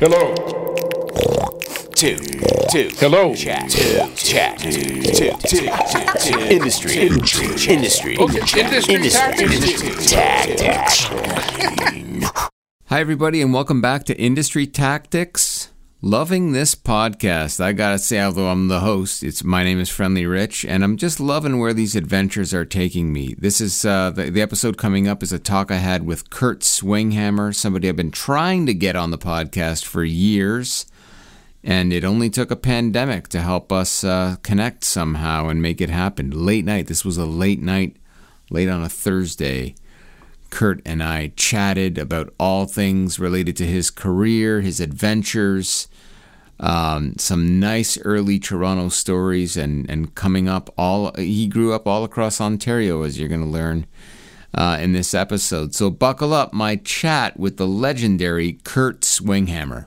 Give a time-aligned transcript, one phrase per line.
[0.00, 0.32] Hello.
[1.96, 2.18] two,
[2.70, 2.88] two.
[2.98, 3.34] Hello.
[3.34, 4.70] Chat, two, chat, two,
[5.02, 5.68] two, two,
[6.20, 6.38] two.
[6.38, 10.08] Industry, industry, industry, Okay, industry tactics.
[10.08, 11.04] tactics.
[12.84, 15.72] Hi, everybody, and welcome back to Industry Tactics.
[16.00, 17.60] Loving this podcast.
[17.60, 20.96] I gotta say, although I'm the host, it's my name is Friendly Rich, and I'm
[20.96, 23.34] just loving where these adventures are taking me.
[23.36, 26.60] This is uh, the, the episode coming up is a talk I had with Kurt
[26.60, 30.86] Swinghammer, somebody I've been trying to get on the podcast for years,
[31.64, 35.90] and it only took a pandemic to help us uh, connect somehow and make it
[35.90, 36.30] happen.
[36.30, 36.86] Late night.
[36.86, 37.96] This was a late night,
[38.50, 39.74] late on a Thursday.
[40.50, 45.88] Kurt and I chatted about all things related to his career, his adventures,
[46.60, 51.12] um, some nice early Toronto stories, and and coming up all.
[51.16, 53.86] He grew up all across Ontario, as you're going to learn
[54.54, 55.74] uh, in this episode.
[55.74, 59.86] So buckle up, my chat with the legendary Kurt Swinghammer.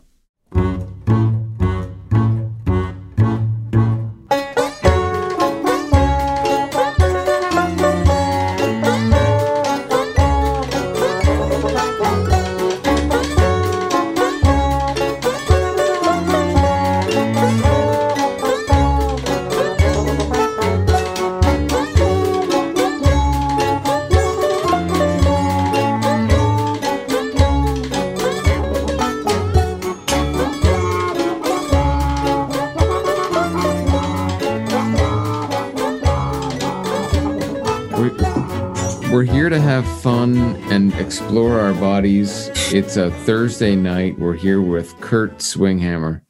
[41.16, 42.50] Explore our bodies.
[42.74, 44.18] It's a Thursday night.
[44.18, 46.22] We're here with Kurt Swinghammer.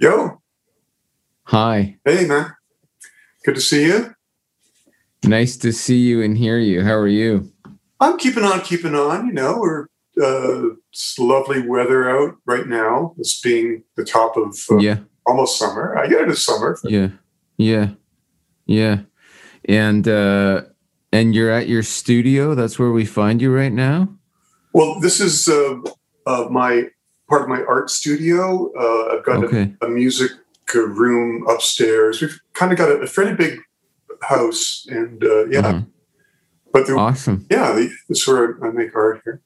[0.00, 0.42] Yo,
[1.44, 1.96] Hi.
[2.04, 2.52] hey man,
[3.44, 4.12] good to see you.
[5.22, 6.82] Nice to see you and hear you.
[6.82, 7.52] How are you?
[8.00, 9.28] I'm keeping on, keeping on.
[9.28, 9.82] You know, we're
[10.20, 13.14] uh, it's lovely weather out right now.
[13.18, 14.98] It's being the top of uh, Yeah.
[15.26, 15.96] almost summer.
[15.96, 16.76] I get it is summer.
[16.82, 17.10] Yeah.
[17.56, 17.90] Yeah.
[18.66, 19.02] Yeah.
[19.64, 20.62] And uh
[21.12, 22.54] and you're at your studio.
[22.54, 24.08] That's where we find you right now?
[24.72, 25.76] Well, this is uh,
[26.26, 26.84] uh, my
[27.28, 28.72] part of my art studio.
[28.78, 29.74] Uh, I've got Okay.
[29.82, 30.30] a, a music
[30.74, 32.20] uh, room upstairs.
[32.20, 33.60] We've kind of got a, a fairly big
[34.22, 35.80] house, and uh, yeah, Uh-huh.
[36.72, 37.46] but the, Awesome.
[37.50, 37.78] yeah,
[38.08, 39.42] is where I make art here.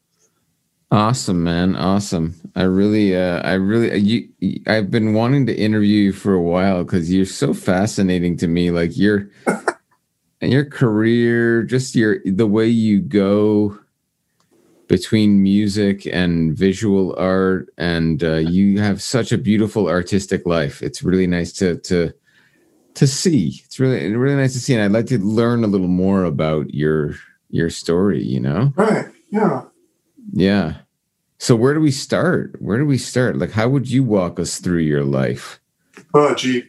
[0.93, 1.75] Awesome, man.
[1.75, 2.35] Awesome.
[2.55, 4.29] I really, uh, I really, you,
[4.69, 8.71] I've been wanting to interview you for a while because you're so fascinating to me.
[8.71, 9.29] Like your,
[10.41, 13.79] and your career, just your, the way you go
[14.89, 20.83] between music and visual art, and uh, you have such a beautiful artistic life.
[20.83, 22.13] It's really nice to, to,
[22.95, 23.63] to see.
[23.65, 24.75] It's really, really nice to see.
[24.75, 27.15] And I'd like to learn a little more about your,
[27.51, 28.73] your story, you know?
[28.77, 29.07] Right?
[29.31, 29.63] Yeah.
[30.33, 30.75] Yeah.
[31.39, 32.57] So where do we start?
[32.61, 33.39] Where do we start?
[33.39, 35.61] Like, how would you walk us through your life?
[36.15, 36.65] Oh, gee.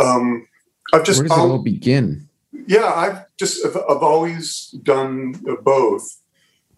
[0.00, 0.46] Um,
[0.92, 2.23] I've just where does it all begin?
[2.66, 5.32] Yeah, I've just I've, I've always done
[5.62, 6.08] both.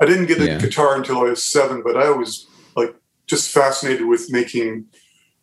[0.01, 0.59] I didn't get a Yeah.
[0.59, 2.95] guitar until I was seven, but I was like
[3.27, 4.87] just fascinated with making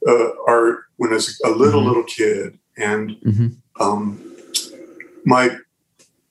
[0.07, 1.87] uh, art when I was a little Mhm.
[1.87, 3.57] little kid, and Mhm.
[3.79, 4.19] um,
[5.25, 5.57] my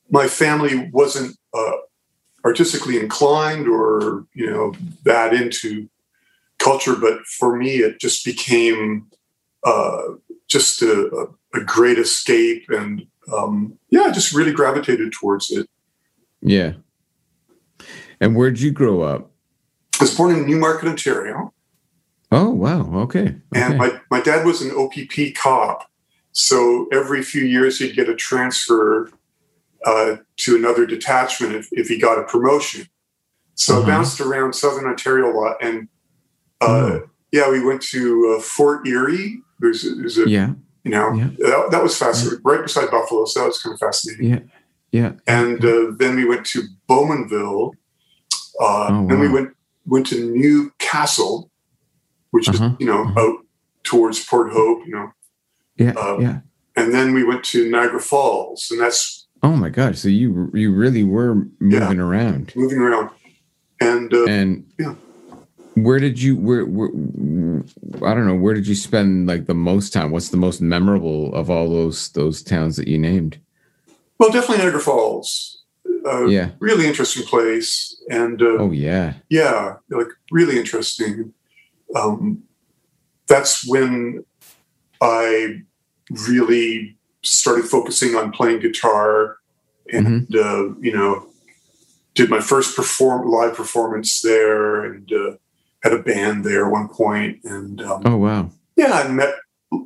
[0.09, 1.77] my family wasn't uh,
[2.45, 5.89] artistically inclined or you know that into
[6.59, 9.07] culture, but for me, it just became
[9.65, 10.03] uh,
[10.47, 15.67] just a, a great escape, and um, yeah, I just really gravitated towards it.
[16.41, 16.73] Yeah.
[18.19, 19.31] And where'd you grow up?
[19.99, 21.53] I was born in Newmarket, Ontario,
[22.31, 22.89] Oh, wow.
[23.01, 23.35] Okay.
[23.53, 25.87] and my, my dad was an OPP cop.
[26.31, 29.11] So every few years he'd get a transfer
[29.85, 32.87] uh, to another detachment if, if he got a promotion.
[33.53, 33.83] So Uh-huh.
[33.83, 35.57] I bounced around Southern Ontario a lot.
[35.61, 35.87] And
[36.59, 37.09] uh, Oh.
[37.31, 39.39] yeah, we went to uh, Fort Erie.
[39.59, 40.53] There's, there's a, yeah.
[40.83, 41.29] You know, Yeah.
[41.39, 43.25] that, that was fascinating, right beside Buffalo.
[43.25, 44.29] So that was kind of fascinating.
[44.29, 44.39] Yeah.
[44.91, 45.13] Yeah.
[45.27, 47.71] And uh, then we went to Bowmanville.
[48.59, 49.49] Uh, Oh, Then we went
[49.85, 51.49] went to Newcastle,
[52.31, 53.19] which Uh-huh, is you know uh-huh.
[53.21, 53.35] out
[53.83, 55.11] towards Port Hope, you know.
[55.77, 55.91] Yeah.
[55.93, 56.39] Um, yeah.
[56.75, 59.97] And then we went to Niagara Falls, and that's Oh my God.
[59.97, 62.53] So you you really were moving around.
[62.55, 63.09] moving around.
[63.81, 64.95] And uh, And Yeah.
[65.75, 66.89] Where did you where, where
[68.07, 70.11] I don't know, where did you spend like the most time?
[70.11, 73.39] What's the most memorable of all those those towns that you named?
[74.19, 75.63] well, definitely Niagara Falls.
[76.05, 76.51] Uh, Yeah.
[76.59, 79.13] Really interesting place, and uh, Oh yeah.
[79.29, 81.33] yeah, like really interesting.
[81.95, 82.43] Um,
[83.27, 84.23] that's when
[85.01, 85.61] I
[86.27, 89.37] really started focusing on playing guitar,
[89.91, 91.27] and uh, you know,
[92.15, 95.31] did my first perform live performance there, and uh,
[95.83, 98.49] had a band there at one point, and um, Oh wow.
[98.75, 99.33] yeah, I met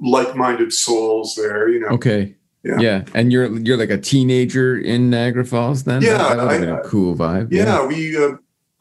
[0.01, 1.69] like-minded souls there.
[1.69, 2.35] You know, Okay.
[2.63, 2.79] Yeah.
[2.79, 3.03] Yeah.
[3.13, 6.01] And you're you're like a teenager in Niagara Falls then?
[6.01, 7.47] Yeah, That, that I- been a cool vibe.
[7.51, 8.15] yeah, we.
[8.17, 8.37] Uh,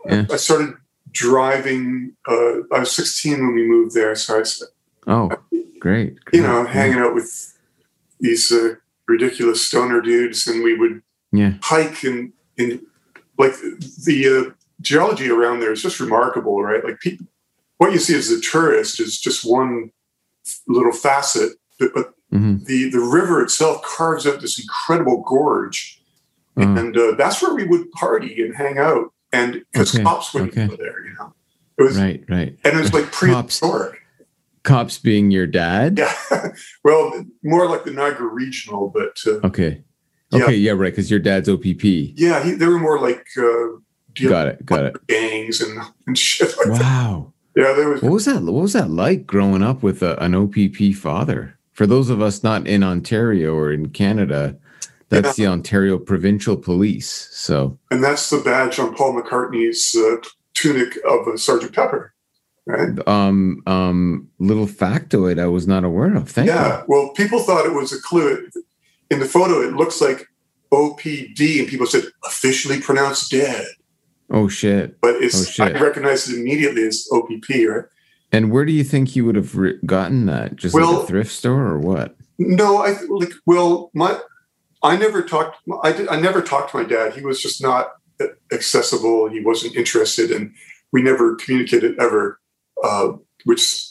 [0.06, 0.26] Yeah.
[0.30, 0.74] I started
[1.12, 2.12] driving.
[2.28, 4.42] Uh, I was 16 when we moved there, so I,
[5.08, 5.30] Oh,
[5.80, 6.12] great.
[6.14, 6.42] you great.
[6.42, 6.68] know, Yeah.
[6.68, 7.30] hanging out with
[8.20, 8.74] these uh,
[9.08, 11.02] ridiculous stoner dudes, and we would
[11.32, 11.54] Yeah.
[11.62, 12.80] hike and in
[13.38, 13.54] like
[14.06, 14.50] the uh,
[14.80, 16.84] geology around there is just remarkable, right?
[16.84, 17.26] Like people,
[17.78, 19.90] what you see as a tourist is just one
[20.68, 22.64] little facet, but, but Mhm.
[22.66, 26.02] the the river itself carves out this incredible gorge,
[26.56, 30.34] Oh, and uh, that's where we would party and hang out, and because Okay, cops
[30.34, 30.66] wouldn't okay.
[30.66, 31.32] go there, you know.
[31.78, 32.56] It was right, right.
[32.64, 34.00] and it was like prehistoric.
[34.64, 35.98] Cops being your dad?
[35.98, 36.48] Yeah,
[36.84, 39.84] well, more like the Niagara Regional, but uh, Okay.
[40.32, 41.84] Okay, yeah, right, because your dad's OPP.
[41.84, 43.78] yeah, he, they were more like uh,
[44.20, 45.06] Got it, got it.
[45.06, 46.82] gangs and, and shit like that.
[46.82, 47.32] Wow.
[47.56, 48.42] Yeah, there was What was that?
[48.42, 51.58] What was that like growing up with a, an OPP father?
[51.72, 54.56] For those of us not in Ontario or in Canada,
[55.08, 57.28] that's the Ontario Provincial Police.
[57.32, 60.16] So, and that's the badge on Paul McCartney's uh,
[60.54, 62.12] tunic of a Sergeant Pepper,
[62.66, 63.06] right?
[63.06, 66.30] um, um, little factoid I was not aware of.
[66.30, 66.54] Thank you.
[66.54, 66.82] yeah.
[66.88, 68.48] Well, people thought it was a clue.
[69.10, 70.26] In the photo, it looks like
[70.72, 73.75] OPD, and people said officially pronounced dead, you.
[74.30, 75.00] Oh shit!
[75.00, 75.76] but it's Oh, shit.
[75.76, 77.84] I recognized it immediately as OPP, right?
[78.32, 80.56] And where do you think you would have re- gotten that?
[80.56, 82.16] Just like a thrift store or what?
[82.38, 83.32] No, I like.
[83.46, 84.18] Well, my
[84.82, 85.58] I never talked.
[85.82, 87.14] I did, I never talked to my dad.
[87.14, 87.92] He was just not
[88.52, 89.28] accessible.
[89.28, 90.52] He wasn't interested, and
[90.92, 92.40] we never communicated ever.
[92.82, 93.12] Uh,
[93.44, 93.86] which,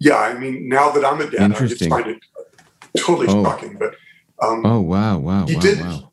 [0.00, 2.18] yeah, I mean, now that I'm a dad, I just find it
[2.96, 3.44] totally Oh.
[3.44, 3.76] shocking.
[3.78, 3.94] But
[4.42, 6.12] um, Oh wow, wow, He wow, did- wow.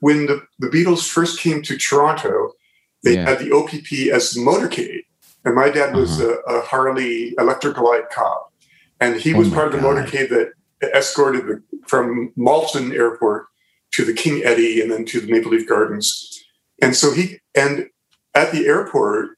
[0.00, 2.52] when the, the Beatles first came to Toronto,
[3.02, 3.28] they Yeah.
[3.28, 5.04] had the OPP as the motorcade,
[5.44, 6.36] and my dad was Uh-huh.
[6.46, 8.52] a, a Harley Electra Glide cop,
[9.00, 9.96] and he Oh was my part of the God.
[10.06, 10.52] motorcade that
[10.94, 13.46] escorted the, from Malton Airport
[13.92, 16.42] to the King Eddie and then to the Maple Leaf Gardens,
[16.80, 17.88] and so he and
[18.34, 19.30] at the airport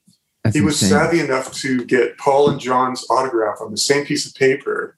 [0.43, 0.97] That's he was insane.
[0.99, 4.97] savvy enough to get Paul and John's autograph on the same piece of paper.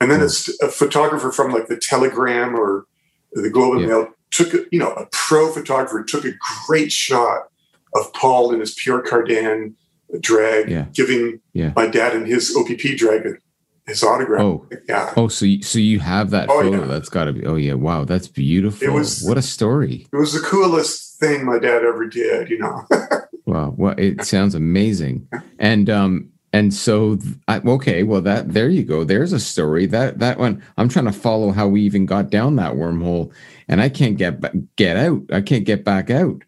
[0.00, 0.24] And then Oh.
[0.24, 2.86] it's a photographer from like the Telegram or
[3.32, 3.86] the Globe and Yeah.
[3.88, 6.32] Mail took, a, you know, a pro photographer took a
[6.66, 7.47] great shot
[7.94, 9.74] of Paul in his Pierre Cardin
[10.20, 10.86] drag, Yeah.
[10.94, 11.72] giving Yeah.
[11.76, 13.22] my dad and his OPP drag
[13.86, 14.42] his autograph.
[14.42, 15.12] Oh, Yeah.
[15.16, 16.80] oh, so you, so you have that Oh, photo?
[16.82, 16.86] yeah.
[16.86, 17.44] That's got to be.
[17.46, 18.86] Oh yeah, wow, that's beautiful.
[18.86, 20.06] It was- what a story.
[20.12, 22.84] It was the coolest thing my dad ever did, you know.
[23.46, 25.26] Wow, well, it sounds amazing.
[25.58, 27.18] And um, and so
[27.48, 29.04] I, okay, well that there you go.
[29.04, 30.62] There's a story that that one.
[30.76, 33.30] I'm trying to follow how we even got down that wormhole,
[33.66, 34.42] and I can't get
[34.76, 35.22] get out.
[35.32, 36.42] I can't get back out.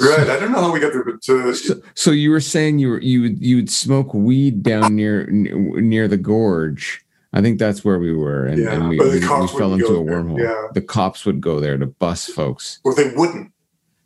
[0.00, 0.28] Right.
[0.30, 2.88] I don't know how we got there, but uh, So, so you were saying you
[2.90, 7.00] were you would you would smoke weed down near near the gorge.
[7.32, 10.04] I think that's where we were, and, Yeah, and we, we, we fell into a
[10.04, 10.38] wormhole.
[10.38, 10.68] Yeah.
[10.72, 12.78] The cops would go there to bus folks.
[12.84, 13.50] well, they wouldn't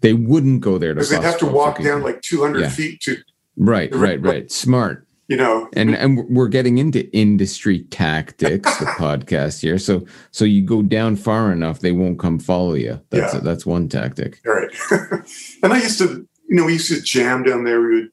[0.00, 2.68] They wouldn't go there to because they'd have to walk down like 200 Yeah.
[2.70, 3.16] feet to,
[3.56, 4.50] Right, right, right.
[4.52, 5.06] Smart.
[5.28, 10.62] You know, and and we're getting into industry tactics the podcast here so so you
[10.62, 13.40] go down far enough they won't come follow you that's Yeah.
[13.40, 14.70] that's one tactic All right.
[15.62, 17.80] and I used to, you know, we used to jam down there.
[17.80, 18.10] We would,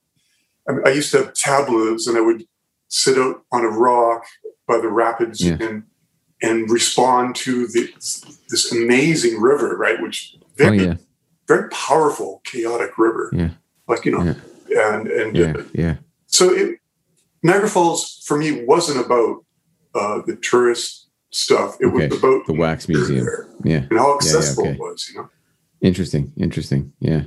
[0.67, 2.45] I, mean, I used to have tableaus and I would
[2.89, 4.25] sit out on a rock
[4.67, 5.57] by the rapids Yeah.
[5.61, 5.83] and
[6.41, 7.89] and respond to the,
[8.49, 10.01] this amazing river, right?
[10.01, 10.95] Which oh very, yeah
[11.47, 13.29] very powerful, chaotic river.
[13.31, 13.49] Yeah.
[13.87, 14.35] Like, you know,
[14.75, 15.95] and, and yeah uh, yeah
[16.25, 16.79] so it,
[17.45, 19.45] Niagara Falls for me wasn't about
[19.93, 21.77] uh, the tourist stuff.
[21.79, 22.07] It Okay.
[22.09, 24.73] was about the wax museum there yeah and how yeah, accessible okay.
[24.73, 25.29] it was, you know.
[25.81, 27.23] interesting interesting yeah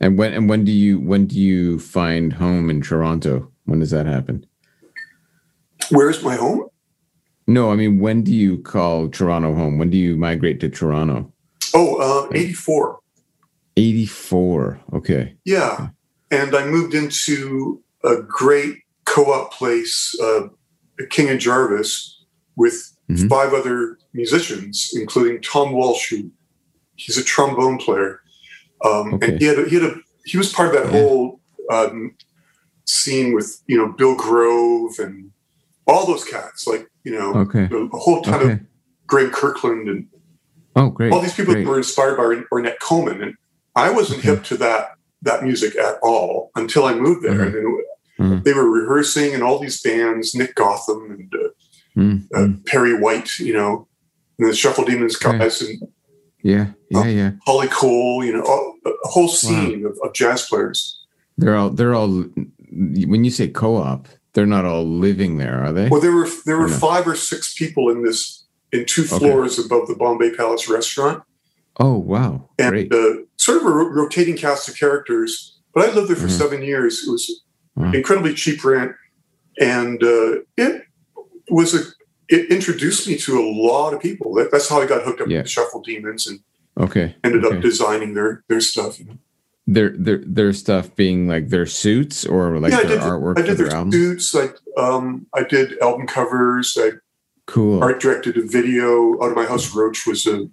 [0.00, 3.90] and when and when do you when do you find home in toronto when does
[3.90, 4.44] that happen
[5.90, 6.66] Where's my home?
[7.46, 11.32] no i mean when do you call toronto home when do you migrate to toronto
[11.74, 12.98] Oh, uh, 84.
[13.76, 15.88] 84 okay Yeah.
[16.30, 20.48] And I moved into a great co op place, uh,
[21.10, 22.24] King and Jarvis,
[22.56, 23.28] with Mhm.
[23.28, 26.30] five other musicians, including Tom Walsh, who
[26.96, 28.20] he's a trombone player.
[28.84, 29.32] Um, Okay.
[29.32, 29.94] And he had, a, he had a,
[30.24, 31.00] he was part of that Yeah.
[31.00, 31.40] whole
[31.70, 32.14] um,
[32.84, 35.30] scene with, you know, Bill Grove and
[35.86, 38.60] all those cats, like, you know, okay a whole ton okay of
[39.06, 40.06] Graham Kirkland and
[40.76, 41.66] oh great all these people great.
[41.66, 43.34] were inspired by Ornette Coleman, and
[43.76, 47.32] I wasn't hip to that that music at all until I moved there.
[47.32, 47.58] Mhm.
[47.58, 47.82] And
[48.22, 48.44] Mhm.
[48.44, 51.48] they were rehearsing, and all these bands, Nick Gotham and uh,
[51.94, 52.64] Mm, uh, mm.
[52.64, 53.86] Perry White, you know,
[54.38, 55.36] and the Shuffle Demons Okay.
[55.38, 55.78] guys, and
[56.42, 57.04] yeah yeah Oh.
[57.04, 58.42] yeah Holly Cole, you know,
[58.86, 60.98] a whole scene of, of jazz players.
[61.36, 62.24] they're all they're all
[63.12, 65.88] when you say co-op, they're not all living there, are they?
[65.90, 66.76] Well, there were there were no.
[66.88, 69.18] five or six people in this in two Okay.
[69.18, 71.22] floors above the Bombay Palace restaurant,
[71.78, 75.58] oh, wow, and uh, sort of a ro- rotating cast of characters.
[75.74, 76.38] But I lived there for Mhm.
[76.42, 77.04] seven years.
[77.06, 77.24] It was
[77.74, 77.92] Wow.
[77.92, 78.92] incredibly cheap rent,
[79.60, 80.82] and uh, it
[81.50, 81.80] was a.
[82.28, 84.34] It introduced me to a lot of people.
[84.34, 85.38] That, that's how I got hooked up Yeah.
[85.38, 86.40] with the Shuffle Demons and
[86.78, 87.56] Okay, ended okay.
[87.56, 88.98] up designing their their stuff.
[88.98, 89.18] You know?
[89.66, 93.00] their their their stuff being like their suits or like yeah, I their did.
[93.00, 94.34] artwork I did their their suits.
[94.34, 94.48] I
[94.80, 96.76] um, I did album covers.
[96.78, 96.92] I
[97.46, 97.82] Cool.
[97.82, 99.14] art directed a video.
[99.22, 100.48] Out of my house, Roach was a,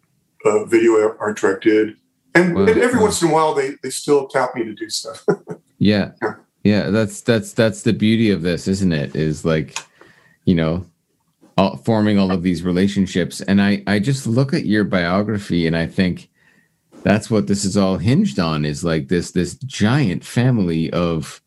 [0.45, 1.95] a video art directed,
[2.33, 3.03] and, Wow, and every wow.
[3.03, 5.25] once in a while they they still tap me to do stuff.
[5.81, 6.11] Yeah.
[6.21, 6.33] Yeah.
[6.63, 9.15] Yeah, that's that's that's the beauty of this, isn't it?
[9.15, 9.77] Is like,
[10.45, 10.85] you know,
[11.57, 15.75] all, forming all of these relationships and I I just look at your biography and
[15.75, 16.29] I think
[17.03, 21.41] that's what this is all hinged on is like this this giant family of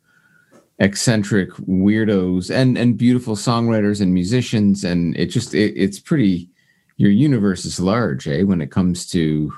[0.79, 6.49] eccentric weirdos and and beautiful songwriters and musicians and it just it, it's pretty
[6.97, 9.53] your universe is large, eh, when it comes to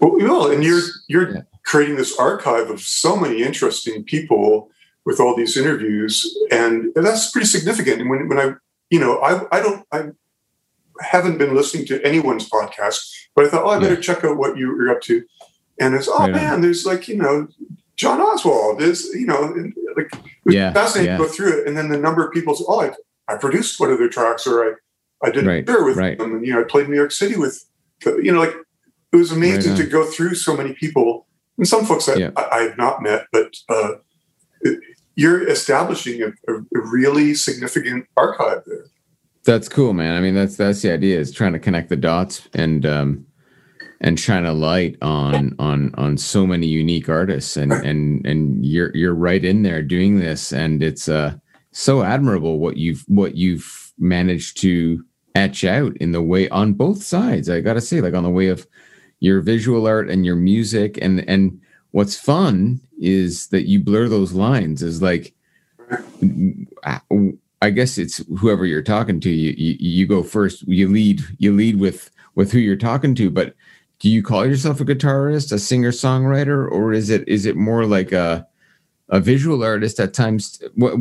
[0.00, 1.42] well, you know, and you're you're Yeah.
[1.64, 4.70] creating this archive of so many interesting people
[5.06, 8.00] with all these interviews, and that's pretty significant.
[8.00, 8.54] And when when I
[8.90, 10.10] you know I I don't I
[11.00, 13.00] haven't been listening to anyone's podcast,
[13.34, 14.00] but I thought oh I better Yeah.
[14.00, 15.22] check out what you, you're up to,
[15.80, 16.32] and it's oh Right on.
[16.32, 17.48] man, there's like you know.
[17.96, 19.40] John Oswald is, you know,
[19.96, 21.16] like it was Yeah, fascinating yeah.
[21.16, 22.90] to go through it, and then the number of people say, "Oh, I,
[23.32, 24.72] I produced one of their tracks, or I,
[25.28, 26.18] I did Right, a tour with right.
[26.18, 27.64] them, and you know, I played New York City with,
[28.04, 28.52] you know, like
[29.12, 32.30] it was amazing Right to go through so many people, and some folks that Yeah.
[32.36, 33.90] I, I have not met, but uh,
[34.62, 34.80] it-
[35.16, 38.86] you're establishing a, a, really significant archive there.
[39.44, 40.16] That's cool, man.
[40.16, 43.26] I mean, that's that's the idea is trying to connect the dots and um
[44.00, 48.94] and shine a light on on on so many unique artists and and and you're
[48.94, 51.34] you're right in there doing this and it's uh
[51.72, 55.04] so admirable what you've what you've managed to
[55.34, 57.50] etch out in the way on both sides.
[57.50, 58.66] I got to say like on the way of
[59.20, 61.60] your visual art and your music and and
[61.94, 65.32] what's fun is that you blur those lines is like
[67.62, 69.30] I guess it's whoever you're talking to.
[69.30, 70.62] You, you you go first.
[70.66, 71.22] You lead.
[71.38, 73.30] You lead with with who you're talking to.
[73.30, 73.54] But
[74.00, 77.86] do you call yourself a guitarist, a singer songwriter, or is it is it more
[77.86, 78.46] like a
[79.08, 80.60] a visual artist at times?
[80.74, 80.98] What,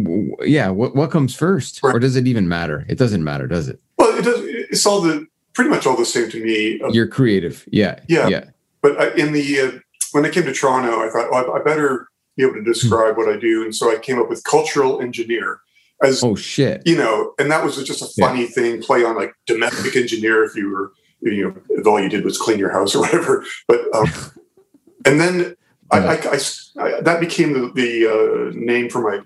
[0.47, 0.69] yeah.
[0.69, 2.85] What what comes first, or does it even matter?
[2.87, 3.81] It doesn't matter, does it?
[3.97, 4.39] Well, it does.
[4.43, 6.79] It's all the pretty much all the same to me.
[6.81, 7.67] Uh, You're creative.
[7.71, 7.99] Yeah.
[8.07, 8.27] Yeah.
[8.27, 8.45] Yeah.
[8.81, 9.79] but I, in the uh,
[10.13, 13.17] when I came to Toronto, I thought, oh, I, I better be able to describe
[13.17, 15.59] what I do, and so I came up with cultural engineer
[16.03, 16.81] as Oh shit.
[16.85, 18.27] you know, and that was just a Yeah.
[18.27, 20.91] funny thing, play on like domestic engineer if you were,
[21.21, 23.43] you know, if all you did was clean your house or whatever.
[23.67, 24.11] But um,
[25.05, 25.55] and then
[25.91, 26.39] I, I, I,
[26.79, 29.19] I- that became the, the uh, name for my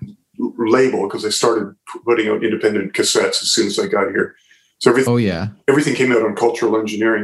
[0.58, 1.74] label because I started
[2.06, 4.36] putting out independent cassettes as soon as I got here.
[4.80, 5.48] So everything Oh yeah.
[5.68, 7.24] everything came out on cultural engineering.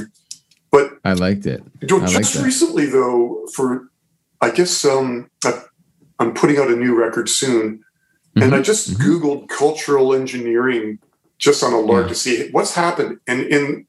[0.73, 1.63] But I liked it.
[1.83, 2.43] I just that.
[2.43, 3.89] recently, though, for
[4.41, 5.61] I guess um, I,
[6.19, 7.81] I'm putting out a new record soon,
[8.35, 8.97] and I Mhm, just mhm.
[9.05, 10.97] googled cultural engineering
[11.37, 12.09] just on a lark Yeah.
[12.09, 13.19] to see what's happened.
[13.27, 13.85] And in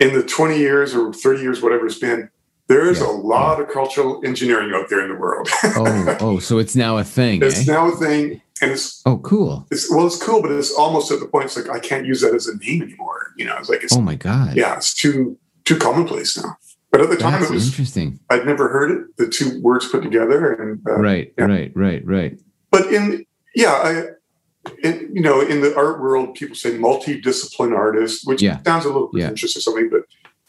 [0.00, 2.30] in the 20 years or 30 years, whatever it's been,
[2.68, 5.48] there is Yeah, a lot of cultural engineering out there in the world.
[5.76, 6.38] Oh oh.
[6.38, 7.42] So it's now a thing.
[7.42, 7.72] it's eh?
[7.72, 9.66] now a thing, and it's Oh cool.
[9.70, 12.22] it's well, it's cool, but it's almost at the point it's like I can't use
[12.22, 13.34] that as a name anymore.
[13.36, 14.56] You know, it's like it's Oh my god.
[14.56, 15.36] yeah, it's too
[15.68, 16.56] too commonplace now.
[16.90, 18.18] But at the time, That's it was interesting.
[18.30, 19.16] I'd never heard it.
[19.18, 21.32] The two words put together, and uh, Right.
[21.36, 21.44] yeah.
[21.44, 21.72] Right.
[21.76, 22.02] Right.
[22.06, 22.40] Right.
[22.70, 28.26] but in yeah, I, in, you know, in the art world, people say multidiscipline artist,
[28.26, 28.62] which Yeah.
[28.62, 29.26] sounds a little Yeah.
[29.28, 29.90] pretentious or something.
[29.90, 30.02] But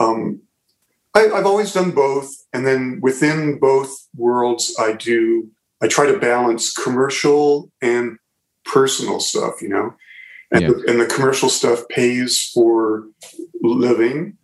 [0.06, 0.42] um,
[1.14, 5.50] I, I've always done both, and then within both worlds, I do.
[5.82, 8.18] I try to balance commercial and
[8.66, 9.62] personal stuff.
[9.62, 9.94] You know,
[10.52, 10.68] and, Yeah.
[10.70, 13.06] the, and the commercial stuff pays for
[13.62, 14.38] living.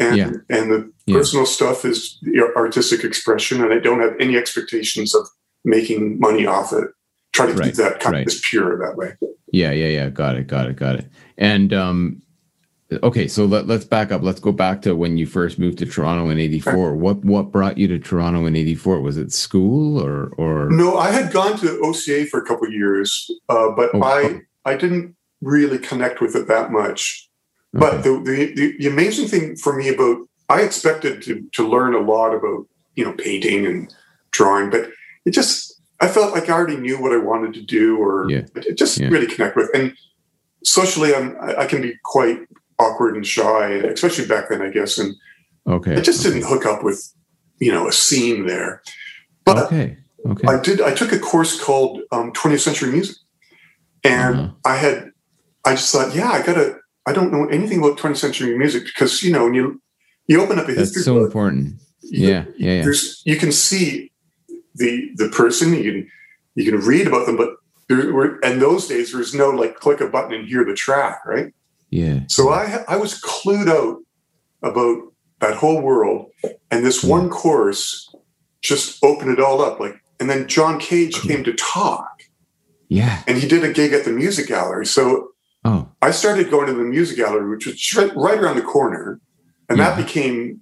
[0.00, 0.30] And, Yeah.
[0.50, 1.16] and the Yeah.
[1.18, 2.18] personal stuff is
[2.56, 5.26] artistic expression, and I don't have any expectations of
[5.64, 6.88] making money off it.
[7.32, 8.26] Try to Right, keep that kind right.
[8.26, 9.14] of pure that way.
[9.52, 10.08] Yeah, yeah, yeah.
[10.08, 11.06] Got it, got it, got it.
[11.38, 12.22] And um
[13.02, 14.22] okay, so let, let's back up.
[14.22, 16.94] Let's go back to when you first moved to Toronto in 84.
[16.94, 19.00] What what brought you to Toronto in 84?
[19.00, 22.72] Was it school or or No, I had gone to OCA for a couple of
[22.72, 27.28] years, uh, but Oh, I I didn't really connect with it that much.
[27.80, 28.10] But the,
[28.56, 32.66] the the amazing thing for me about I expected to to learn a lot about
[32.94, 33.92] you know painting and
[34.30, 34.90] drawing, but
[35.24, 38.42] it just I felt like I already knew what I wanted to do, or Yeah.
[38.74, 39.08] just Yeah.
[39.08, 39.70] really connect with.
[39.74, 39.92] And
[40.64, 42.38] socially, I'm I I can be quite
[42.78, 44.98] awkward and shy, especially back then, I guess.
[44.98, 45.14] And
[45.66, 45.96] okay.
[45.96, 46.34] I just okay.
[46.34, 47.00] didn't hook up with
[47.58, 48.82] you know a scene there.
[49.44, 49.96] But Okay.
[50.26, 50.48] Okay.
[50.48, 50.80] I did.
[50.80, 53.16] I took a course called um, 20th Century Music,
[54.04, 54.50] and Uh-huh.
[54.64, 55.10] I had.
[55.66, 56.76] I just thought, yeah, I gotta.
[57.06, 59.80] I don't know anything about 20th century music because you know when you
[60.26, 61.74] you open up a history That's so book, important.
[62.02, 62.82] you- Yeah, yeah, yeah.
[62.82, 64.10] There's you can see
[64.74, 66.10] the the person you can
[66.54, 67.50] you can read about them, but
[67.88, 70.74] there were in those days there was no like click a button and hear the
[70.74, 71.52] track, right?
[71.90, 72.20] Yeah.
[72.28, 73.98] So I I was clued out
[74.62, 74.98] about
[75.40, 76.30] that whole world,
[76.70, 77.10] and this Yeah.
[77.10, 78.08] one course
[78.62, 79.78] just opened it all up.
[79.78, 81.28] Like, and then John Cage Cool.
[81.30, 82.22] came to talk,
[82.88, 83.22] Yeah.
[83.26, 84.86] and he did a gig at the music gallery.
[84.86, 85.32] So
[86.04, 89.20] I started going to the music gallery, which was right, around the corner,
[89.70, 90.60] and that became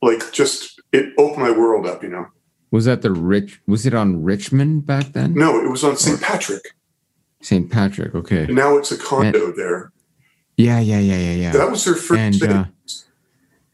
[0.00, 2.02] like just it opened my world up.
[2.04, 2.26] You know,
[2.70, 3.60] was that the rich?
[3.66, 5.34] Was it on Richmond back then?
[5.34, 6.20] no, it was on St.
[6.20, 6.62] Patrick.
[7.42, 7.70] St.
[7.70, 8.14] Patrick.
[8.14, 8.44] Okay.
[8.44, 9.92] And now it's a condo there.
[10.56, 11.52] Yeah, yeah, yeah, yeah, yeah.
[11.52, 12.50] That was their first And thing.
[12.50, 12.66] uh,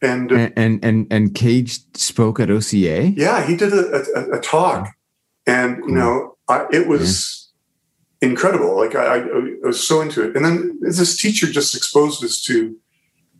[0.01, 3.09] and uh, and, and and and Cage spoke at OCA.
[3.11, 4.89] yeah, he did a, a, a talk,
[5.47, 7.40] and you know, I, it was
[8.23, 8.77] incredible.
[8.77, 9.19] Like I, I,
[9.65, 12.77] I was so into it, and then this teacher just exposed us to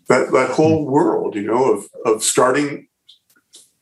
[0.09, 0.91] that that whole Hmm.
[0.93, 2.89] world, you know, of of starting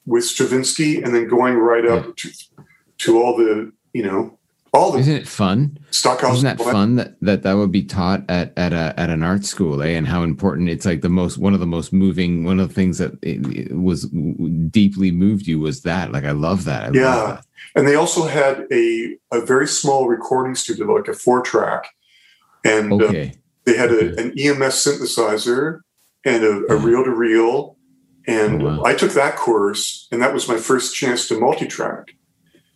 [0.06, 2.30] with Stravinsky and then going right up to
[2.98, 4.38] to all the you know
[4.74, 5.78] all the Isn't it fun?
[5.90, 6.46] Stockhausen.
[6.46, 9.44] Isn't that fun that, that that would be taught at at a at an art
[9.46, 9.88] school, eh?
[9.96, 12.74] And how important it's like the most one of the most moving one of the
[12.74, 14.04] things that it, it was
[14.70, 16.12] deeply moved you was that.
[16.12, 16.82] Like I love that.
[16.82, 17.26] I love Yeah.
[17.36, 17.44] that.
[17.74, 21.84] And they also had a a very small recording studio, like a four track,
[22.64, 23.12] and uh,
[23.64, 25.80] They had a, an EMS synthesizer
[26.24, 27.76] and a, a reel to reel.
[28.26, 28.84] And Oh, wow.
[28.84, 32.14] I took that course, and that was my first chance to multi track.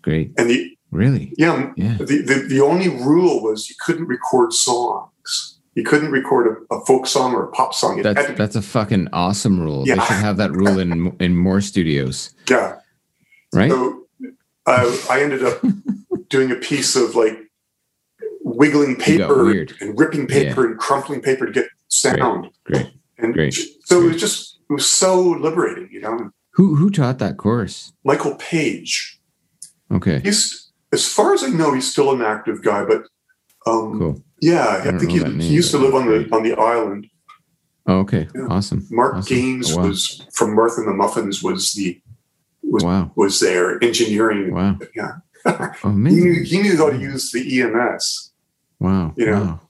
[0.02, 0.32] Great.
[0.38, 1.32] And the Really?
[1.38, 1.96] yeah, Yeah.
[1.98, 5.58] the, the the only rule was you couldn't record songs.
[5.74, 7.98] You couldn't record a, a folk song or a pop song.
[7.98, 9.84] It That's that's a fucking awesome rule.
[9.88, 9.94] Yeah.
[9.94, 12.76] They should have that rule in in more studios, yeah.
[13.54, 13.70] right?
[13.70, 14.01] So
[14.66, 15.60] I, I ended up
[16.28, 17.38] doing a piece of like
[18.42, 19.50] wiggling paper
[19.80, 22.50] and ripping paper and crumpling paper to get sound.
[22.64, 22.90] Great.
[23.18, 23.54] And Great.
[23.84, 26.30] so it was just it was so liberating, you know.
[26.54, 27.92] Who who taught that course?
[28.04, 29.20] Michael Page.
[29.90, 30.20] Okay.
[30.20, 33.02] He's as far as I know, he's still an active guy, but
[33.66, 34.22] um, Cool.
[34.40, 37.06] yeah, I I, think he, name, he used to live on the on the island.
[37.86, 38.28] Oh, okay.
[38.34, 38.46] Yeah.
[38.48, 38.86] Awesome.
[38.90, 39.36] Mark Awesome.
[39.36, 39.88] Gane Oh, wow.
[39.88, 42.00] was from Martha and the Muffins was the
[42.72, 43.12] was Wow.
[43.14, 44.52] was there engineering.
[44.54, 44.78] Wow.
[44.96, 45.12] Yeah,
[45.82, 45.88] he
[46.24, 48.32] knew he knew how to use the EMS.
[48.80, 49.12] Wow.
[49.16, 49.42] you know.
[49.44, 49.60] Wow.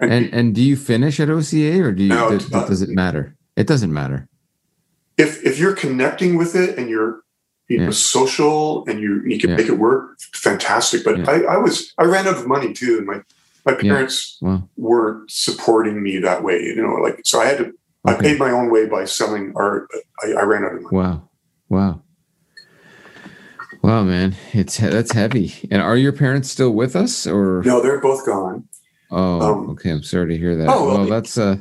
[0.00, 2.68] And, And and do you finish at OCA or do you No, does, not.
[2.68, 3.34] does it matter?
[3.56, 4.28] It doesn't matter.
[5.18, 7.20] if if you're connecting with it and you're
[7.68, 8.14] you know Yeah.
[8.16, 9.56] social and you you can Yeah.
[9.60, 10.02] make it work,
[10.32, 11.04] fantastic.
[11.04, 11.30] But Yeah.
[11.34, 13.18] I, I was I ran out of money too, and my
[13.68, 14.68] my parents Wow.
[14.76, 16.58] weren't supporting me that way.
[16.76, 17.66] You know, like so I had to.
[18.10, 20.96] I paid my own way by selling art, but I, I ran out of money.
[21.00, 21.28] Wow.
[21.68, 22.02] Wow.
[23.82, 24.36] Wow, man.
[24.52, 25.54] It's that's heavy.
[25.70, 28.68] And are your parents still with us or No, they're both gone.
[29.10, 29.90] Oh, Um, okay.
[29.90, 30.68] I'm sorry to hear that.
[30.68, 31.56] oh, well, well, that's uh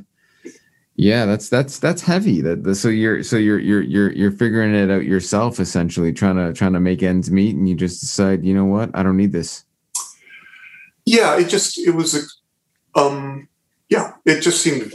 [0.96, 2.42] yeah, that's that's that's heavy.
[2.42, 6.36] That the, so you're so you're you're you're you're figuring it out yourself essentially, trying
[6.36, 8.90] to trying to make ends meet and you just decide, you know what?
[8.94, 9.64] I don't need this.
[11.06, 13.48] Yeah, it just it was a, um
[13.88, 14.94] yeah, it just seemed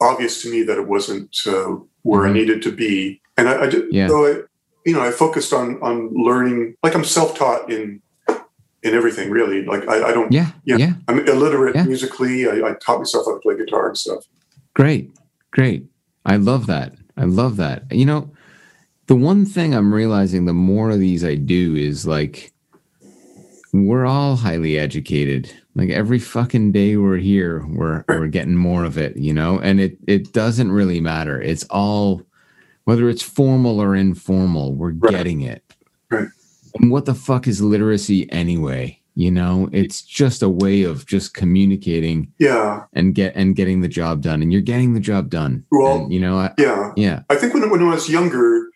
[0.00, 2.34] obvious to me that it wasn't uh, where I Mhm.
[2.34, 3.84] needed to be, and I, I did.
[3.94, 4.08] Yeah.
[4.08, 4.40] So I,
[4.86, 6.76] you know, I focused on on learning.
[6.82, 8.00] Like I'm self taught in
[8.82, 9.64] in everything, really.
[9.64, 10.30] Like I, I don't.
[10.32, 10.52] Yeah.
[10.64, 10.76] Yeah.
[10.76, 10.92] Yeah.
[11.08, 11.84] I'm illiterate Yeah.
[11.84, 12.48] musically.
[12.48, 14.24] I, I taught myself how to play guitar and stuff.
[14.74, 15.10] Great.
[15.50, 15.84] Great.
[16.24, 16.94] I love that.
[17.16, 17.90] I love that.
[17.90, 18.30] You know,
[19.06, 22.52] the one thing I'm realizing the more of these I do is like
[23.72, 25.52] we're all highly educated.
[25.74, 29.58] Like every fucking day we're here, we're we're getting more of it, you know?
[29.58, 31.40] And it it doesn't really matter.
[31.40, 32.22] It's all
[32.86, 35.10] whether it's formal or informal, we're Right.
[35.12, 35.62] getting it.
[36.10, 36.28] Right.
[36.80, 39.00] And what the fuck is literacy anyway?
[39.14, 43.88] You know, it's just a way of just communicating Yeah, and get and getting the
[43.88, 46.92] job done and you're getting the job done Well- And, you know I, yeah.
[46.96, 48.68] yeah I think when when I was younger,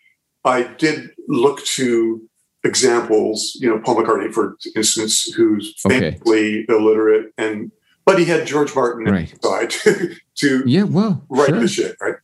[0.43, 2.21] I did look to
[2.63, 3.55] examples.
[3.61, 5.99] You know, Paul McCartney, for instance, who's Okay.
[6.11, 7.71] famously illiterate, and
[8.05, 9.31] but he had George Martin Right.
[9.43, 12.15] side to, to yeah well write sure the shit, right?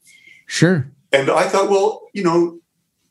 [0.48, 2.60] sure And I thought, well, you know,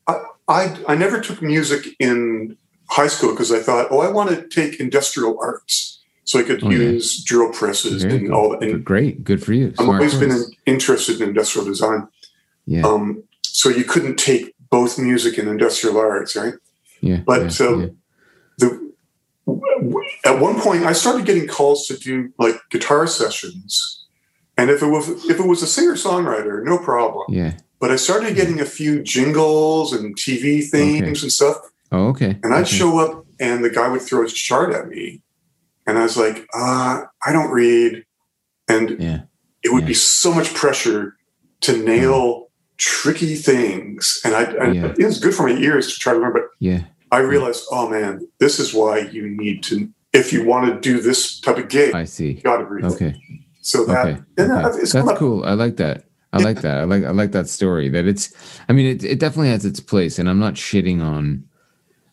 [0.07, 0.15] I
[0.49, 2.57] I, I never took music in
[2.89, 6.63] high school because I thought, oh, I want to take industrial arts so I could
[6.63, 6.79] Oh, yeah.
[6.95, 8.63] use drill presses and all that.
[8.63, 12.01] And great good for you I've always been in, interested in industrial design.
[12.67, 16.55] yeah Um, so you couldn't take both music and industrial arts, right?
[17.01, 17.89] yeah but, yeah, um, yeah.
[18.59, 18.69] The
[20.25, 24.05] at one point, I started getting calls to do like guitar sessions,
[24.59, 27.25] and if it was if it was a singer songwriter, no problem.
[27.29, 27.53] yeah
[27.87, 31.59] But I started getting a few jingles and TV themes and stuff,
[31.93, 32.77] oh okay and I'd okay.
[32.79, 35.23] show up and the guy would throw his chart at me,
[35.87, 38.05] and I was like, uh, I don't read,
[38.67, 39.21] and Yeah.
[39.63, 39.87] it would Yeah.
[39.87, 41.15] be so much pressure
[41.61, 44.95] to nail tricky things, and I, I Yeah.
[44.99, 46.81] it was good for my ears to try to learn, but Yeah.
[47.13, 51.01] I realized, oh man, this is why you need to, if you want to do
[51.01, 52.33] this type of gig, I see.
[52.33, 52.85] you got to read.
[52.85, 53.15] Okay.
[53.63, 54.11] So that, Okay.
[54.11, 54.23] okay.
[54.49, 55.45] that- That's cool.
[55.45, 56.06] I like that.
[56.37, 56.79] I like that.
[56.79, 57.89] I like I like that story.
[57.89, 58.33] That it's
[58.69, 61.45] I mean it it definitely has its place and I'm not shitting on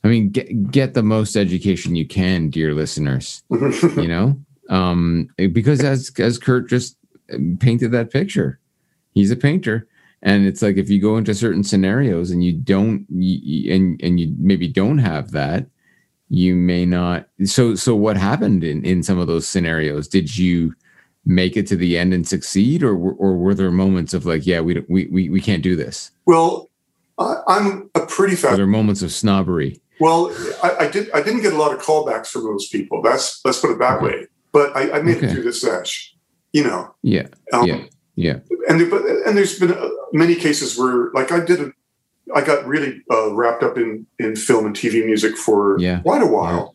[0.03, 3.43] I mean get get the most education you can, dear listeners.
[3.51, 4.39] you know?
[4.69, 6.97] Um because as as Kurt just
[7.59, 8.59] painted that picture.
[9.13, 9.87] He's a painter
[10.23, 14.19] and it's like if you go into certain scenarios and you don't you, and and
[14.19, 15.67] you maybe don't have that
[16.29, 20.73] you may not so so what happened in in some of those scenarios did you
[21.25, 24.45] make it to the end and succeed or were- or were there moments of like
[24.45, 26.69] yeah we we we, we can't do this well,
[27.17, 28.55] I, I'm a pretty fast.
[28.57, 30.31] there are moments of snobbery Well,
[30.63, 31.11] I, I did.
[31.11, 33.01] I didn't get a lot of callbacks from those people.
[33.01, 34.05] That's let's put it that Okay.
[34.05, 34.27] way.
[34.51, 35.27] But I, I made Okay.
[35.27, 36.13] it through the sesh.
[36.51, 37.83] You know, yeah um, yeah
[38.15, 41.59] yeah and there, but and there's been uh, many cases where, like, I did.
[41.61, 41.71] A,
[42.35, 45.99] I got really uh, wrapped up in in film and TV music for Yeah.
[46.01, 46.73] quite a while,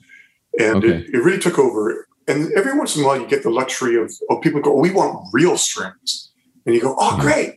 [0.58, 0.88] and Okay.
[0.88, 2.06] it, it really took over.
[2.28, 4.80] And every once in a while, you get the luxury of, of people go, oh,
[4.80, 6.30] "We want real strings,"
[6.66, 7.22] and you go, "Oh, Yeah.
[7.22, 7.54] great!"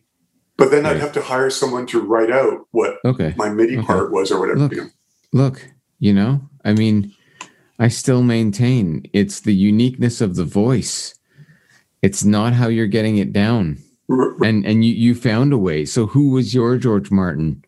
[0.58, 3.86] But then I'd have to hire someone to write out what okay my MIDI Okay.
[3.86, 4.60] part was or whatever.
[4.60, 4.72] Look.
[4.74, 4.90] you know.
[5.34, 5.68] look
[6.00, 7.14] you know i mean
[7.80, 11.16] i still maintain it's the uniqueness of the voice
[12.02, 13.78] it's not how you're getting it down
[14.10, 17.64] R- and and you you found a way so who was your george martin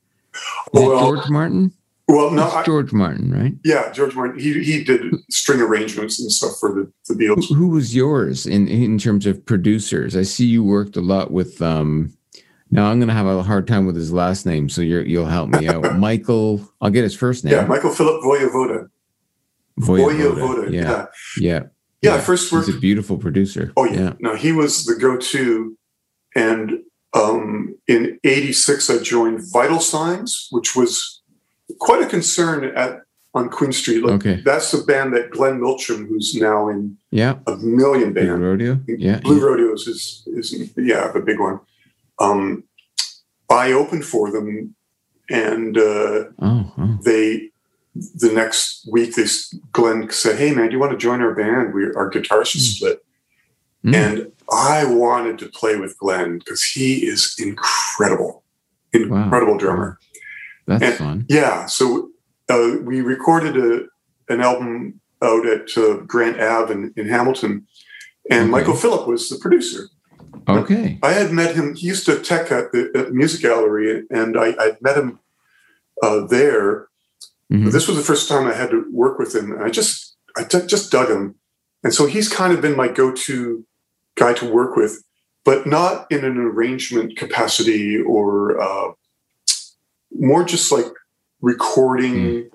[0.74, 1.72] was Well, george martin
[2.08, 4.40] Well, no, It's I, george martin right Yeah, George Martin.
[4.40, 7.48] He he did string arrangements and stuff for the, the Beatles.
[7.48, 11.32] who, who was yours in in terms of producers i see you worked a lot
[11.32, 12.12] with um
[12.72, 15.50] now i'm gonna have a hard time with his last name so you're you'll help
[15.50, 18.90] me out michael i'll get his first name Yeah, Michael Phillip Wojewoda.
[19.80, 20.72] Wojewoda.
[20.72, 21.06] yeah Yeah.
[21.38, 21.64] yeah
[22.02, 22.16] yeah.
[22.16, 22.68] I first worked.
[22.68, 24.14] he's a beautiful producer oh yeah.
[24.20, 25.78] No, he was the go-to.
[26.36, 26.80] And
[27.14, 31.22] um, in '86, I joined Vital Signs, which was
[31.80, 33.02] quite a concern at
[33.34, 34.04] on Queen Street.
[34.04, 34.42] Like, Okay.
[34.42, 39.20] That's the band that Glenn Milchem, who's now in yeah a million Blue rodeo yeah
[39.20, 41.60] Blue Rodeos is is yeah the big one.
[42.20, 42.64] Um,
[43.50, 44.76] I opened for them,
[45.30, 47.50] and uh, oh, oh they
[47.96, 49.26] the next week they
[49.72, 51.74] Glenn said, "Hey man, do you want to join our band?
[51.74, 53.04] We our guitars just split."
[53.86, 53.96] Mm.
[53.96, 58.44] And I wanted to play with Glenn because he is incredible,
[58.94, 60.00] incredible drummer.
[60.66, 62.10] That's and- fun Yeah, so
[62.50, 63.86] uh, we recorded a,
[64.34, 67.66] an album out at uh, Grant Ave in, in Hamilton,
[68.30, 68.50] and Okay.
[68.52, 69.88] Michael Phillip was the producer.
[70.50, 71.76] okay I had met him.
[71.76, 75.20] He used to tech at the, at the music gallery, and I, I'd met him
[76.02, 76.88] uh, there.
[77.52, 77.72] Mhm.
[77.72, 80.44] This was the first time I had to work with him, and I just I
[80.44, 81.36] d- just dug him,
[81.84, 83.66] and so he's kind of been my go-to
[84.16, 85.04] guy to work with,
[85.46, 88.92] but not in an arrangement capacity or uh,
[90.18, 90.86] more just like
[91.42, 92.50] recording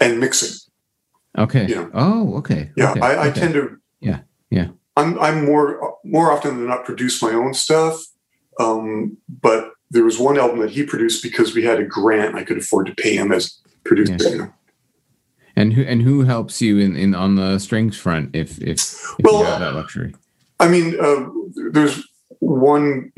[0.00, 0.56] and mixing.
[1.36, 1.88] okay yeah.
[1.94, 3.40] oh okay Yeah, okay, I, I okay.
[3.40, 3.76] tend to.
[4.00, 4.68] Yeah, yeah.
[4.96, 8.00] I'm I'm more more often than not produce my own stuff,
[8.60, 12.34] um, but there was one album that he produced because we had a grant.
[12.34, 14.16] I could afford to pay him as producer.
[14.18, 14.28] Yeah.
[14.28, 14.52] you know.
[15.56, 19.24] and who and who helps you in, in on the strings front if if, if
[19.24, 20.14] Well, you have that luxury
[20.60, 21.26] I mean, uh,
[21.70, 22.02] there's
[22.40, 23.12] one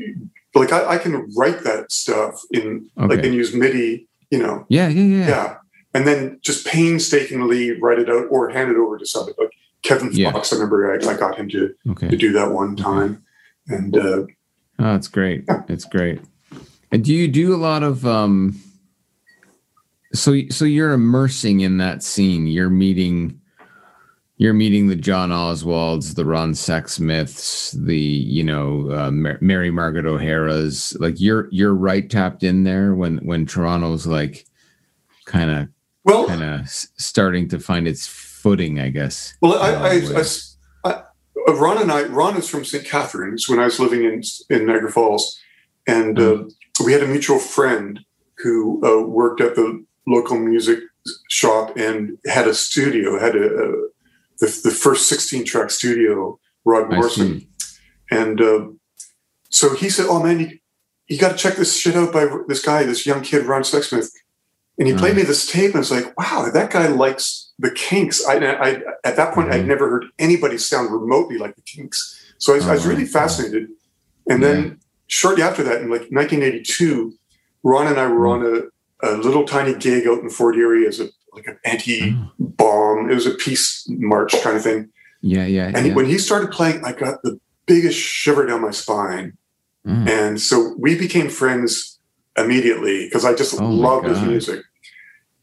[0.55, 4.87] like I, I can write that stuff in like and use MIDI, you know, yeah
[4.87, 5.55] yeah yeah, yeah.
[5.93, 9.51] and then just painstakingly write it out or hand it over to somebody like
[9.83, 10.31] Kevin Yeah.
[10.31, 10.51] Fox.
[10.53, 13.23] I remember I, I got him to okay to do that one time,
[13.67, 14.23] and uh,
[14.79, 15.43] Oh, it's great.
[15.67, 16.19] It's great.
[16.91, 18.59] And do you do a lot of um
[20.13, 22.47] so so you're immersing in that scene.
[22.47, 23.40] You're meeting
[24.41, 30.07] you're meeting the John Oswalds, the Ron Sexsmiths, the you know uh, Mar- Mary Margaret
[30.07, 30.97] O'Hara's.
[30.99, 34.47] Like you're you're right tapped in there when when Toronto's like
[35.25, 35.67] kind of
[36.05, 39.35] well, kind of starting to find its footing, I guess.
[39.41, 40.23] Well, I, I.
[40.85, 41.03] I
[41.47, 42.83] uh, Ron and I, Ron is from St.
[42.83, 45.39] Catharines when I was living in in Niagara Falls,
[45.85, 46.45] and uh,
[46.83, 47.99] we had a mutual friend
[48.39, 50.79] who uh, worked at the local music
[51.29, 53.90] shop and had a studio, had a, a
[54.41, 57.47] the, the first sixteen track studio, Rod Morrison,
[58.09, 58.65] and uh,
[59.49, 60.59] so he said, "Oh man, you,
[61.07, 64.09] you got to check this shit out by this guy, this young kid, Ron Sexsmith."
[64.79, 67.71] And he played me this tape, and I was like, "Wow, that guy likes the
[67.71, 68.69] Kinks." I, I
[69.03, 69.67] at that point, I'd Mhm.
[69.67, 73.03] never heard anybody sound remotely like the Kinks, so I, was- I was Oh, really
[73.03, 73.09] wow.
[73.11, 73.69] fascinated.
[74.29, 77.13] And then shortly after that, in like 1982,
[77.63, 78.43] Ron and I were Hmm.
[78.45, 78.71] on
[79.03, 83.09] a, a little tiny gig out in Fort Erie as a like an anti-bomb.
[83.09, 84.89] It was a peace march kind of thing.
[85.21, 85.71] Yeah, yeah.
[85.73, 85.93] And yeah.
[85.93, 89.37] when he started playing, I got the biggest shiver down my spine.
[89.85, 90.09] Mm.
[90.09, 91.99] And so we became friends
[92.37, 94.61] immediately because I just Oh loved his music.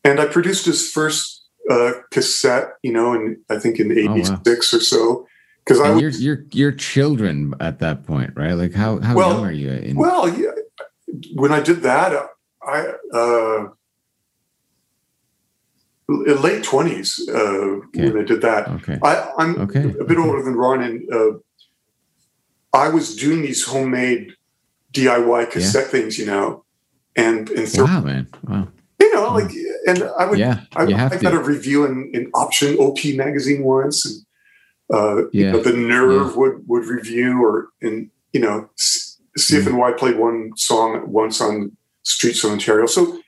[0.05, 4.17] And I produced his first uh, cassette, you know, in I think in Oh, wow.
[4.17, 5.27] '86 or so.
[5.65, 8.53] Because I was you're you're you're children at that point, right?
[8.53, 9.71] Like how how Well- young are you?
[9.71, 10.53] In, well, yeah,
[11.35, 12.13] when I did that,
[12.63, 13.69] I uh,
[16.09, 18.69] late twenties uh, when I did that.
[18.69, 21.33] okay, I, I'm okay, a bit older than Ron, and uh,
[22.73, 24.33] I was doing these homemade
[24.93, 26.65] DIY cassette things, you know,
[27.17, 28.69] and and throw, Wow, man, wow,
[29.01, 29.51] you know, like,
[29.87, 31.39] and I would, yeah, I, you have I got to.
[31.41, 34.25] a review in, in Option OP magazine once, and
[34.91, 35.53] uh, you Yeah.
[35.53, 38.69] know, the Nerve would would review, or and you know,
[39.39, 42.87] CFNY played one song once on Streets of Ontario.
[42.87, 43.21] So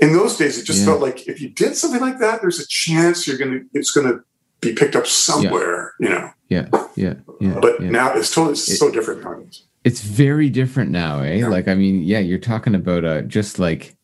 [0.00, 0.86] in those days, it just Yeah.
[0.86, 4.20] felt like if you did something like that, there's a chance you're gonna it's gonna
[4.60, 6.30] be picked up somewhere, you know.
[6.48, 7.58] Yeah, yeah, yeah.
[7.60, 7.90] But yeah.
[7.90, 9.62] now it's totally it's so different nowadays.
[9.84, 11.34] it's very different now, eh?
[11.36, 11.48] Yeah.
[11.48, 13.94] Like, I mean, yeah, you're talking about uh, just like,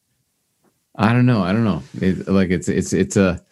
[0.97, 1.83] I don't know, I don't know.
[2.01, 3.43] It, like, it's it's it's a.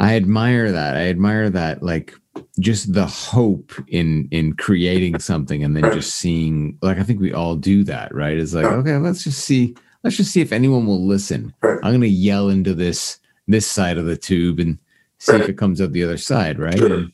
[0.00, 0.96] I admire that.
[0.96, 2.14] I admire that, like,
[2.60, 5.94] just the hope in in creating something and then Right.
[5.94, 6.76] just seeing.
[6.82, 8.36] Like, I think we all do that, right?
[8.38, 9.74] It's like, okay, let's just see.
[10.04, 11.52] Let's just see if anyone will listen.
[11.62, 11.78] Right.
[11.82, 14.78] I'm gonna yell into this this side of the tube and
[15.18, 16.76] see if it comes out the other side, right?
[16.78, 16.94] Sure.
[16.94, 17.12] And-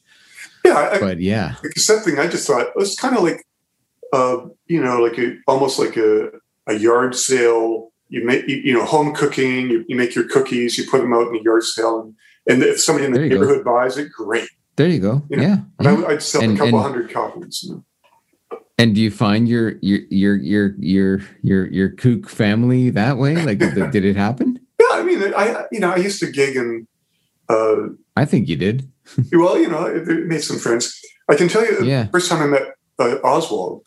[0.65, 3.45] Yeah, I, but yeah, something I just thought it was kind of like,
[4.15, 6.31] uh, you know, like a almost like a,
[6.67, 7.91] a yard sale.
[8.09, 9.69] You make, you, you know, home cooking.
[9.71, 10.79] You, you make your cookies.
[10.79, 12.15] You put them out in the yard sale, and,
[12.49, 13.35] and if somebody in the you go.
[13.35, 14.49] neighborhood buys it, great.
[14.77, 15.23] there you go.
[15.31, 16.07] You know, yeah, And yeah.
[16.07, 17.63] I, I'd sell And- a couple and- hundred copies.
[17.63, 17.85] You know.
[18.77, 23.37] And do you find your your your your your your your kook family that way?
[23.37, 24.59] Like, did, did it happen?
[24.81, 26.87] Yeah, I mean, I you know, I used to gig and,
[27.49, 28.91] uh, I think you did.
[29.33, 30.99] well, you know, it, it made some friends.
[31.29, 32.09] I can tell you, Yeah.
[32.09, 32.63] first time I met
[32.99, 33.83] uh, Oswald,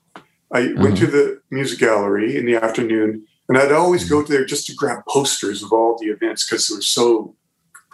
[0.54, 0.74] I Uh-huh.
[0.84, 4.74] went to the music gallery in the afternoon, and I'd always go there just to
[4.74, 7.36] grab posters of all the events because they were so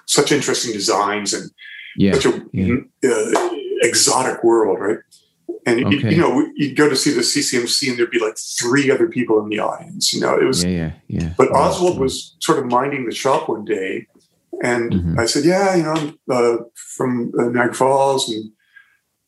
[0.05, 1.49] such interesting designs and
[1.97, 2.75] Yeah, such a yeah.
[3.03, 3.49] uh,
[3.81, 4.99] exotic world, right?
[5.65, 6.11] And you, Okay.
[6.13, 9.41] you know, you'd go to see the CCMC, and there'd be like three other people
[9.41, 10.13] in the audience.
[10.13, 10.63] You know, it was.
[10.63, 11.33] yeah, yeah, yeah.
[11.37, 11.69] But Wow.
[11.69, 14.07] Oswald was sort of minding the shop one day,
[14.61, 15.19] and Mhm.
[15.19, 18.51] I said, "Yeah, you know, I'm uh, from uh, Niagara Falls," and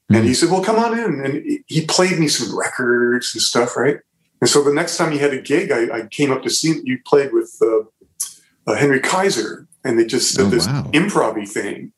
[0.10, 0.28] and Mhm.
[0.28, 3.98] he said, "Well, come on in." And he- played me some records and stuff, right?
[4.42, 6.70] And so the next time he had a gig, I, I came up to see
[6.74, 6.82] him.
[6.84, 7.84] You played with uh,
[8.70, 10.90] uh, Henry Kaiser, and they just did Oh, this wow.
[10.94, 11.94] improv thing.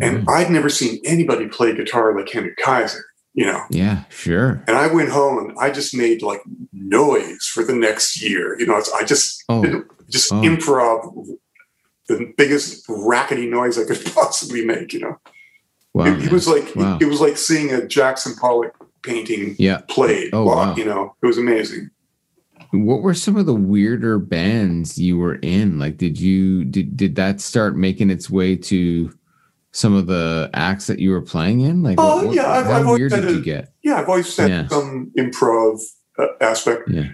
[0.00, 0.28] And Mhm.
[0.32, 3.62] I'd never seen anybody play guitar like Henry Kaiser, you know.
[3.70, 4.62] yeah, sure.
[4.66, 6.40] And I went home and I just made like
[6.72, 8.58] noise for the next year.
[8.58, 9.84] You know, it's, I just Oh.
[10.08, 10.36] just Oh.
[10.42, 11.26] improv
[12.08, 14.92] the biggest rackety noise I could possibly make.
[14.92, 15.18] You know,
[15.94, 16.06] Wow.
[16.06, 16.98] it, it was like Wow.
[17.00, 19.82] it was like seeing a Jackson Pollock painting yeah.
[19.88, 20.30] played.
[20.32, 20.74] Oh, wow.
[20.74, 21.90] You know, it was amazing.
[22.72, 25.78] What were some of the weirder bands you were in?
[25.78, 29.10] Like, did you did did that start making its way to
[29.72, 31.82] some of the acts that you were playing in?
[31.82, 33.72] Like, Oh, what, what- yeah, I've- how I've always did a- you get?
[33.82, 34.68] Yeah, I've always had Yeah.
[34.68, 35.80] some improv
[36.18, 36.88] uh, aspect.
[36.88, 37.08] Yeah.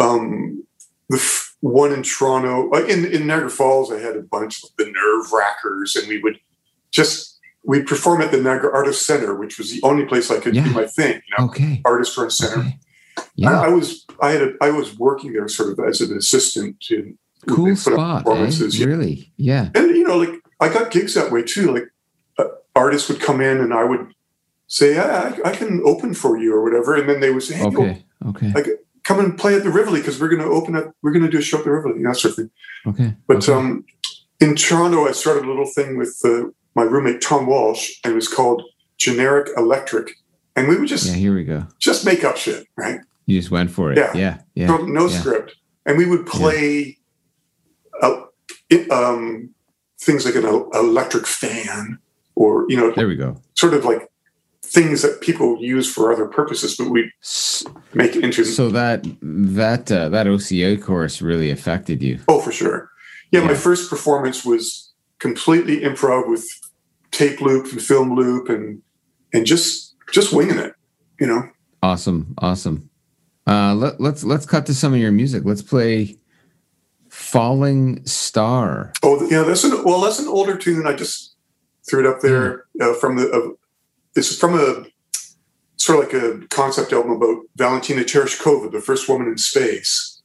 [0.00, 0.64] Um,
[1.08, 4.70] the f- one in Toronto, uh, in in Niagara Falls, I had a bunch of
[4.78, 6.38] the Nerve Rackers, and we would
[6.90, 10.54] just we'd perform at the Niagara Artist Center, which was the only place I could
[10.54, 10.64] Yeah.
[10.64, 11.14] do my thing.
[11.28, 11.82] You know, Okay.
[11.84, 12.60] Artist Run Center.
[12.60, 12.78] Okay.
[13.18, 13.60] I, Yeah.
[13.60, 17.14] I was I had a, I was working there sort of as an assistant to
[17.46, 18.20] cool spot.
[18.20, 18.22] Eh?
[18.24, 18.78] performances.
[18.78, 18.86] Yeah.
[18.86, 19.32] Really?
[19.36, 19.70] Yeah.
[19.74, 21.72] And you know, like I got gigs that way too.
[21.72, 21.88] Like
[22.78, 24.12] artists would come in, and I would
[24.66, 27.56] say, yeah, I, I can open for you or whatever, and then they would say,
[27.56, 28.04] hey, Okay.
[28.26, 28.52] Okay.
[28.52, 28.66] like
[29.04, 31.30] come and play at the Rivoli because we're going to open up, we're going to
[31.30, 32.50] do a show at the Rivoli, that sort of thing.
[32.86, 33.14] Okay.
[33.26, 33.52] But okay.
[33.52, 33.84] um,
[34.40, 38.14] in Toronto, I started a little thing with uh, my roommate Tom Walsh, and it
[38.14, 38.62] was called
[38.98, 40.10] Generic Electric,
[40.54, 41.66] and we would just yeah, here we go.
[41.78, 43.00] just make up shit, right?
[43.26, 43.98] You just went for it.
[43.98, 44.12] Yeah.
[44.14, 44.38] Yeah.
[44.54, 44.66] Yeah.
[44.66, 45.18] no, no yeah.
[45.18, 46.98] script, and we would play
[48.02, 48.22] uh,
[48.68, 49.50] it, um,
[50.00, 51.98] things like an electric fan,
[52.38, 53.36] or you know, There we go.
[53.54, 54.08] sort of like
[54.62, 57.10] things that people use for other purposes, but we
[57.94, 62.20] make it into So that that uh, that OCA course really affected you.
[62.28, 62.90] Oh, for sure.
[63.32, 66.44] Yeah, my first performance was completely improv with
[67.10, 68.80] tape loop and film loop and
[69.32, 70.72] and just just winging it,
[71.20, 71.42] you know.
[71.82, 72.34] Awesome.
[72.38, 72.88] Awesome.
[73.46, 75.42] Uh, let, let's let's cut to some of your music.
[75.44, 76.18] Let's play
[77.08, 80.86] "Falling Star." Oh, yeah, that's an well, that's an older tune.
[80.86, 81.34] I just
[81.88, 83.30] threw it up there uh, from the.
[83.30, 83.54] Uh,
[84.16, 84.84] it's from a
[85.76, 90.20] sort of like a concept album about Valentina Tereshkova, the first woman in space,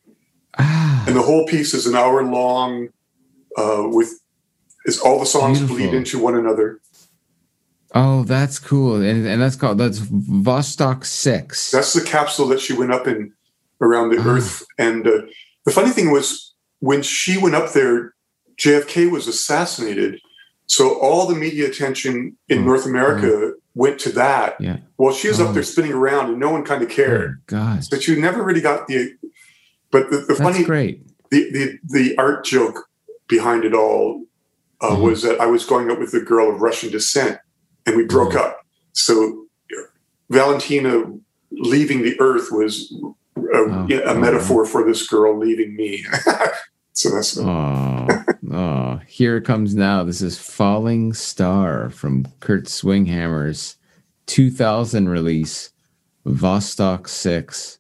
[0.58, 2.90] Ah, and the whole piece is an hour long
[3.58, 4.20] uh, with
[4.86, 5.78] is all the songs Beautiful.
[5.78, 6.80] bleed into one another.
[7.96, 8.96] Oh, that's cool.
[9.02, 11.72] And and that's called that's Vostok 6.
[11.72, 13.32] That's the capsule that she went up in
[13.82, 14.28] around the Ah.
[14.36, 14.66] Earth.
[14.80, 15.22] And uh,
[15.66, 18.14] the funny thing was, when she went up there,
[18.58, 20.20] JFK was assassinated.
[20.68, 22.66] So all the media attention in Mm.
[22.66, 24.56] North America went to that.
[24.60, 24.78] yeah.
[24.98, 25.48] Well, she was Oh.
[25.48, 27.42] up there spinning around, and no one kind of Oh, cared.
[27.48, 27.84] God.
[27.92, 29.14] But you never really got the.
[29.92, 31.06] But the, the funny, great.
[31.30, 32.88] the, the the art joke
[33.28, 34.26] behind it all
[34.82, 35.02] uh, Mhm.
[35.02, 37.38] was that I was going up with a girl of Russian descent,
[37.86, 38.38] and we broke Mhm.
[38.46, 38.66] up.
[38.94, 39.46] So
[40.30, 41.04] Valentina
[41.52, 42.92] leaving the Earth was
[43.38, 44.20] a, Oh, a oh.
[44.20, 46.04] metaphor for this girl leaving me.
[46.94, 47.38] so that's
[48.54, 50.04] Oh, here it comes now.
[50.04, 53.78] This is Falling Star from Kurt Swinghammer's
[54.28, 55.72] 2000 release,
[56.24, 57.80] Vostok 6.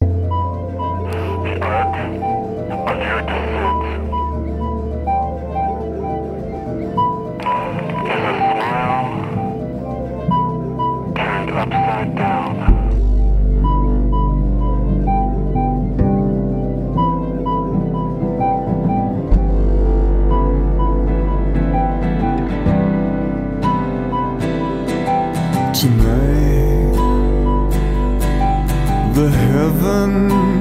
[29.71, 30.52] The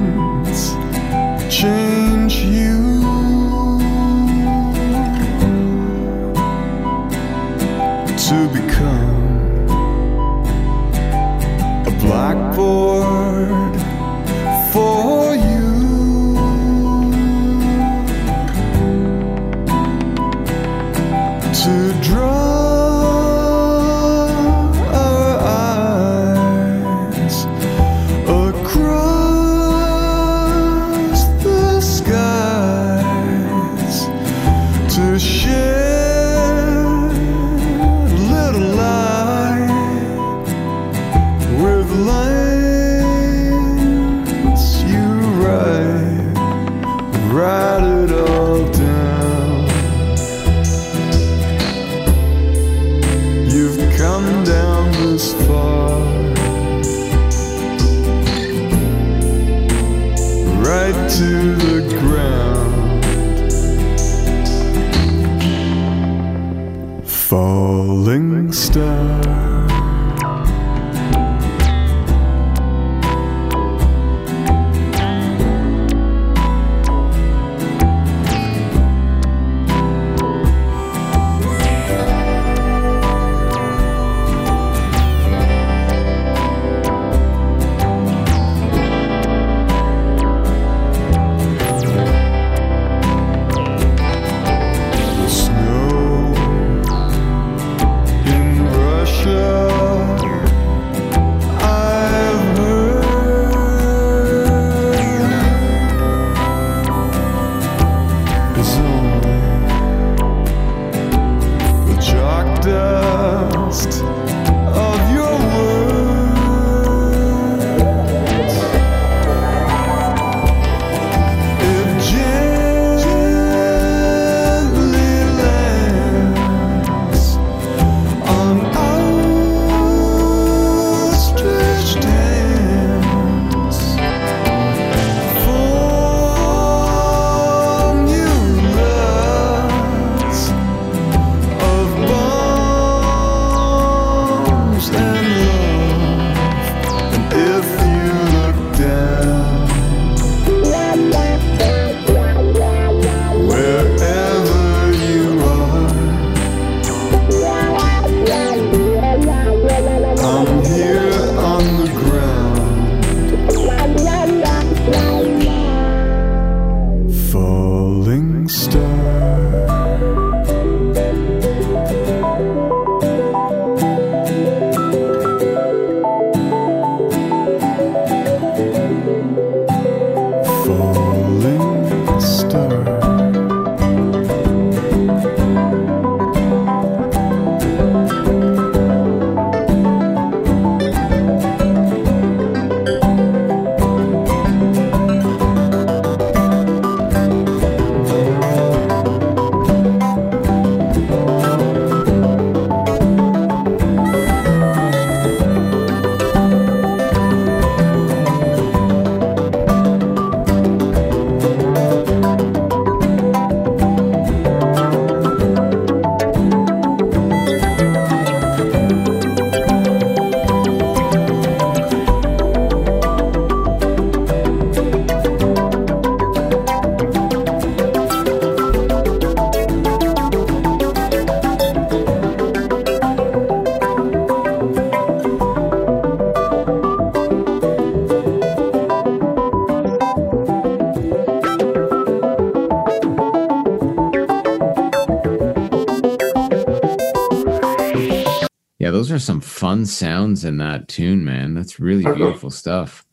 [250.43, 251.55] sounds in that tune, man.
[251.55, 253.05] That's really beautiful stuff.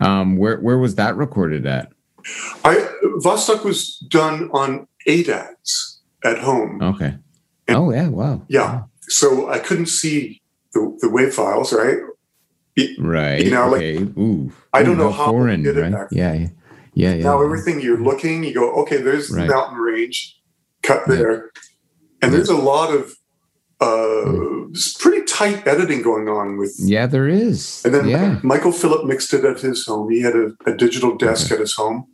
[0.00, 1.90] Um, where where was that recorded at?
[2.64, 2.86] I
[3.24, 6.82] Vostok was done on ADATs at home.
[6.82, 7.14] Okay.
[7.68, 8.42] Oh yeah, wow.
[8.48, 8.82] Yeah.
[9.08, 10.42] So I couldn't see
[10.74, 11.98] the, the wave files, right?
[12.98, 13.42] Right.
[13.42, 13.98] You know, like, okay.
[14.18, 14.52] Ooh.
[14.74, 15.92] I don't Ooh, know how we foreign, did it right?
[15.92, 16.48] back Yeah, yeah.
[16.94, 17.24] Yeah, yeah.
[17.24, 19.46] now everything you're looking, you go, okay, there's Right.
[19.46, 20.36] the mountain range,
[20.82, 21.14] cut Yeah.
[21.14, 21.50] there.
[22.22, 23.14] And there's a lot of
[23.80, 27.82] uh just pretty tight editing going on with Yeah, there is.
[27.84, 28.40] And then yeah.
[28.42, 30.10] Michael Phillip mixed it at his home.
[30.10, 32.06] He had a, a digital desk at his home.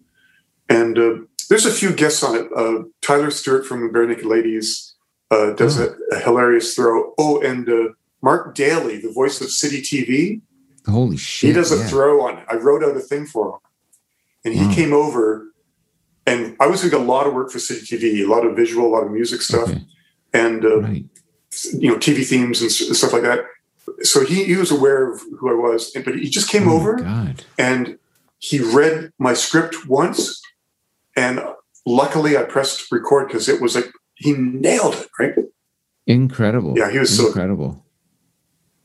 [0.69, 1.15] And uh,
[1.49, 2.47] there's a few guests on it.
[2.57, 4.95] Uh, Tyler Stewart from the Barenaked Ladies
[5.31, 5.95] uh, does Oh.
[6.13, 7.15] a, a hilarious throw.
[7.19, 7.89] Oh, and uh,
[8.23, 10.41] Mark Dailey, the voice of City TV,
[10.87, 11.49] Holy shit.
[11.49, 11.87] he does a yeah.
[11.89, 12.45] throw on it.
[12.49, 13.59] I wrote out a thing for him.
[14.45, 14.73] And he Wow.
[14.75, 15.53] came over,
[16.27, 18.87] and I was doing a lot of work for City TV, a lot of visual,
[18.87, 19.85] a lot of music stuff, Okay.
[20.33, 21.05] and uh, Right.
[21.75, 23.45] You know TV themes and stuff like that.
[24.03, 26.97] So he, he was aware of who I was, but he just came Oh over
[26.97, 27.45] God.
[27.59, 27.99] and
[28.39, 30.41] he read my script once
[31.17, 31.41] and
[31.87, 35.35] luckily i pressed record because it was like he nailed it right
[36.07, 36.75] Incredible.
[36.77, 37.85] Yeah, he was so- incredible.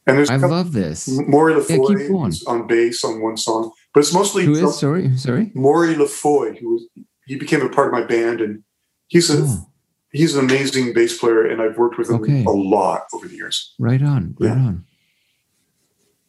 [0.05, 1.07] and there's I love this.
[1.07, 2.25] maury Yeah, lafoy going.
[2.25, 5.15] who's on bass on one song but it's mostly Who is sorry?
[5.17, 5.51] Sorry.
[5.55, 6.83] maury lafoy who was
[7.25, 8.63] he became a part of my band and
[9.07, 9.67] he's a Oh,
[10.11, 12.43] he's an amazing bass player and i've worked with him Okay.
[12.45, 14.35] a lot over the years right on.
[14.39, 14.53] Right Yeah.
[14.67, 14.85] on.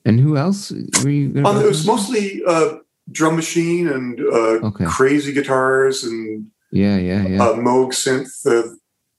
[0.04, 0.70] And who else
[1.02, 1.28] were you?
[1.28, 2.78] gonna um, it was mostly uh,
[3.10, 4.84] drum machine and uh, Okay.
[4.86, 7.42] crazy guitars and Yeah, yeah, yeah.
[7.44, 8.74] uh, moog synth uh,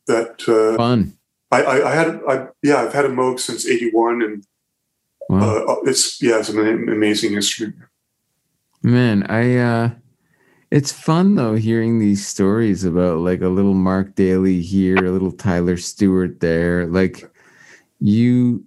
[0.08, 1.14] that uh, Fun.
[1.52, 4.44] I, I, I had, I, yeah, I've had a Moog since '81, and
[5.30, 5.40] Wow.
[5.68, 7.76] uh, it's yeah, it's an amazing instrument.
[8.82, 9.90] Man, I uh
[10.72, 15.32] it's fun though hearing these stories about like a little Mark Dailey here, a little
[15.32, 16.86] Tyler Stewart there.
[16.88, 17.30] Like
[18.00, 18.64] you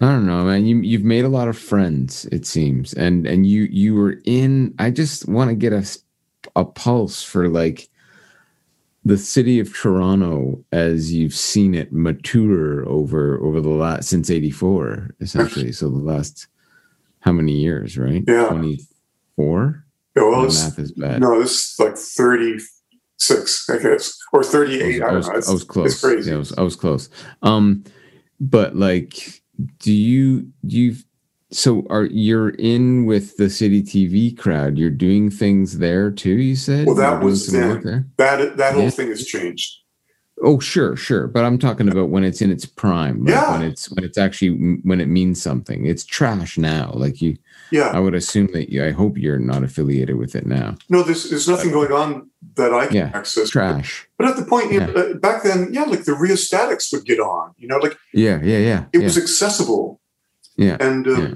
[0.00, 0.64] I don't know, man.
[0.64, 2.94] You you've made a lot of friends, it seems.
[2.94, 5.72] And and you you were in I just want to get
[6.54, 7.88] a pulse for like
[9.04, 15.16] the city of Toronto as you've seen it mature over over the last since 84
[15.20, 15.72] essentially.
[15.72, 16.46] So the last
[17.20, 18.22] how many years, right?
[18.28, 18.48] Yeah.
[18.48, 19.84] 24?
[20.20, 21.20] Yeah, well, math is bad.
[21.20, 25.02] no, this is like 36, I guess, or 38.
[25.02, 25.92] I I, was, don't I was, I was close.
[25.92, 26.30] It's crazy.
[26.30, 27.08] Yeah, I was, I was close.
[27.42, 27.84] Um,
[28.40, 29.42] but like,
[29.80, 30.96] do you do you?
[31.50, 34.76] So are you're in with the City TV crowd?
[34.76, 36.36] You're doing things there too.
[36.36, 36.86] You said.
[36.86, 38.10] Well, that was then.
[38.18, 38.90] that that whole Yeah.
[38.90, 39.78] thing has changed.
[40.40, 41.26] Oh, sure, sure.
[41.26, 43.24] But I'm talking about when it's in its prime.
[43.24, 43.52] Like Yeah.
[43.58, 45.86] When it's when it's actually when it means something.
[45.86, 46.92] It's trash now.
[46.94, 47.36] Like you,
[47.70, 48.84] Yeah, I would assume that you.
[48.84, 50.76] I hope you're not affiliated with it now.
[50.88, 53.50] no, there's there's nothing going on that I can Yeah, access.
[53.50, 54.08] Trash.
[54.16, 57.20] But at the point you know, uh, back then, yeah, like the rheostatics would get
[57.20, 57.54] on.
[57.58, 58.84] You know, like Yeah, yeah, yeah.
[58.92, 59.04] it yeah.
[59.04, 60.00] was accessible,
[60.56, 60.76] yeah.
[60.80, 61.34] and uh,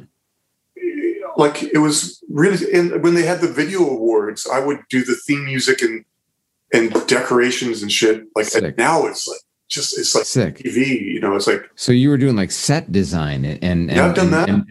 [1.36, 2.58] like it was really.
[2.72, 6.04] And when they had the video awards, I would do the theme music and
[6.72, 8.24] and decorations and shit.
[8.34, 10.58] Like and now it's like just it's like Sick.
[10.58, 11.00] TV.
[11.00, 14.06] You know, it's like So you were doing like set design and and Yeah, I've
[14.06, 14.48] and, done that.
[14.48, 14.66] and,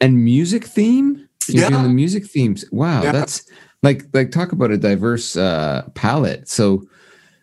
[0.00, 1.28] and, music theme.
[1.48, 1.70] You're Yeah.
[1.70, 2.64] doing the music themes.
[2.70, 3.12] Wow, Yeah.
[3.12, 3.44] that's
[3.82, 6.48] like like talk about a diverse uh, palette.
[6.48, 6.84] So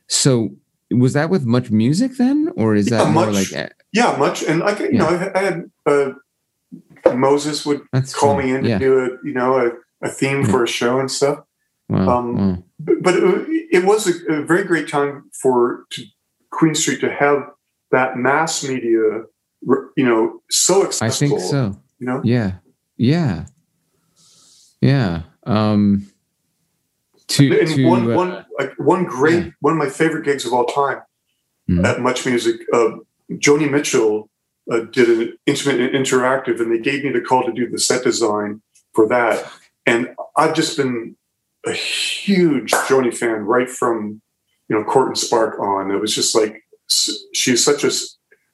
[0.07, 0.49] so
[0.91, 3.35] was that with much music then, or is that Yeah, more much.
[3.35, 4.43] like eh, yeah, much.
[4.43, 8.45] And I could, you know, I had, I had uh, Moses would that's call fun.
[8.45, 9.71] me in to do a you know a,
[10.05, 11.39] a theme for a show and stuff.
[11.89, 12.63] Wow, um, wow.
[13.01, 16.03] but it, it was a, a very great time for to
[16.51, 17.49] Queen Street to have
[17.91, 19.23] that mass media,
[19.95, 21.37] you know, so accessible.
[21.37, 21.77] I think so.
[21.99, 22.53] You know, Yeah,
[22.97, 23.45] yeah,
[24.81, 25.23] yeah.
[25.45, 26.07] Um,
[27.27, 29.51] to and to one uh, one like one great yeah.
[29.59, 31.01] one of my favorite gigs of all time
[31.69, 31.85] Mhm.
[31.85, 32.61] at Much Music.
[32.71, 32.97] Uh,
[33.33, 34.29] Joni Mitchell
[34.71, 37.79] uh, did an intimate and interactive, and they gave me the call to do the
[37.79, 38.61] set design
[38.93, 39.51] for that.
[39.85, 41.15] And I've just been
[41.65, 44.21] a huge Joni fan right from
[44.69, 45.91] you know Court and Spark on.
[45.91, 46.63] It was just like
[47.33, 47.91] she's such a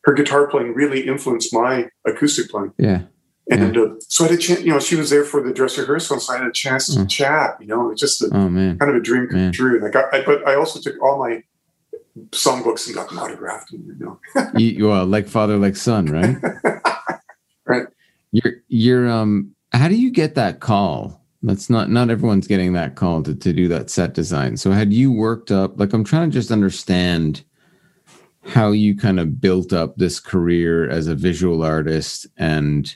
[0.06, 2.74] her guitar playing really influenced my acoustic playing.
[2.78, 3.04] yeah,
[3.52, 5.78] And uh, so I had a chance, you know, she was there for the dress
[5.78, 7.10] rehearsal, so I had a chance to Mm.
[7.10, 7.58] chat.
[7.60, 9.52] You know, it's just a, oh kind of a dream come Man.
[9.52, 9.76] true.
[9.76, 11.44] And I got, I, but I also took all my
[12.32, 13.72] songbooks and got them autographed.
[13.72, 14.20] You know,
[14.56, 16.38] you, you are like father, like son, right?
[17.66, 17.88] Right.
[18.34, 19.56] You're you're um.
[19.72, 21.22] How do you get that call?
[21.44, 24.58] That's not not everyone's getting that call to to do that set design.
[24.58, 25.80] So had you worked up?
[25.80, 27.42] Like I'm trying to just understand
[28.46, 32.94] how you kind of built up this career as a visual artist and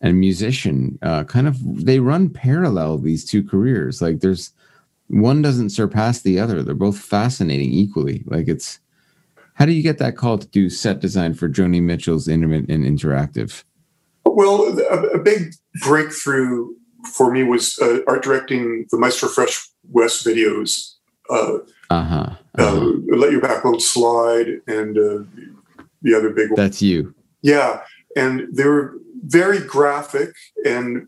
[0.00, 0.98] and musician.
[1.02, 4.00] Uh, kind of they run parallel these two careers.
[4.00, 4.52] Like there's
[5.08, 6.62] one doesn't surpass the other.
[6.62, 8.22] They're both fascinating equally.
[8.26, 8.78] Like it's
[9.54, 12.84] How do you get that call to do set design for Joni Mitchell's Intimate and
[12.84, 13.64] Interactive?
[14.24, 16.68] Well, a, a big breakthrough
[17.12, 20.94] for me was uh, art directing the Maestro Fresh Wes videos.
[21.28, 21.58] Uh,
[21.90, 22.30] Uh-huh.
[22.58, 22.92] uh, uh-huh.
[23.16, 25.24] Let Your Backbone Slide and uh,
[26.02, 26.56] the other big one.
[26.56, 27.14] That's you.
[27.42, 27.80] Yeah,
[28.16, 28.94] and they were
[29.24, 30.30] very graphic,
[30.64, 31.06] and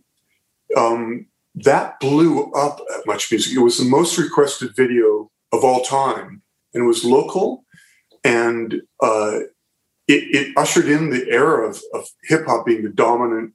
[0.76, 3.54] um, that blew up at Much Music.
[3.56, 6.42] It was the most requested video of all time,
[6.74, 7.64] and it was local,
[8.24, 9.38] and uh,
[10.08, 13.52] it, it ushered in the era of, of hip hop being the dominant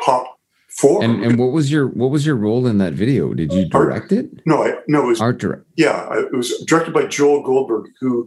[0.00, 0.38] pop
[0.68, 1.02] form.
[1.04, 3.32] And and what was your what was your role in that video?
[3.34, 4.26] Did you direct it?
[4.46, 5.62] no, I, no, it was Art direct.
[5.76, 8.26] yeah, it was directed by Joel Goldberg, who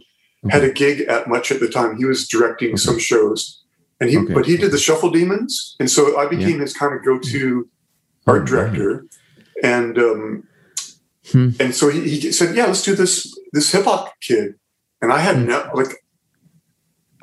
[0.50, 0.70] had Mm-hmm.
[0.70, 1.98] a gig at Much at the time.
[1.98, 3.62] He was directing some shows,
[4.00, 4.32] and he Okay.
[4.34, 7.68] but he did the Shuffle Demons, and so I became his kind of go-to
[8.26, 9.06] Oh, art director,
[9.62, 10.44] and um,
[11.32, 11.50] Hmm.
[11.60, 13.12] and so he, he said, "Yeah, let's do this
[13.52, 14.54] this hip hop kid,"
[15.02, 15.46] and I had Hmm.
[15.46, 15.92] no like,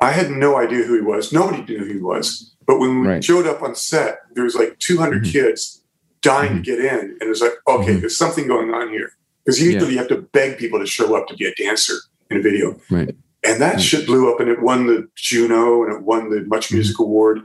[0.00, 1.32] I had no idea who he was.
[1.32, 2.54] Nobody knew who he was.
[2.66, 3.24] But when we Right.
[3.24, 5.32] showed up on set, there was like 200 Mhm.
[5.32, 5.82] kids
[6.22, 6.56] dying Mhm.
[6.56, 8.00] to get in, and it was like, okay, Mhm.
[8.00, 9.10] there's something going on here
[9.44, 11.94] because usually you have to beg people to show up to be a dancer
[12.30, 12.80] in a video.
[12.90, 13.14] Right.
[13.44, 13.80] And that Right.
[13.82, 16.74] shit blew up, and it won the Juno, and it won the Much Mhm.
[16.74, 17.40] Music Award.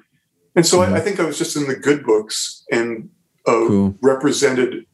[0.55, 0.81] And so.
[0.81, 3.09] I, I think I was just in the good books and
[3.47, 3.95] uh, Cool.
[4.01, 4.85] represented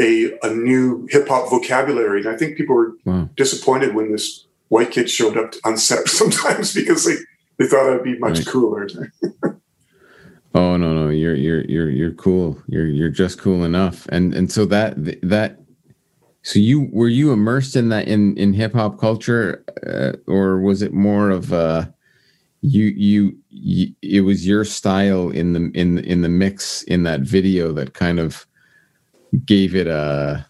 [0.00, 2.20] a a new hip hop vocabulary.
[2.20, 3.28] And I think people were Wow.
[3.36, 7.16] disappointed when this white kid showed up on set sometimes because they,
[7.58, 8.46] they thought I'd be much Right.
[8.46, 8.88] cooler.
[10.54, 12.58] Oh no no you're you're you're you're cool.
[12.66, 14.06] You're you're just cool enough.
[14.08, 15.60] And and so that that
[16.46, 20.80] so you were you immersed in that in in hip hop culture uh, or was
[20.80, 21.84] it more of uh
[22.62, 27.20] you, you you it was your style in the in in the mix in that
[27.20, 28.46] video that kind of
[29.44, 30.46] gave it a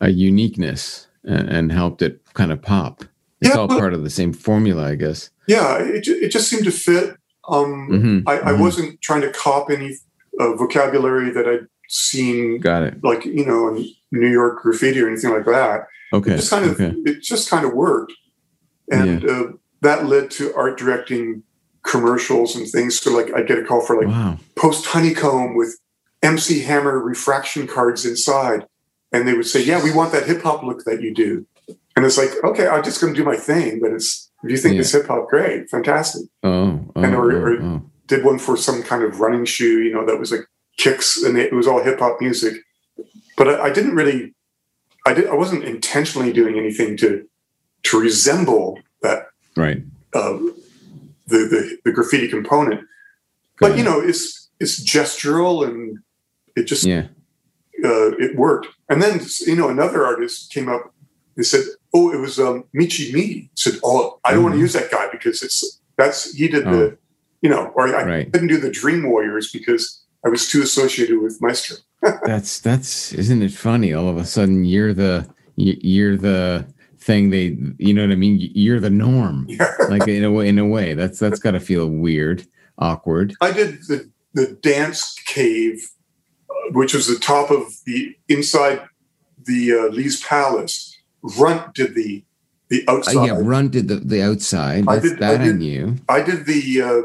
[0.00, 3.04] a uniqueness and, and helped it kind of pop.
[3.40, 5.30] It's Yeah, all part of the same formula, I guess.
[5.48, 7.16] Yeah, it, it just seemed to fit.
[7.48, 8.60] Um, Mhm, I, I mhm.
[8.60, 9.96] wasn't trying to cop any
[10.40, 13.04] uh, vocabulary that I'd seen, Got it.
[13.04, 15.86] like you know, in New York graffiti or anything like that.
[16.12, 16.32] Okay.
[16.32, 16.94] It just kind of okay.
[17.04, 18.12] it just kind of worked,
[18.90, 19.44] and uh,
[19.82, 21.42] that led to art directing
[21.84, 22.98] commercials and things.
[23.00, 24.38] So like I'd get a call for like wow.
[24.56, 25.78] post honeycomb with
[26.22, 28.66] MC Hammer refraction cards inside,
[29.12, 31.46] and they would say, "Yeah, we want that hip hop look that you do."
[31.94, 34.56] And it's like, okay, I'm just going to do my thing, but it's if you
[34.56, 34.80] think Yeah.
[34.80, 36.22] it's hip hop, great, fantastic.
[36.42, 37.82] Oh, oh, And or- oh, or- oh.
[38.06, 40.46] Did one for some kind of running shoe, you know, that was like
[40.76, 42.54] kicks, and it was all hip hop music.
[43.36, 44.34] But I, I didn't really,
[45.06, 47.26] I did, I wasn't intentionally doing anything to
[47.84, 49.82] to resemble that right.
[50.14, 50.38] uh,
[51.26, 52.82] the, the the graffiti component.
[53.60, 55.98] But you know, it's it's gestural and
[56.56, 57.06] it just yeah.
[57.84, 58.68] uh, it worked.
[58.88, 60.92] And then you know another artist came up
[61.36, 61.64] and said,
[61.94, 65.08] "Oh, it was um, Michie Mee." Said, "Oh, I don't want to use that guy
[65.10, 66.76] because it's that's he did Oh.
[66.76, 66.98] the
[67.40, 68.32] you know, or I Right.
[68.32, 71.76] couldn't do the Dream Warriors because I was too associated with Maestro."
[72.26, 73.92] That's that's isn't it funny?
[73.92, 76.66] All of a sudden, you're the you- you're the
[76.98, 78.38] thing they you know what I mean.
[78.54, 79.46] You're the norm.
[79.48, 79.72] Yeah.
[79.88, 82.44] Like in a way, in a way, that's that's got to feel weird,
[82.78, 83.34] awkward.
[83.40, 85.88] I did the the dance cave,
[86.50, 88.80] uh, which was the top of the inside
[89.44, 90.96] the uh, Lee's Palace.
[91.38, 92.24] Runt did the
[92.68, 93.26] the Uh, outside.
[93.26, 94.84] yeah, Runt did the, the outside.
[94.88, 95.96] I did- that I I, knew.
[96.08, 97.02] I did the uh,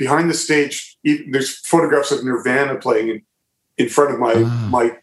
[0.00, 0.96] behind the stage.
[1.04, 3.22] There's photographs of Nirvana playing in,
[3.76, 4.68] in front of my Ah.
[4.72, 4.96] my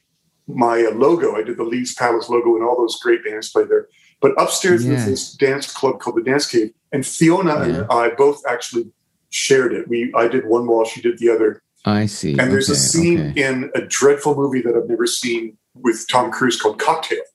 [0.48, 1.36] my uh, logo.
[1.36, 3.88] I did the Lee's Palace logo, and all those great bands played there.
[4.22, 4.94] But upstairs Yeah.
[4.96, 7.64] was this dance club called the Dance Cave, and Fiona Yeah.
[7.66, 8.86] and I both actually
[9.30, 9.88] shared it.
[9.88, 11.62] We I did one wall, she did the other.
[11.86, 12.32] I see.
[12.40, 13.44] And there's a scene okay.
[13.48, 17.26] in a dreadful movie that I've never seen with Tom Cruise called Cocktail,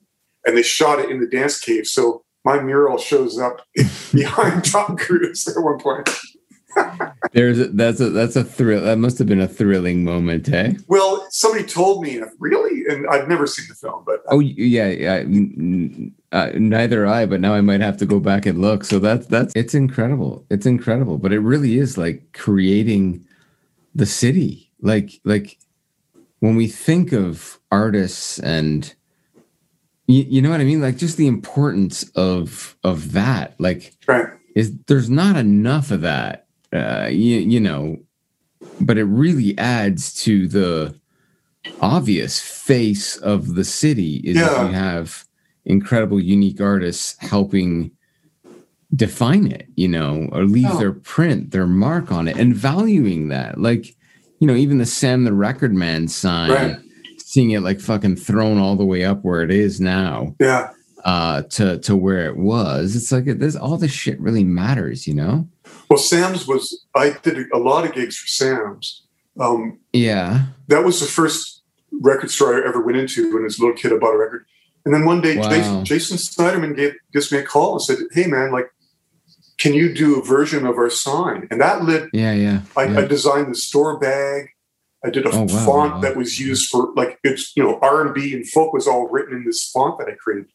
[0.45, 1.87] and they shot it in the dance cave.
[1.87, 2.03] So
[2.43, 3.55] my mural shows up
[4.21, 6.09] behind Tom Cruise at one point.
[7.31, 8.81] There's a, that's a that's a thrill.
[8.81, 10.73] That must have been a thrilling moment, eh?
[10.87, 15.23] Well, somebody told me, really, and I've never seen the film, but Oh yeah, yeah.
[16.31, 18.83] Uh, neither I, but now I might have to go back and look.
[18.83, 20.45] So that's that's it's incredible.
[20.49, 23.25] It's incredible, but it really is like creating
[23.93, 24.71] the city.
[24.81, 25.57] Like like
[26.39, 28.93] when we think of artists and
[30.07, 33.55] you, you know what I mean, like just the importance of of that.
[33.59, 34.27] Like right.
[34.55, 36.42] is there's not enough of that.
[36.73, 37.97] Uh, you, you know,
[38.81, 40.95] but it really adds to the
[41.81, 44.49] obvious face of the city is Yeah.
[44.49, 45.25] that you have
[45.65, 47.91] incredible unique artists helping
[48.95, 50.77] define it you know or leave Oh.
[50.77, 53.95] their print their mark on it and valuing that like
[54.39, 56.77] you know even the sam the record man sign Right.
[57.17, 60.69] seeing it like fucking thrown all the way up where it is now Yeah.
[61.05, 62.95] uh, to to where it was.
[62.95, 65.47] It's like this all this shit really matters, you know?
[65.89, 69.03] Well, Sam's was I did a lot of gigs for Sam's.
[69.39, 70.45] Um, Yeah.
[70.67, 71.61] that was the first
[72.01, 73.93] record store I ever went into when I was a little kid.
[73.93, 74.45] I bought a record,
[74.85, 75.49] and then one day Wow.
[75.49, 78.69] Jason, Jason Sniderman gave gives me a call and said, "Hey, man, like,
[79.57, 82.09] can you do a version of our sign?" And that lit.
[82.13, 82.61] Yeah, yeah.
[82.77, 82.99] I, yeah.
[82.99, 84.49] I designed the store bag.
[85.05, 85.99] I did a Oh, wow, font wow.
[86.01, 89.07] that was used for like it's you know R and B and folk was all
[89.09, 90.45] written in this font that I created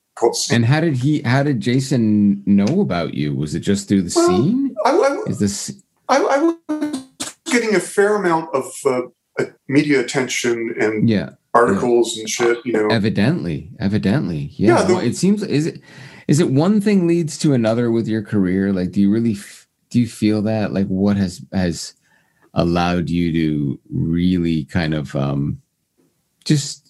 [0.50, 3.34] and how did he how did Jason know about you?
[3.34, 4.76] Was it just through the Well, scene?
[4.84, 6.38] I, I, Is this I, I
[6.74, 9.02] was getting a fair amount of uh,
[9.68, 11.30] media attention and yeah.
[11.54, 12.58] articles and shit.
[12.64, 14.78] You know, Evidently, evidently, yeah.
[14.78, 15.80] Yeah, the- well, it seems is it
[16.28, 18.72] is it one thing leads to another with your career?
[18.72, 20.72] Like, do you really f- do you feel that?
[20.72, 21.94] Like, what has has
[22.54, 25.60] allowed you to really kind of um
[26.44, 26.87] just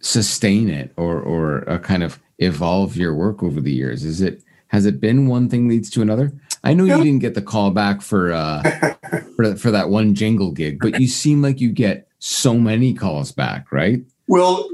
[0.00, 4.04] sustain it or or uh, kind of evolve your work over the years?
[4.04, 6.32] Is it has it been one thing leads to another?
[6.62, 6.98] I know Yeah.
[6.98, 8.62] you didn't get the call back for uh
[9.36, 13.32] for for that one jingle gig, but you seem like you get so many calls
[13.32, 14.02] back, right?
[14.26, 14.68] Well,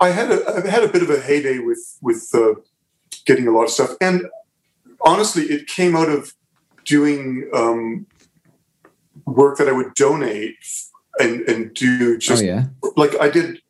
[0.00, 2.54] I had a I've had a bit of a heyday with with uh,
[3.24, 4.26] getting a lot of stuff, and
[5.00, 6.34] honestly, it came out of
[6.84, 8.06] doing um,
[9.26, 10.56] work that I would donate
[11.18, 12.64] and and do just oh yeah.
[12.96, 13.60] like I did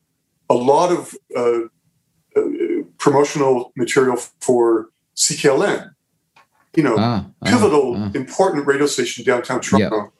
[0.50, 1.60] a lot of uh,
[2.36, 2.40] uh,
[2.98, 5.90] promotional material for CKLN.
[6.76, 8.10] You know, Ah, ah, pivotal, ah.
[8.14, 10.12] important radio station downtown Toronto.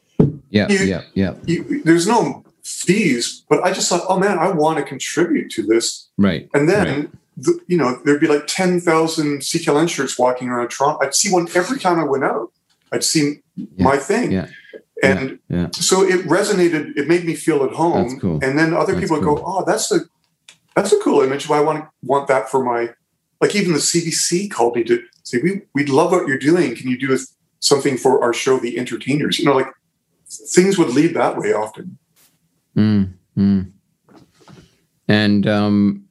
[0.51, 1.35] Yeah, you- yeah, yeah.
[1.47, 5.63] You, there's no fees, but I just thought, oh man, I want to contribute to
[5.63, 6.09] this.
[6.19, 6.49] Right.
[6.55, 7.11] And then, Right.
[7.37, 10.99] the, you know, there'd be like 10,000 CKLN shirts walking around Toronto.
[11.05, 12.51] I'd see one every time I went out.
[12.91, 13.41] I'd see
[13.79, 14.33] my thing.
[14.33, 14.47] yeah,
[15.03, 15.69] And yeah.
[15.73, 16.97] so it resonated.
[16.97, 18.09] It made me feel at home.
[18.09, 18.39] That's cool.
[18.43, 19.37] And then other That's people would cool.
[19.37, 20.01] go, oh, that's a,
[20.79, 21.51] that's a cool image.
[21.51, 22.91] I want, want that for my,
[23.41, 26.77] like even the CBC called me to say, we, we'd love what you're doing.
[26.77, 27.19] Can you do a,
[27.59, 29.39] something for our show, The Entertainers?
[29.39, 29.67] You know, like
[30.29, 31.99] things would lead that way often.
[32.77, 33.73] Mm, mm.
[35.09, 36.05] And um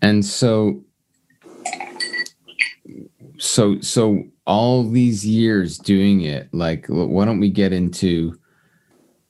[0.00, 0.82] and so
[3.38, 8.38] so so all these years doing it, like why don't we get into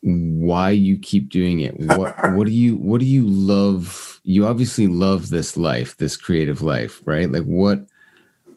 [0.05, 1.81] why you keep doing it?
[1.81, 4.21] What what do you what do you love?
[4.23, 7.31] You obviously love this life, this creative life, right?
[7.31, 7.87] Like what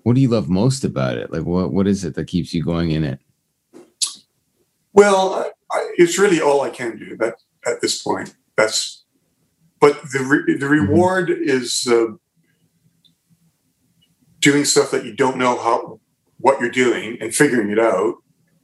[0.03, 1.31] what do you love most about it?
[1.31, 3.19] Like what what is it that keeps you going in it?
[4.93, 7.35] Well, I, it's really all I can do that
[7.65, 8.35] at this point.
[8.57, 9.03] That's,
[9.79, 12.07] but the re, the reward is uh,
[14.39, 15.99] doing stuff that you don't know how
[16.39, 18.15] what you're doing and figuring it out.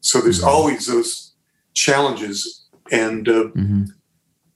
[0.02, 0.48] So there's Mhm.
[0.48, 1.34] always those
[1.74, 3.88] challenges, and uh, Mhm.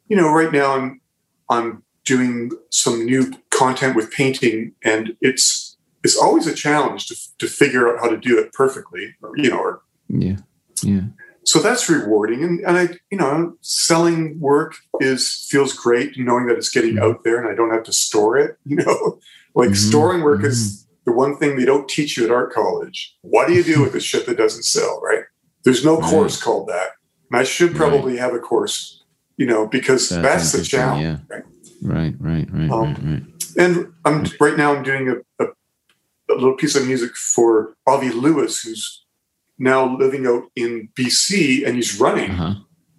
[0.08, 1.02] you know, right now I'm
[1.50, 7.48] I'm doing some new content with painting, and it's it's always a challenge to to
[7.48, 10.38] figure out how to do it perfectly, or, you know, or Yeah.
[10.84, 11.02] Yeah.
[11.44, 16.56] so that's rewarding and, and i you know selling work is feels great knowing that
[16.58, 19.20] it's getting out there and i don't have to store it you know
[19.56, 23.16] like Mhm, storing work is the one thing they don't teach you at art college
[23.22, 25.24] what do you do with the shit that doesn't sell right
[25.64, 26.10] there's no Right.
[26.12, 26.90] course called that
[27.30, 29.04] and i should probably have a course
[29.38, 31.18] you know because That's that's, the challenge yeah.
[31.30, 31.44] right?
[31.82, 33.24] Right, right, right, Um, right, right.
[33.58, 35.48] and i'm right now i'm doing a, a,
[36.30, 39.04] a little piece of music for avi lewis who's
[39.60, 42.56] now living out in bc and he's running Uh-huh.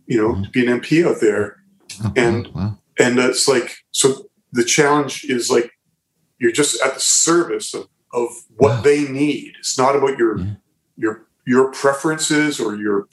[0.07, 0.45] you know, Mhm.
[0.45, 1.63] to be an MP out there.
[2.03, 2.79] Oh, And- wow, wow.
[2.99, 4.07] And it's like, so
[4.53, 5.71] the challenge is like,
[6.41, 8.81] you're just at the service of, of what Wow.
[8.81, 9.53] they need.
[9.61, 10.55] It's not about your, Yeah.
[10.97, 11.15] your,
[11.47, 13.07] your preferences or your,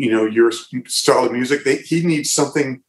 [0.00, 0.50] you know, your
[0.86, 1.64] style of music.
[1.64, 2.82] They, he needs something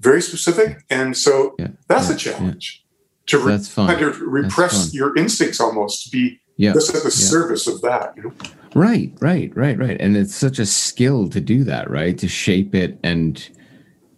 [0.00, 0.84] very specific.
[0.90, 2.84] And so Yeah, that's yeah, a challenge
[3.26, 3.88] to re- That's fun.
[3.88, 4.90] kind of repress fun.
[4.94, 7.28] your instincts almost to be Yeah, just at the yeah.
[7.34, 8.32] service of that, you know?
[8.74, 10.00] right, right, right, right.
[10.00, 12.16] And it's such a skill to do that, right?
[12.18, 13.48] To shape it and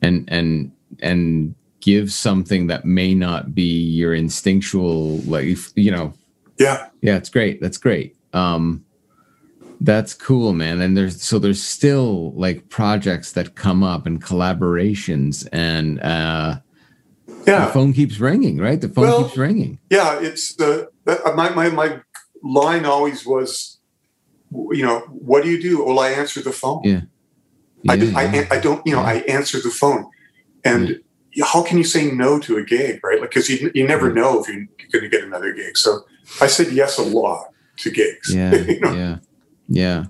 [0.03, 3.63] and and and give something that may not be
[4.01, 6.13] your instinctual, like you know.
[6.59, 6.89] Yeah.
[7.01, 7.61] Yeah, it's great.
[7.61, 8.17] That's great.
[8.35, 8.85] Um,
[9.81, 10.81] that's cool, man.
[10.81, 16.59] And there's so there's still like projects that come up and collaborations, and uh,
[17.27, 17.73] the Yeah.
[17.73, 18.81] phone keeps ringing, right?
[18.81, 19.79] The phone Well, keeps ringing.
[19.91, 22.01] yeah it's the uh, my, my my
[22.43, 23.79] line always was
[24.73, 27.03] you know what do you do well i answer the phone Yeah.
[27.89, 28.47] I, Yeah, I, yeah.
[28.51, 30.05] I don't you know i answer the phone
[30.65, 31.01] and
[31.53, 34.41] how can you say no to a gig right like because you, you never know
[34.41, 36.01] if you're going to get another gig so
[36.41, 38.93] i said yes a lot to gigs yeah you know?
[38.93, 39.17] yeah
[39.71, 40.05] yeah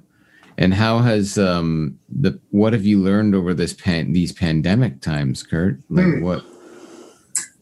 [0.58, 5.42] and how has um the what have you learned over this pan these pandemic times
[5.42, 6.22] kurt like Hmm.
[6.22, 6.44] what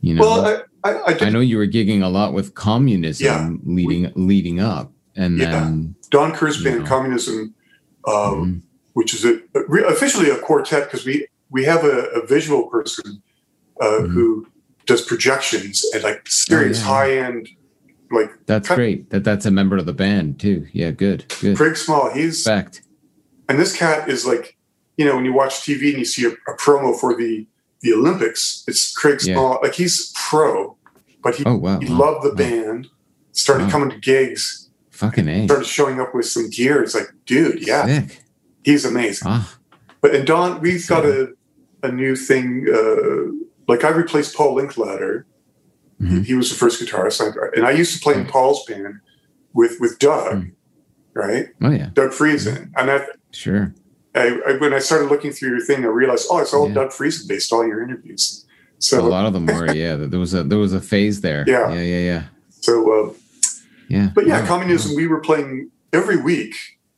[0.01, 3.27] you know well I, I, I I know you were gigging a lot with communism
[3.27, 3.51] Yeah.
[3.65, 5.51] leading leading up, and Yeah.
[5.51, 6.87] then Don Kerr's band, Yeah.
[6.89, 7.53] Communism,
[8.07, 8.63] uh, Mhm.
[8.95, 9.61] which is a, a
[9.95, 13.21] officially a quartet because we we have a, a visual person
[13.81, 14.11] uh, Mhm.
[14.13, 14.47] who
[14.87, 16.87] does projections and like serious yeah.
[16.87, 17.49] high end,
[18.11, 19.11] like that's great.
[19.11, 20.67] That that's a member of the band too.
[20.73, 21.57] Yeah, good, good.
[21.57, 22.11] Craig Small.
[22.13, 22.83] He's Respect.
[23.49, 24.57] and this cat is like,
[24.97, 27.47] you know, when you watch TV and you see a, a promo for the
[27.81, 29.35] the Olympics, it's Craig Yeah.
[29.35, 29.59] Small.
[29.63, 30.77] Like he's pro,
[31.23, 32.35] but he Oh wow, he wow, loved the wow.
[32.37, 32.89] band.
[33.33, 34.69] Started coming to gigs.
[34.91, 35.45] Fucking a.
[35.47, 36.83] Started showing up with some gear.
[36.83, 38.23] It's like, dude, yeah, Sick.
[38.65, 39.29] he's amazing.
[39.29, 39.57] Ah,
[40.01, 41.35] But and Don, we've got a
[41.85, 42.67] a new thing.
[42.69, 45.25] Uh, like I replaced Paul Linklater.
[46.01, 46.25] Mhm.
[46.25, 48.29] He was the first guitarist, I- and I used to play in Mm.
[48.31, 49.01] Paul's band
[49.53, 50.51] with with Doug, Mm.
[51.15, 51.49] right?
[51.63, 52.71] oh yeah, Doug Friesen.
[52.77, 53.75] And I, sure.
[54.15, 56.75] I, I when I started looking through your thing, I realized, oh, it's all Yeah.
[56.75, 57.53] Doug Friesen based.
[57.53, 58.45] All your interviews.
[58.79, 59.73] So a lot of them were.
[59.75, 61.45] Yeah, there was a there was a phase there.
[61.49, 61.73] Yeah.
[61.73, 62.23] yeah, yeah, yeah.
[62.51, 63.13] so, uh,
[63.89, 64.11] yeah.
[64.15, 64.93] but yeah, Wow, communism.
[64.93, 64.97] wow.
[64.97, 66.55] We were playing every week,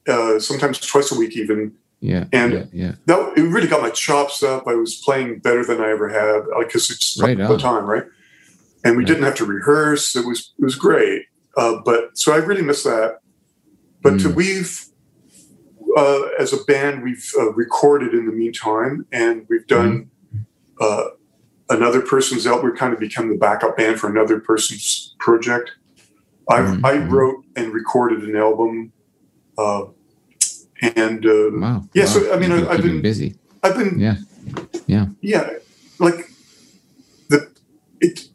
[0.09, 1.72] uh, sometimes twice a week, even.
[2.03, 2.92] Yeah, and- yeah, yeah.
[3.07, 4.66] that it really got my chops up.
[4.66, 8.05] I was playing better than I ever have because it's Right all the time, right?
[8.85, 10.16] And we didn't have to rehearse.
[10.16, 11.26] It was it was great.
[11.57, 13.18] Uh, but so I really miss that.
[14.03, 14.35] But to Mm.
[14.35, 14.87] we've
[15.97, 20.45] uh, as a band we've uh, recorded in the meantime, and we've done Mm-hmm.
[20.81, 21.05] uh,
[21.76, 22.64] another person's album.
[22.64, 25.72] We're kind of become the backup band for another person's project.
[26.49, 26.81] I Mhm.
[26.85, 28.93] I wrote and recorded an album.
[29.59, 29.83] Uh,
[30.97, 31.85] and uh, Wow.
[31.93, 32.11] Yeah, wow.
[32.11, 33.35] so, I mean, I- I've been- busy.
[33.62, 34.16] I've been Yeah,
[34.87, 35.07] yeah.
[35.20, 35.51] yeah
[35.99, 36.31] like
[37.28, 37.51] the
[38.01, 38.30] it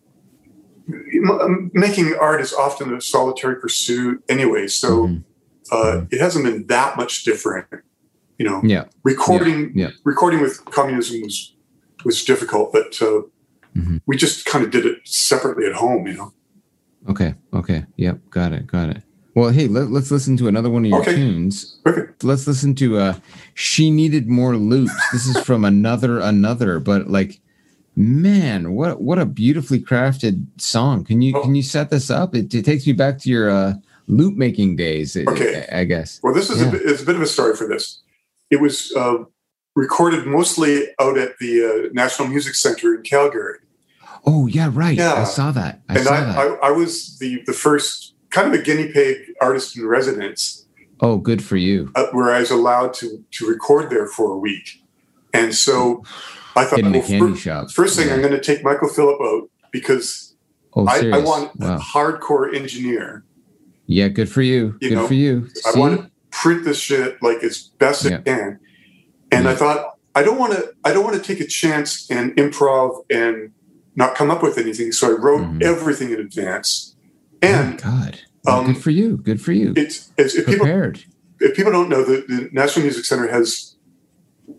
[0.88, 5.24] making art is often a solitary pursuit anyway so Mhm.
[5.72, 7.66] uh, it hasn't been that much different
[8.38, 9.90] you know Yeah, recording yeah.
[10.04, 11.56] recording with communism was
[12.04, 13.22] was difficult but uh,
[13.76, 14.02] Mhm.
[14.06, 16.32] we just kind of did it separately at home you know
[17.08, 17.36] Okay.
[17.54, 17.86] Okay.
[17.98, 18.18] Yep.
[18.32, 18.66] Got it.
[18.66, 19.04] Got it.
[19.36, 21.14] Well, hey, let, let's listen to another one of your Okay.
[21.16, 21.78] tunes.
[21.86, 23.14] perfect Let's listen to uh
[23.54, 24.92] She Needed More Loops.
[25.14, 27.40] This is from another another, but like
[27.96, 31.04] man, what what a beautifully crafted song.
[31.04, 31.42] Can you Oh.
[31.42, 32.36] can you set this up?
[32.36, 33.74] It, it takes me back to your uh
[34.08, 35.66] loop making days, I- Okay.
[35.72, 36.20] I, guess.
[36.22, 36.68] well this is Yeah.
[36.68, 38.02] a, bit, it's a bit of a story for this
[38.52, 39.18] it was uh,
[39.76, 43.58] recorded mostly out at the uh, national music center in calgary
[44.28, 44.98] Oh, yeah, right.
[44.98, 45.14] yeah.
[45.16, 45.82] I saw that.
[45.90, 46.38] I and saw I, that.
[46.38, 50.66] I, I was the, the first kind of a guinea pig artist in residence
[51.02, 51.92] oh, good for you.
[51.96, 54.82] uh, where I was allowed to to record there for a week.
[55.34, 56.04] And so
[56.56, 57.72] I thought, Get in the well, candy fir- shop.
[57.72, 58.16] first thing Yeah.
[58.16, 60.36] I'm going to take Michael Phillip out because
[60.78, 63.24] Oh, I, I want a hardcore engineer.
[63.88, 64.78] Yeah, good for you.
[64.82, 65.48] You good know, for you.
[65.66, 68.18] I want to print this shit like as best Yeah.
[68.18, 68.60] I can.
[69.32, 69.52] And Yeah.
[69.52, 73.04] I thought I don't want to I don't want to take a chance and improv
[73.10, 73.52] and
[73.96, 74.92] not come up with anything.
[74.92, 75.64] So I wrote Mhm.
[75.64, 76.96] everything in advance.
[77.42, 78.20] Oh, And God.
[78.44, 79.18] Well, um, good for you.
[79.18, 79.74] Good for you.
[79.78, 81.06] it's, it's if people Prepared.
[81.40, 83.76] if people don't know, the, the National Music Center has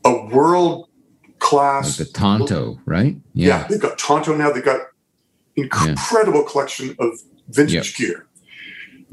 [0.05, 0.89] a world
[1.41, 1.97] Like class.
[1.97, 3.17] the Tonto, right?
[3.33, 3.67] yeah.
[3.69, 4.51] they've got Tonto now.
[4.51, 4.81] They've got
[5.57, 7.19] incredible collection of
[7.49, 8.27] vintage gear.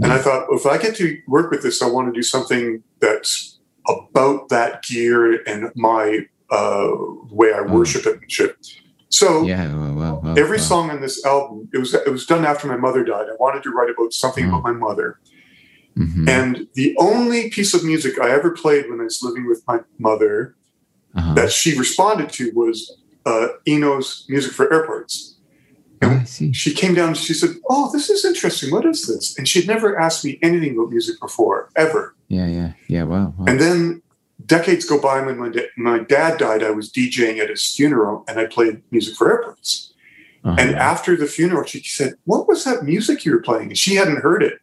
[0.02, 2.24] And I thought, well, if I get to work with this, I want to do
[2.24, 6.88] something that's about that gear and my uh,
[7.30, 8.56] way I worship it and shit.
[9.10, 9.76] So Yeah.
[9.76, 13.04] Well, well, every song on this album, it was it was done after my mother
[13.04, 13.28] died.
[13.30, 15.20] I wanted to write about something about my mother.
[15.96, 16.28] Mhm.
[16.28, 19.82] And the only piece of music I ever played when I was living with my
[20.00, 20.56] mother
[21.16, 21.34] Uh-huh.
[21.36, 25.36] that she responded to was uh, Eno's music for airports.
[26.02, 26.52] Oh, I see.
[26.54, 28.72] She came down and she said, Oh, this is interesting.
[28.72, 29.38] What is this?
[29.38, 32.16] And she'd never asked me anything about music before, ever.
[32.28, 33.04] Yeah, yeah, yeah.
[33.04, 33.34] Wow.
[33.38, 33.46] wow.
[33.48, 34.02] And then
[34.46, 38.26] decades go by when my, da- my dad died, I was DJing at his funeral
[38.28, 39.94] and I played music for airports.
[40.44, 40.58] Uh-huh.
[40.60, 43.70] And after the funeral, she said, What was that music you were playing?
[43.70, 44.60] And she hadn't heard it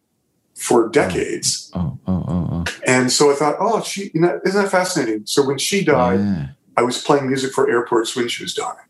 [0.61, 1.71] for decades.
[1.73, 2.63] oh, oh, oh, oh.
[2.85, 5.25] And so I thought, Oh, she, you know, isn't that fascinating?
[5.25, 6.47] So when she died, Yeah.
[6.77, 8.87] I was playing music for airports when she was dying.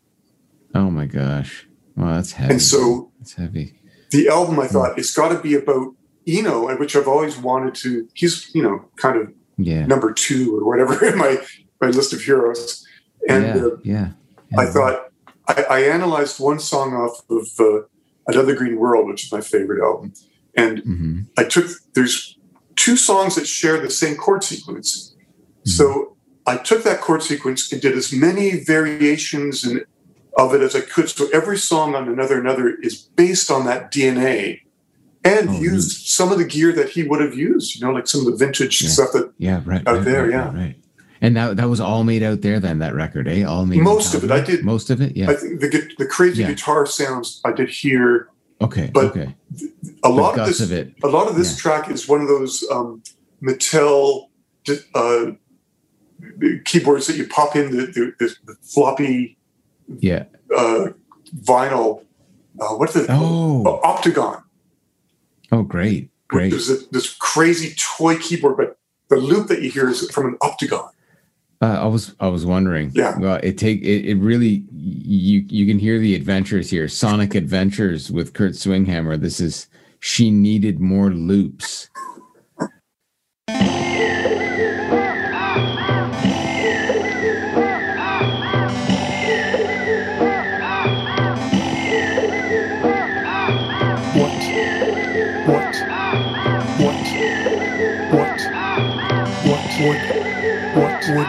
[0.74, 1.66] Oh my gosh.
[1.96, 2.52] Wow, that's heavy.
[2.52, 3.74] And so it's heavy.
[4.10, 5.94] the album, I thought, it's got to be about
[6.26, 8.08] Eno, and which I've always wanted to.
[8.14, 9.86] He's, you know, kind of Yeah.
[9.86, 11.38] number two or whatever in my,
[11.80, 12.86] my list of heroes.
[13.28, 14.08] And yeah, uh, yeah.
[14.58, 15.10] I thought,
[15.48, 17.86] I, I analyzed one song off of uh,
[18.26, 20.12] Another Green World, which is my favorite album.
[20.56, 21.26] And Mhm.
[21.38, 22.36] I took, there's
[22.76, 25.14] two songs that share the same chord sequence.
[25.64, 29.84] So I took that chord sequence and did as many variations and
[30.36, 31.08] of it as I could.
[31.10, 34.60] So every song on Another Another is based on that DNA
[35.24, 38.08] and Oh, used some of the gear that he would have used, you know, like
[38.08, 38.88] some of the vintage Yeah.
[38.88, 39.86] stuff that Yeah, right.
[39.86, 40.54] out right, there, right, yeah.
[40.54, 40.76] Right.
[41.20, 42.80] And that that was all made out there then.
[42.80, 43.44] That record, eh?
[43.44, 44.30] All made Most of it.
[44.32, 45.16] I did- most of it.
[45.16, 45.30] Yeah.
[45.30, 46.48] I think the the crazy Yeah.
[46.48, 48.28] guitar sounds I did hear
[48.64, 48.90] okay.
[48.92, 49.34] but okay.
[50.02, 50.60] a lot of this.
[50.60, 50.94] of it.
[51.02, 51.60] A lot of this Yeah.
[51.62, 53.02] track is one of those um,
[53.42, 54.28] Mattel
[54.94, 55.32] uh,
[56.64, 59.36] keyboards that you pop in the, the, the, the floppy
[59.98, 60.24] Yeah.
[60.56, 60.88] uh,
[61.42, 62.04] vinyl.
[62.60, 63.80] Uh, what's the Oh.
[63.84, 64.42] Optigan?
[65.50, 66.10] Oh, great.
[66.28, 66.50] Great.
[66.50, 70.36] There's a, this crazy toy keyboard, but the loop that you hear is from an
[70.40, 70.88] Optigan.
[71.62, 72.90] Uh, I was I was wondering.
[72.92, 73.16] Yeah.
[73.18, 76.88] Well, it take it, it really you you can hear the adventures here.
[76.88, 79.20] Sonic Adventures with Kurt Swinghammer.
[79.20, 79.68] This is
[80.00, 81.88] she needed more loops.
[94.14, 94.42] What?
[95.46, 95.76] What?
[96.80, 98.40] What?
[99.44, 99.70] What?
[99.86, 100.21] What
[101.16, 101.26] would?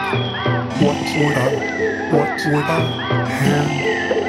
[0.80, 1.36] What would?
[1.36, 2.12] Would?
[2.12, 4.23] What would a hand?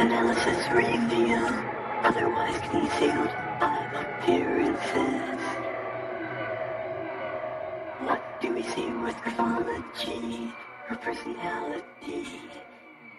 [0.00, 1.46] Analysis reveal?
[2.02, 3.28] Otherwise concealed
[3.60, 5.40] by appearances.
[8.04, 10.52] What do we see with graphology?
[10.86, 12.26] Her personality,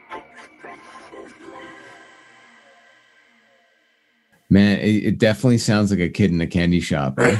[0.09, 1.71] expressiveness.
[4.49, 7.13] Man, it, it definitely sounds like a kid in a candy shop.
[7.19, 7.39] eh?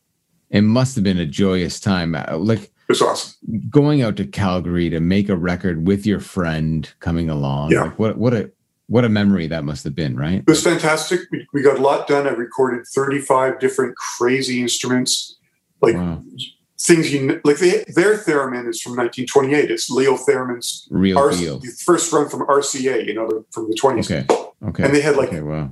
[0.50, 2.14] it must have been a joyous time.
[2.14, 3.34] Uh, Like It's awesome.
[3.70, 7.70] going out to Calgary to make a record with your friend coming along.
[7.70, 7.84] Yeah.
[7.84, 8.50] Like what what a
[8.88, 10.40] what a memory that must have been, right?
[10.40, 11.20] It was fantastic.
[11.30, 12.26] We, we got a lot done.
[12.26, 15.36] I recorded 35 different crazy instruments,
[15.80, 16.22] like Wow.
[16.78, 17.58] things you like.
[17.58, 19.70] They, their theremin is from 1928.
[19.70, 24.10] It's Leo Theremin's Real R- the first run from RCA, you know, from the 20s.
[24.10, 24.26] Okay.
[24.68, 24.82] Okay.
[24.84, 25.70] And they had, like- okay, wow.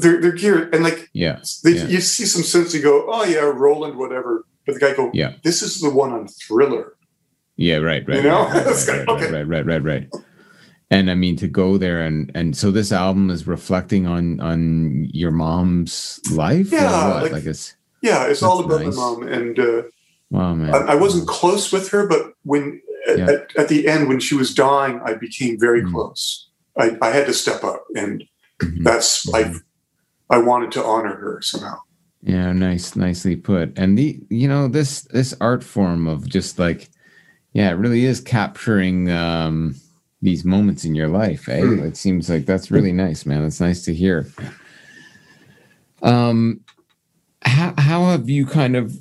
[0.00, 1.40] Their, their gear and like Yeah.
[1.64, 1.86] they, Yeah.
[1.86, 2.74] you see some sense.
[2.74, 4.44] You go, oh yeah, Roland, whatever.
[4.66, 5.34] But the guy go, Yeah.
[5.42, 6.94] this is the one on Thriller.
[7.56, 8.18] Yeah, right, right.
[8.18, 8.46] You know?
[8.48, 10.08] right, right, right, right, right, right, right, right.
[10.90, 15.08] And I mean to go there and and so this album is reflecting on on
[15.12, 16.72] your mom's life.
[16.72, 17.22] or Yeah, what?
[17.24, 18.94] like- like it's Yeah, it's all about nice.
[18.94, 19.26] the mom.
[19.26, 19.82] And uh,
[20.30, 20.74] wow, man.
[20.74, 23.30] I, I wasn't close with her, but when at, Yeah.
[23.30, 25.92] at, at the end when she was dying, I became very Mhm.
[25.92, 26.48] close.
[26.78, 28.22] I, I had to step up, and
[28.62, 28.84] Mhm.
[28.84, 29.54] that's I
[30.30, 31.78] I wanted to honor her somehow.
[32.22, 33.76] Yeah, nice, nicely put.
[33.76, 36.90] And the you know this this art form of just like,
[37.54, 39.74] yeah, it really is capturing um,
[40.22, 41.48] these moments in your life.
[41.48, 41.60] Eh?
[41.60, 41.82] Mm.
[41.84, 43.44] It seems like that's really nice, man.
[43.44, 44.26] It's nice to hear.
[46.02, 46.60] Um,
[47.44, 48.96] how how have you kind of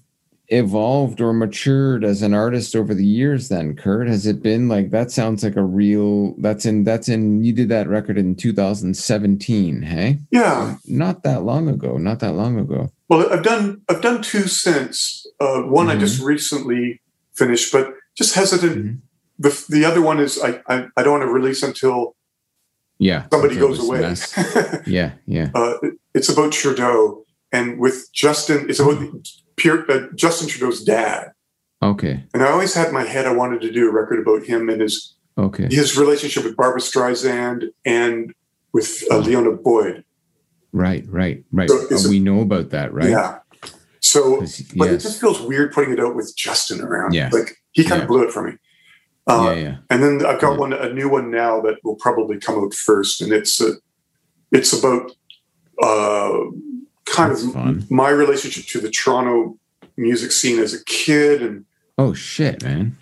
[0.49, 3.49] evolved or matured as an artist over the years?
[3.49, 5.11] Then, Kurt, has it been like that?
[5.11, 6.35] Sounds like a real.
[6.37, 7.43] That's in that's in.
[7.43, 10.19] You did that record in 2017, hey?
[10.31, 10.75] Yeah.
[10.85, 11.97] Not that long ago.
[11.97, 12.89] Not that long ago.
[13.09, 15.25] Well, I've done I've done two since.
[15.39, 15.99] Uh, one I Mhm.
[16.01, 17.01] just recently
[17.33, 18.85] finished, but just hesitant.
[18.85, 18.97] Mhm.
[19.39, 22.15] The the other one is I I, I don't want to release until
[22.99, 23.25] Yeah.
[23.31, 24.15] somebody goes away.
[24.87, 25.49] Yeah, yeah.
[25.53, 25.73] uh,
[26.13, 28.69] it's about Trudeau and with Justin.
[28.69, 29.01] It's about
[29.57, 31.31] Pierre, uh, Justin Trudeau's dad.
[31.81, 32.23] Okay.
[32.33, 34.69] And I always had in my head I wanted to do a record about him
[34.69, 35.67] and his Okay.
[35.69, 38.33] his relationship with Barbra Streisand and
[38.71, 40.03] with uh, Liona Boyd.
[40.71, 41.69] Right, right, right.
[41.69, 43.09] So a- we know about that, right?
[43.09, 43.39] Yeah.
[43.99, 44.39] So,
[44.77, 47.13] but it just feels weird putting it out with Justin around.
[47.13, 47.29] Yeah.
[47.33, 48.03] Like he kind Yeah.
[48.03, 48.53] of blew it for me.
[49.27, 49.77] Uh, yeah, yeah.
[49.89, 50.57] And then I've got Yeah.
[50.59, 53.71] one, a new one now that will probably come out first, and it's uh,
[54.51, 55.11] it's about
[55.81, 56.39] uh,
[57.05, 57.85] kind That's of fun.
[57.89, 59.57] my relationship to the Toronto
[59.97, 61.65] music scene as a kid, and
[61.97, 62.97] Oh shit, man.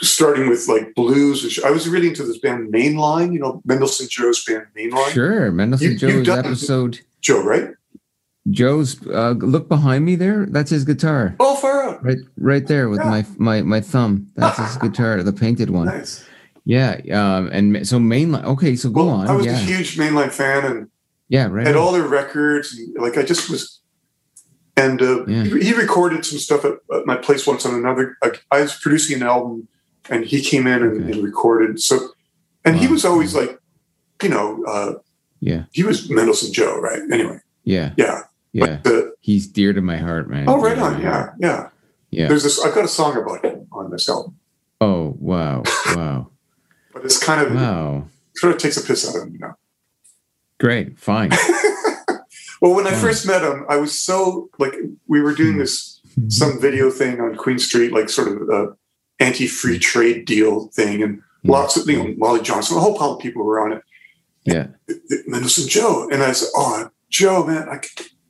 [0.00, 1.42] starting with like blues.
[1.44, 5.10] Which I was really into this band Mainline, you know, Mendelssohn Joe's band Mainline.
[5.12, 5.50] Sure.
[5.50, 7.00] Mendelssohn You- Joe's episode.
[7.20, 7.70] Joe, right?
[8.50, 10.46] Joe's uh look behind me there.
[10.46, 11.34] That's his guitar.
[11.40, 12.04] Oh, far out.
[12.04, 13.10] Right right there with Yeah.
[13.10, 14.28] my my my thumb.
[14.36, 15.86] That's his guitar, the painted one.
[15.86, 16.24] Nice.
[16.64, 17.00] Yeah.
[17.12, 19.28] Um and so mainline okay, so go Well, on.
[19.28, 19.52] I was yeah.
[19.52, 20.88] a huge Mainline fan, and
[21.28, 21.66] yeah, right.
[21.66, 21.82] had on.
[21.82, 22.72] all their records.
[22.78, 23.80] And, like I just was,
[24.76, 25.42] and uh, Yeah.
[25.44, 28.16] he, he recorded some stuff at, at my place once on another.
[28.22, 29.66] I, I was producing an album,
[30.08, 31.12] and he came in and, Okay.
[31.12, 31.80] and recorded.
[31.80, 32.10] So,
[32.64, 33.58] and he was always like,
[34.22, 34.92] you know, uh,
[35.40, 35.64] yeah.
[35.72, 37.02] he was Mendelssohn Joe, right?
[37.10, 37.92] Anyway, Yeah.
[37.96, 38.22] yeah.
[38.56, 38.80] Yeah.
[38.84, 40.48] The, He's dear to my heart, man.
[40.48, 41.68] oh, right on, yeah, yeah.
[42.10, 42.28] Yeah.
[42.28, 42.64] There's this.
[42.64, 44.36] I've got a song about him on this album,
[44.80, 45.64] Oh, wow.
[45.94, 46.30] Wow.
[46.92, 48.06] but it's kind of Wow.
[48.36, 49.54] sort of takes a piss out of him, you know.
[50.58, 50.98] Great.
[50.98, 51.32] Fine.
[52.62, 54.74] Well, when I first met him, I was so like
[55.06, 55.36] we were Hmm.
[55.36, 58.74] doing this some video thing on Queen Street, like sort of a
[59.20, 59.80] anti-free hmm.
[59.80, 61.52] trade deal thing, and Yeah.
[61.52, 62.18] lots of you know hmm.
[62.18, 63.82] Molly Johnson, a whole pile of people were on it.
[64.44, 64.68] Yeah.
[65.26, 67.80] Mendelssohn Joe, and I said, "Oh, Joe, man, I,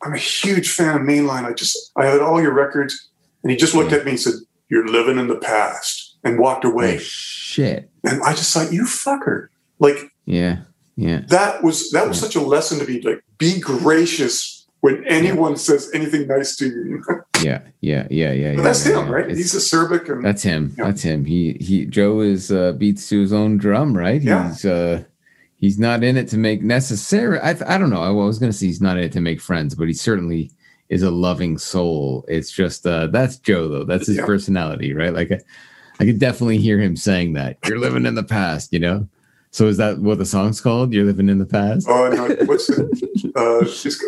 [0.03, 1.45] I'm a huge fan of Mainline.
[1.45, 3.09] I just I had all your records."
[3.43, 3.99] And he just looked Yeah.
[3.99, 4.35] at me and said,
[4.69, 6.97] "You're living in the past," and walked away.
[6.97, 7.89] Oh, shit.
[8.05, 10.59] And I just thought, "You fucker!" Like Yeah.
[10.97, 11.21] Yeah.
[11.29, 12.23] that was that was Yeah.
[12.29, 17.03] such a lesson to be like, be gracious when anyone says anything nice to you.
[17.45, 17.61] Yeah.
[17.83, 18.07] Yeah.
[18.11, 18.33] Yeah.
[18.33, 18.53] Yeah.
[18.53, 19.13] Yeah, that's yeah, him, yeah.
[19.13, 19.25] right?
[19.31, 19.79] It's- He's a
[20.15, 20.75] and That's him.
[20.79, 20.85] Yeah.
[20.85, 21.27] That's him.
[21.27, 24.23] He he Joe is uh beats to his own drum, right?
[24.23, 24.49] Yeah.
[24.49, 25.05] He's uh
[25.59, 28.03] he's not in it to make necessary I I don't know.
[28.03, 30.51] I was gonna say he's not in it to make friends, but he certainly
[30.89, 32.25] is a loving soul.
[32.29, 33.85] It's just uh that's Joe though.
[33.85, 34.27] That's his Yeah.
[34.27, 35.13] personality, right?
[35.13, 35.41] Like I,
[35.99, 37.57] I could definitely hear him saying that.
[37.67, 39.09] You're living in the past, you know?
[39.51, 40.93] So is that what the song's called?
[40.93, 41.87] You're living in the past?
[41.89, 42.87] oh no, what's it?
[43.35, 43.61] Uh,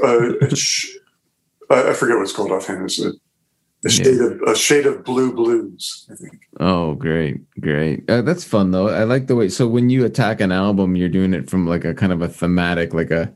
[0.02, 0.90] uh, sh-
[1.70, 2.84] I I forget what it's called offhand.
[2.84, 3.00] It's
[3.84, 4.02] a, a Yeah.
[4.04, 6.06] shade of a shade of blue blues.
[6.10, 6.40] I think.
[6.60, 8.08] Oh, great, great.
[8.10, 8.88] Uh, that's fun though.
[8.88, 9.48] I like the way.
[9.48, 12.28] So when you attack an album, you're doing it from like a kind of a
[12.28, 13.32] thematic, like a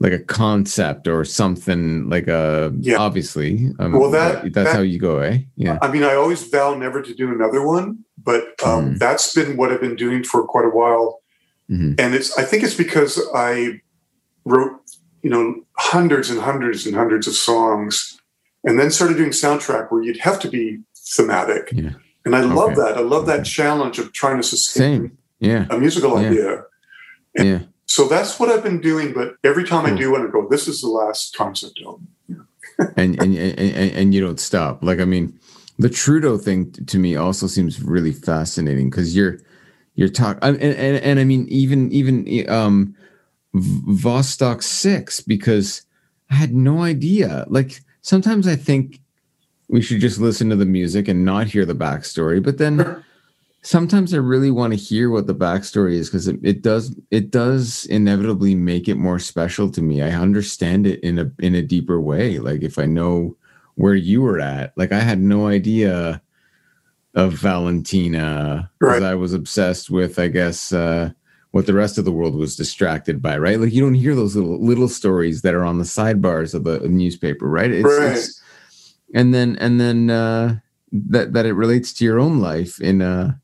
[0.00, 2.08] like a concept or something.
[2.10, 2.96] Like a Yeah.
[2.98, 3.70] obviously.
[3.78, 5.38] Um, Well, that- that's that- how you go, eh?
[5.56, 5.78] Yeah.
[5.80, 8.98] I mean, I always vow never to do another one, but um, Mm.
[8.98, 11.20] that's been what I've been doing for quite a while.
[11.70, 11.94] Mhm.
[11.98, 13.80] And it's I think it's because I
[14.44, 14.72] wrote
[15.22, 18.18] you know hundreds and hundreds and hundreds of songs,
[18.64, 21.70] and then started doing soundtrack where you'd have to be thematic.
[21.72, 21.90] Yeah.
[22.24, 22.96] And I love that.
[22.96, 25.18] I love that challenge of trying to sustain Same.
[25.40, 25.66] Yeah.
[25.70, 26.28] a musical Yeah.
[26.28, 26.62] idea.
[27.36, 27.58] Yeah.
[27.86, 29.12] So that's what I've been doing.
[29.12, 32.08] But every time I do one, I go, "This is the last concept album."
[32.96, 34.82] and and, and and and you don't stop.
[34.82, 35.38] Like I mean,
[35.78, 39.38] the Trudeau thing to me also seems really fascinating because you're
[39.94, 42.96] you're talking and, and and I mean even even um
[43.54, 45.82] Vostok six because
[46.30, 47.44] I had no idea.
[47.48, 49.00] Like sometimes I think
[49.68, 53.02] we should just listen to the music and not hear the backstory, but then.
[53.66, 57.30] Sometimes I really want to hear what the backstory is because it, it does it
[57.30, 60.02] does inevitably make it more special to me.
[60.02, 62.38] I understand it in a in a deeper way.
[62.40, 63.38] Like if I know
[63.76, 66.20] where you were at, like I had no idea
[67.14, 69.02] of Valentina because Right.
[69.12, 71.12] I was obsessed with, I guess, uh,
[71.54, 73.38] what the rest of the world was distracted by.
[73.38, 73.60] Right?
[73.60, 76.80] Like you don't hear those little little stories that are on the sidebars of the
[76.88, 77.70] newspaper, right?
[77.70, 78.16] It's, Right.
[78.16, 78.42] it's
[79.14, 80.58] and then and then uh,
[80.92, 83.40] that that it relates to your own life in a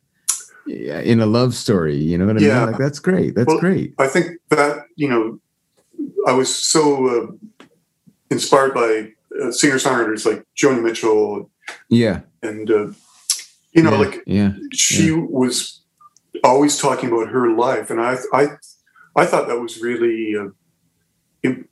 [0.66, 1.94] in a love story.
[1.96, 2.58] You know what I Yeah.
[2.64, 2.72] mean?
[2.72, 3.36] Like that's great.
[3.36, 3.94] That's Well, great.
[3.98, 5.38] I think that you know,
[6.26, 7.64] I was so uh,
[8.28, 11.48] inspired by uh, singer songwriters like Joni Mitchell
[11.88, 12.22] Yeah.
[12.42, 12.88] and uh,
[13.72, 14.52] you know yeah, like yeah.
[14.72, 15.79] she was
[16.44, 18.48] always talking about her life, and I I
[19.16, 20.48] I thought that was really uh,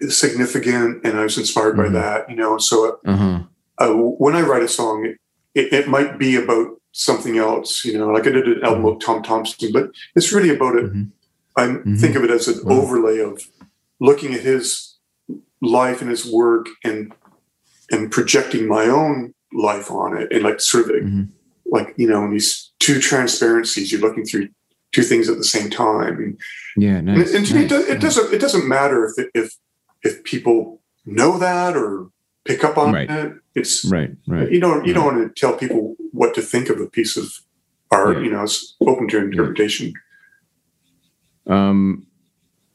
[0.09, 1.83] significant, and I was inspired Mhm.
[1.85, 2.31] by that.
[2.31, 3.41] You know, so Uh huh.
[3.79, 5.17] uh, when I write a song, it,
[5.55, 7.85] it, it might be about something else.
[7.85, 10.93] You know, like I did an album with Tom Thomson, but it's really about it.
[10.93, 11.11] Mhm.
[11.57, 11.65] I
[11.97, 13.43] think of it as an overlay of
[14.01, 14.95] looking at his
[15.61, 17.13] life and his work and
[17.91, 21.03] and projecting my own life on it, and like sort of
[21.67, 24.49] like you know, in these two transparencies, you're looking through
[24.93, 26.37] two things at the same time.
[26.77, 26.97] Yeah.
[26.97, 27.35] and, Nice.
[27.35, 27.99] and to me, it, does, it yeah.
[28.01, 29.57] doesn't it doesn't matter if if
[30.03, 32.09] if people know that or
[32.45, 33.11] pick up on Right.
[33.11, 33.33] it.
[33.55, 34.11] It's Right.
[34.27, 34.51] Right.
[34.51, 37.33] you don't you don't want to tell people what to think of a piece of
[37.91, 38.19] art.
[38.19, 38.23] Yeah.
[38.25, 39.93] You know, it's open to interpretation.
[41.47, 42.07] Um,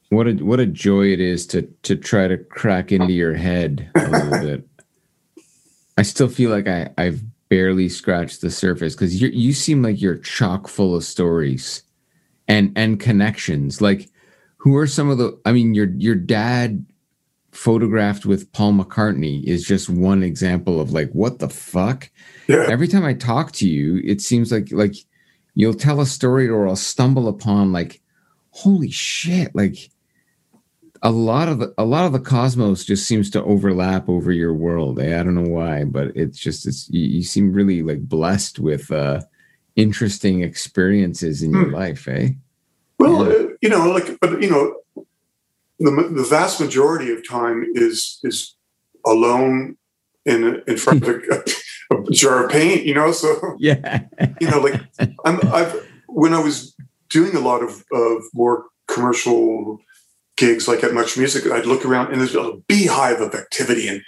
[0.10, 3.90] what a what a joy it is to to try to crack into your head
[3.96, 4.68] a little bit.
[5.98, 10.02] I still feel like I I've barely scratched the surface because you you seem like
[10.02, 11.84] you're chock full of stories
[12.48, 13.82] and and connections.
[13.82, 14.10] Like,
[14.58, 15.40] who are some of the?
[15.46, 16.86] I mean, your your dad
[17.52, 22.10] photographed with Paul McCartney is just one example of like what the fuck
[22.48, 24.96] Yeah, every time I talk to you, it seems like like
[25.56, 28.02] you'll tell a story or I'll stumble upon like,
[28.52, 29.92] holy shit, like
[31.04, 34.54] a lot of the a lot of the cosmos just seems to overlap over your
[34.54, 35.00] world.
[35.00, 35.20] Eh?
[35.20, 38.90] I don't know why, but it's just it's you, you seem really like blessed with
[38.90, 39.22] uh
[39.76, 41.74] interesting experiences in your Hmm.
[41.76, 42.30] life, eh?
[43.00, 43.36] well, Yeah.
[43.38, 44.76] uh, you know, like but you know,
[45.80, 48.56] the the vast majority of time is is
[49.06, 49.78] alone
[50.26, 51.10] in in front of
[51.92, 52.86] a, a jar of paint.
[52.86, 54.04] You know, so Yeah.
[54.40, 54.80] you know, like
[55.26, 55.74] I'm, I've
[56.08, 56.76] when I was
[57.10, 59.80] doing a lot of, of more commercial
[60.38, 64.02] gigs, like at Much Music, I'd look around and there's a beehive of activity, and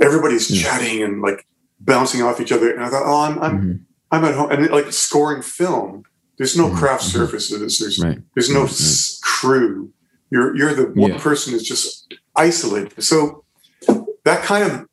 [0.00, 0.62] everybody's Yeah.
[0.62, 1.46] chatting and like
[1.80, 2.70] bouncing off each other.
[2.72, 3.80] And I thought, oh, I'm I'm, Mhm.
[4.12, 6.04] I'm at home, and like scoring film.
[6.38, 7.12] There's no Mhm, craft mhm.
[7.12, 7.78] surfaces.
[7.78, 8.18] There's Right.
[8.34, 9.90] there's no Right, crew.
[10.30, 11.18] You're you're the one Yeah.
[11.18, 13.02] person is just isolated.
[13.02, 13.44] So
[14.24, 14.86] that kind of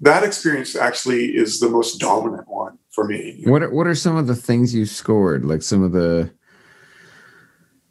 [0.00, 3.42] that experience actually is the most dominant one for me.
[3.44, 5.44] What are, what are some of the things you scored?
[5.44, 6.30] Like some of the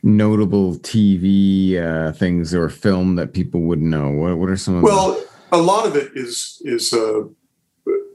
[0.04, 4.12] notable TV uh, things or film that people would know.
[4.12, 7.24] What what are some of Well, a lot of it is is uh,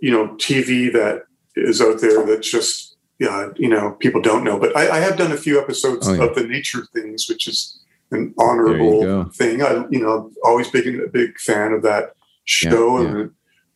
[0.01, 1.23] you know TV that
[1.59, 4.59] is out there that's just yeah you know people don't know.
[4.59, 6.25] But I, I have done a few episodes Oh, yeah.
[6.25, 7.79] of the nature things, which is
[8.11, 9.63] an honorable thing.
[9.63, 12.13] I you know always big a big fan of that
[12.45, 13.31] show, Yeah, and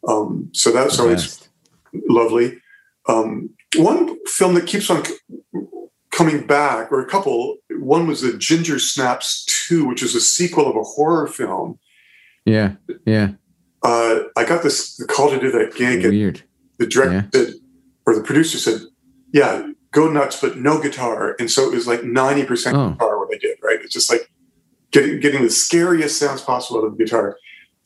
[0.09, 1.49] um, so that's the always best?
[2.09, 2.59] lovely.
[3.09, 5.16] Um, one film that keeps on c-
[6.11, 7.57] coming back, or a couple.
[7.70, 11.78] One was the Ginger Snaps Two, which is a sequel of a horror film.
[12.45, 12.74] Yeah,
[13.07, 13.33] yeah.
[13.83, 16.43] Uh, I got this call to do that gig, Weird.
[16.78, 17.55] the director said,
[18.07, 18.81] or the producer said,
[19.33, 22.91] "Yeah, go nuts, but no guitar." And so it was like ninety percent Oh.
[22.91, 23.59] guitar what I did.
[23.63, 23.79] Right?
[23.83, 24.31] It's just like
[24.91, 27.37] getting getting the scariest sounds possible out of the guitar,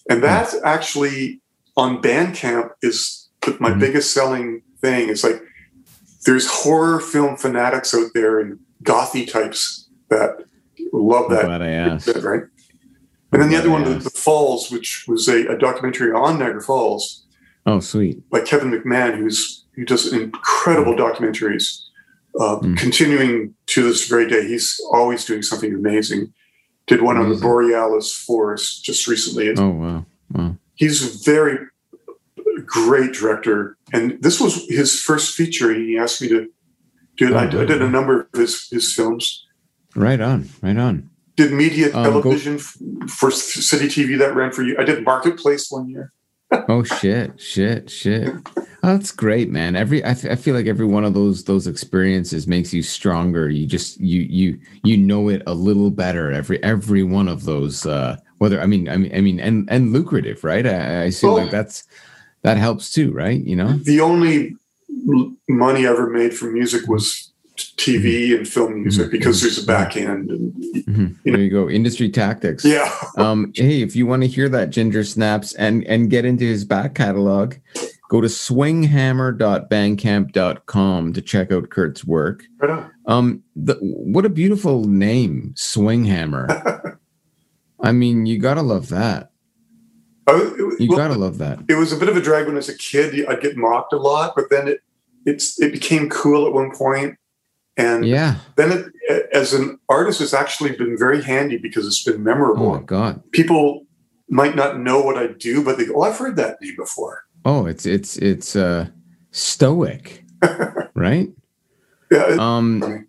[0.09, 1.41] and that's actually
[1.77, 3.29] on Bandcamp is
[3.61, 3.81] my Mhm.
[3.81, 5.09] biggest selling thing.
[5.09, 5.43] It's like
[6.25, 10.45] there's horror film fanatics out there and gothy types that
[10.93, 12.07] love that glad I asked.
[12.07, 12.43] bit, right?
[13.33, 16.63] And then the other one, the, the Falls, which was a, a documentary on Niagara
[16.63, 17.25] Falls
[17.67, 18.29] Oh, sweet.
[18.31, 21.83] by Kevin McMahon, who's who does incredible documentaries.
[22.39, 22.77] Uh, Mm.
[22.77, 26.33] Continuing to this very day, he's always doing something amazing.
[26.87, 29.53] Did one on the Borealis forest just recently.
[29.57, 30.07] Oh, wow.
[30.33, 30.57] Wow.
[30.75, 31.59] He's a very
[32.65, 35.73] great director, and this was his first feature.
[35.75, 36.49] He asked me to
[37.17, 37.33] do it.
[37.33, 39.45] Oh, I, I did a number of his his films.
[39.95, 40.49] Right on.
[40.63, 41.09] Right on.
[41.37, 42.77] Did media Um, go- television f-
[43.11, 44.77] for City TV that ran for you.
[44.79, 46.13] I did Marketplace one year.
[46.53, 48.29] Oh shit, shit, shit.
[48.57, 48.63] Oh,
[48.97, 49.75] that's great, man.
[49.75, 53.49] Every I, f- I feel like every one of those those experiences makes you stronger.
[53.49, 56.31] You just you you you know it a little better.
[56.33, 57.85] Every every one of those.
[57.85, 60.65] Uh, whether I mean I mean I mean and and lucrative, right?
[60.67, 61.85] I, I feel Well- like that's
[62.43, 63.41] that helps too, right?
[63.45, 63.73] You know.
[63.79, 64.55] the only
[65.49, 69.13] money I ever made from music was TV and film music Mhm.
[69.13, 70.53] because there's a back end and
[70.87, 71.17] Mhm.
[71.25, 71.69] There you go.
[71.69, 72.65] Industry tactics.
[72.65, 76.45] yeah um, hey, if you want to hear that Ginger Snaps and and get into
[76.45, 77.55] his back catalog,
[78.11, 82.45] go to swinghammer.bandcamp.com to check out Kurt's work.
[82.61, 82.91] right on.
[83.07, 86.97] Um, the, what a beautiful name, Swinghammer.
[87.83, 89.31] I mean, you gotta love that.
[90.27, 91.61] Was- it, You well, gotta love that.
[91.69, 93.93] it was a bit of a drag when I was a kid I'd get mocked
[93.93, 94.81] a lot but then it
[95.25, 97.15] it's it became cool at one point
[97.77, 98.37] and Yeah.
[98.57, 102.67] then it, as an artist it's actually been very handy because it's been memorable.
[102.67, 103.23] Oh my god.
[103.33, 103.85] people
[104.29, 107.25] might not know what I do, but they go, "Oh, I've heard that name before."
[107.45, 108.89] Oh, it's it's it's uh
[109.31, 110.25] stoic,
[110.95, 111.29] right?
[112.11, 113.07] Yeah, it- Um,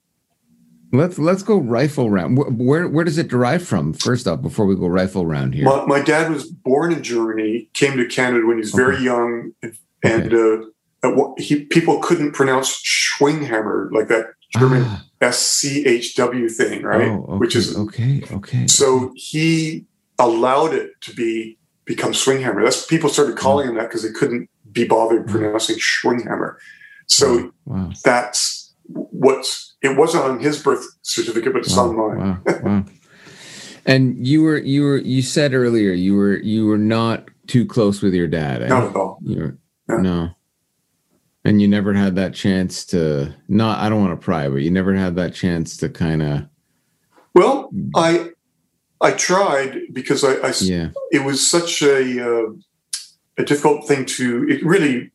[0.92, 2.38] let's let's go rifle round.
[2.38, 3.94] Where, where where does it derive from?
[3.94, 5.66] First up, before we go rifle round here.
[5.66, 9.52] my, my dad was born in Germany, came to Canada when he was very young,
[10.04, 10.58] and uh,
[11.04, 14.28] at one- he, people couldn't pronounce Schwinghammer like that
[14.60, 17.08] German Ah, S C H W thing, right?
[17.10, 18.68] oh, okay, Which is okay, okay.
[18.68, 19.86] so he
[20.20, 22.64] allowed it to be become Swinghammer.
[22.64, 26.56] That's people started calling him that because they couldn't be bothered pronouncing Schwinghammer.
[27.08, 32.42] So wow, that's what's it wasn't on his birth certificate, but it's wow, on mine.
[32.64, 32.86] wow.
[33.86, 38.02] And you were you were you said earlier you were you were not too close
[38.02, 38.62] with your dad.
[38.62, 38.68] eh?
[38.68, 39.20] Not at all.
[39.24, 39.58] You were
[39.88, 39.98] No.
[39.98, 40.30] no.
[41.48, 44.70] And you never had that chance to not I don't want to pry, but you
[44.72, 46.44] never had that chance to kind of
[47.34, 48.32] Well, I
[49.00, 50.90] I tried because I, I yeah.
[51.12, 51.98] it was such a
[52.30, 52.50] uh,
[53.38, 55.12] a difficult thing to it really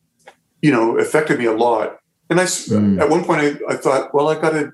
[0.62, 1.98] you know affected me a lot
[2.30, 3.00] and I Mm.
[3.00, 4.70] at one point I, I thought well i gotta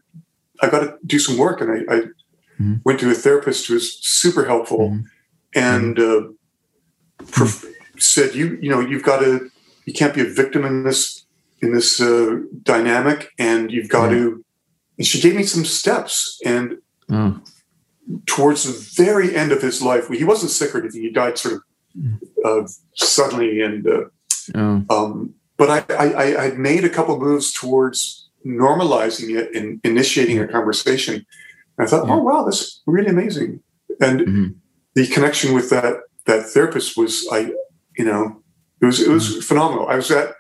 [0.63, 1.99] i gotta do some work and i, I
[2.61, 2.81] Mhm.
[2.85, 5.05] went to a therapist who was super helpful Mhm.
[5.55, 6.23] and uh,
[7.33, 7.65] prof-
[7.99, 9.51] said you you know you've got to
[9.87, 11.25] you can't be a victim in this
[11.61, 14.45] in this uh, dynamic and you've got to
[14.97, 16.79] and she gave me some steps and
[17.11, 17.41] Oh,
[18.27, 21.01] towards the very end of his life, he wasn't sick or anything.
[21.01, 21.63] He died sort of
[22.45, 24.05] uh, suddenly, and uh,
[24.55, 30.39] oh, um, but I, I, I made a couple moves towards normalizing it and initiating
[30.39, 31.25] a conversation.
[31.79, 32.15] And I thought, Yeah.
[32.15, 33.61] oh wow, that's really amazing.
[34.01, 34.55] And Mhm.
[34.95, 35.95] the connection with that
[36.27, 37.53] that therapist was, I,
[37.97, 38.43] you know,
[38.83, 39.89] it was it was phenomenal.
[39.89, 40.35] I was at,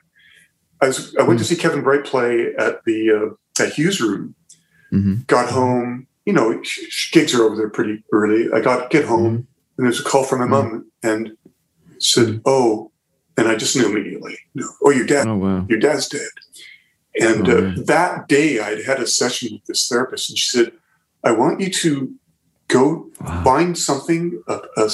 [0.81, 3.11] I was I went to see Kevin Breit play at the
[3.59, 4.35] uh, at Hugh's Room.
[4.93, 5.27] mhm.
[5.27, 8.49] Got home, you know, sh- sh- gigs are over there pretty early.
[8.53, 9.47] I got get home,
[9.77, 11.33] and there's a call from my mom, and
[11.99, 12.91] said, "Oh,"
[13.37, 14.39] and I just knew immediately.
[14.85, 15.67] Oh, your dad, oh wow.
[15.69, 16.31] your dad's dead.
[17.21, 20.73] And Oh, uh, that day, I'd had a session with this therapist, and she said,
[21.25, 22.15] "I want you to
[22.69, 23.43] go Wow.
[23.43, 24.91] find something uh, uh,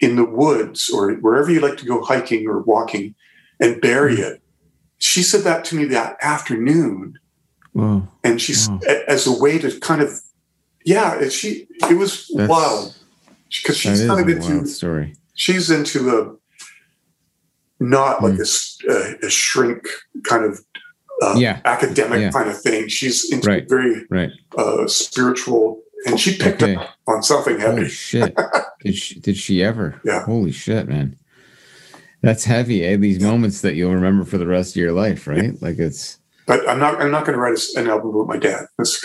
[0.00, 3.14] in the woods or wherever you like to go hiking or walking,
[3.60, 4.24] and bury Mm.
[4.32, 4.42] it."
[5.02, 7.18] She said that to me that afternoon,
[7.72, 8.06] Whoa.
[8.22, 8.68] and she's
[9.08, 10.10] as a way to kind of,
[10.84, 12.94] yeah, it, she it was That's, wild
[13.50, 15.16] because she's kind of into story.
[15.34, 16.36] she's into a
[17.80, 19.18] not like Mm.
[19.22, 19.88] a a, shrink
[20.22, 20.60] kind of
[21.20, 21.60] uh, Yeah.
[21.64, 22.30] academic Yeah.
[22.30, 22.86] kind of thing.
[22.88, 23.68] She's into Right.
[23.68, 24.30] very Right.
[24.56, 26.76] uh, spiritual, and she picked Okay.
[26.76, 27.88] up on something Holy heavy.
[27.88, 28.36] shit.
[28.84, 30.00] Did she did she ever?
[30.04, 30.22] Yeah.
[30.24, 31.16] Holy shit, man.
[32.22, 32.96] That's heavy, eh?
[32.96, 35.60] These moments that you'll remember for the rest of your life, right?
[35.60, 37.00] Like it's But I'm not.
[37.00, 38.66] I'm not going to write an album about my dad.
[38.78, 39.04] That's,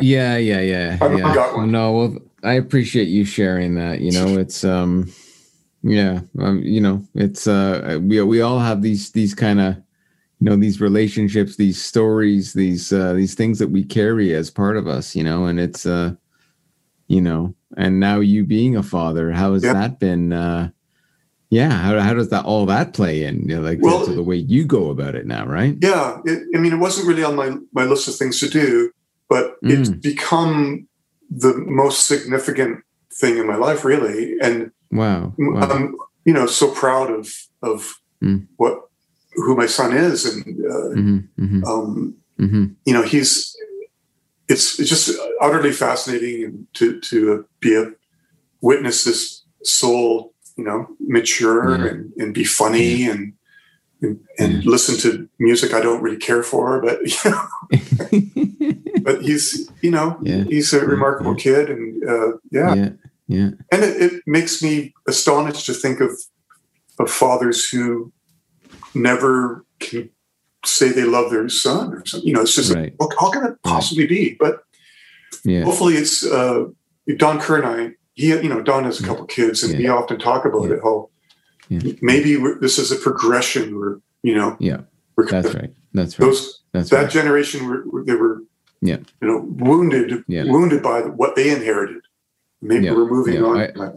[0.00, 0.98] yeah, yeah, yeah.
[1.02, 1.34] I've yeah.
[1.34, 1.70] got one.
[1.70, 4.00] No, well I appreciate you sharing that.
[4.00, 5.12] You know, it's um
[5.82, 10.48] yeah, um, you know, it's uh we we all have these these kind of you
[10.48, 14.86] know these relationships, these stories, these uh these things that we carry as part of
[14.86, 16.14] us, you know, and it's uh
[17.06, 20.70] you know, and now you being a father, how has that been uh
[21.50, 24.36] yeah, how, how does that all that play in, you know, like Well- the way
[24.36, 25.76] you go about it now, right?
[25.80, 26.18] yeah.
[26.24, 28.90] It, I mean, it wasn't really on my my list of things to do,
[29.28, 30.02] but it's Mm.
[30.02, 30.86] become
[31.30, 32.82] the most significant
[33.20, 34.36] thing in my life, really.
[34.40, 35.34] And Wow.
[35.38, 35.68] wow.
[35.70, 37.32] I'm, you know, so proud of
[37.62, 38.46] of Mm.
[38.56, 38.74] what
[39.34, 40.42] who my son is, and
[40.74, 43.56] uh, hmm hmm um, hmm you know he's
[44.48, 47.86] it's, it's just utterly fascinating to to be a
[48.60, 51.86] witness this soul you know mature Yeah.
[51.90, 53.32] and, and be funny and
[54.02, 57.42] and, and listen to music I don't really care for but you know
[59.02, 60.44] but he's you know Yeah.
[60.44, 62.74] he's a remarkable kid and uh, yeah.
[62.74, 62.88] yeah.
[63.28, 63.50] Yeah.
[63.72, 66.10] and it, it makes me astonished to think of
[66.98, 68.12] of fathers who
[68.94, 70.10] never can
[70.64, 72.26] say they love their son or something.
[72.28, 72.92] You know, it's just Right.
[72.98, 74.36] well, how can it possibly be?
[74.38, 74.62] But
[75.44, 75.64] Yeah.
[75.64, 76.66] hopefully, it's uh,
[77.16, 77.94] Don Kerr and I.
[78.20, 80.74] He, you know, Don has a couple kids, and we often talk about Yeah.
[80.76, 80.80] it.
[80.82, 81.08] How
[81.70, 81.92] Yeah.
[82.02, 83.78] maybe we're, this is a progression.
[83.78, 84.80] Where you know, Yeah.
[85.16, 85.72] That's right.
[85.94, 86.26] That's right.
[86.26, 87.10] those That's that right.
[87.10, 88.42] generation were, they were
[88.82, 88.98] Yeah.
[89.22, 90.44] you know wounded Yeah.
[90.44, 92.02] wounded by what they inherited.
[92.60, 92.92] Maybe Yeah.
[92.94, 93.42] we're moving Yeah.
[93.42, 93.56] on.
[93.60, 93.92] I-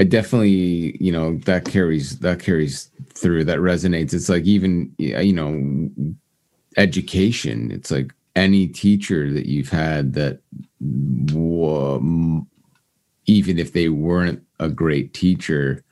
[0.00, 3.44] I definitely, you know, that carries that carries through.
[3.44, 4.12] That resonates.
[4.14, 5.90] It's like even, you know,
[6.76, 7.70] education.
[7.72, 10.38] It's like any teacher that you've had that,
[13.28, 15.84] even if they weren't a great teacher,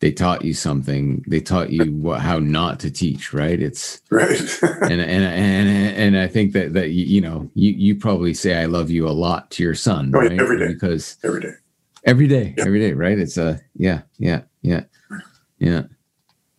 [0.00, 1.24] they taught you something.
[1.28, 3.32] They taught you what, how not to teach.
[3.34, 3.60] Right?
[3.60, 4.38] It's right.
[4.62, 8.66] and and and and I think that that you know you you probably say I
[8.66, 10.40] love you a lot to your son, Oh, right?
[10.40, 10.68] every day.
[10.68, 11.54] Because Every day.
[12.04, 12.64] every day, Yeah.
[12.66, 13.18] every day, right?
[13.18, 14.84] It's a yeah, yeah, yeah,
[15.58, 15.84] yeah.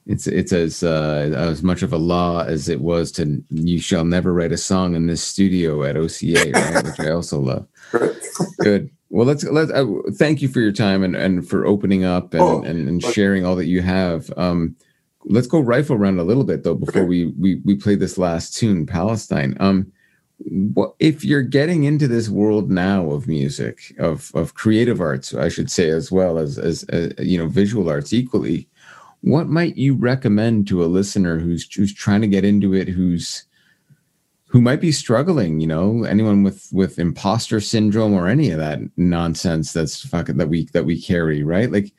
[0.08, 4.06] It's it's as uh, as much of a law as it was to you shall
[4.06, 6.86] never write a song in this studio at OCA, right?
[6.86, 7.68] Which I also love.
[7.94, 8.16] Right.
[8.62, 8.90] Good.
[9.16, 9.72] Well, let's let.
[9.72, 9.86] Uh,
[10.16, 13.46] thank you for your time and and for opening up and Oh, and, and sharing
[13.46, 14.30] all that you have.
[14.36, 14.76] Um,
[15.24, 17.08] let's go rifle around a little bit though before Okay.
[17.08, 19.56] we we we play this last tune, Palestine.
[19.62, 19.90] Um,
[20.74, 25.48] what if you're getting into this world now of music of of creative arts i
[25.48, 28.68] should say as well as as uh, you know visual arts equally
[29.22, 33.46] what might you recommend to a listener who's who's trying to get into it who's
[34.56, 38.80] who might be struggling you know anyone with with imposter syndrome or any of that
[38.96, 41.92] nonsense that's fucking that we that we carry right like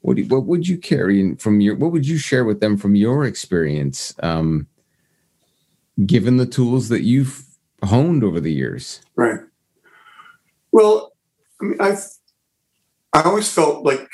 [0.00, 2.94] what do, what would you carry from your what would you share with them from
[2.94, 4.66] your experience um
[6.06, 7.44] given the tools that you've
[7.84, 9.40] honed over the years Right.
[10.72, 11.12] Well,
[11.60, 12.06] I mean, I've
[13.12, 14.08] I always felt like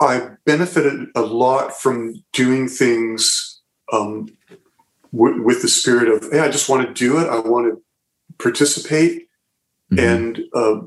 [0.00, 3.60] I benefited a lot from doing things
[3.92, 4.28] um,
[5.12, 7.28] w- with the spirit of, hey, I just want to do it.
[7.28, 7.82] I want to
[8.38, 9.28] participate
[9.92, 9.98] Mhm.
[9.98, 10.80] and uh,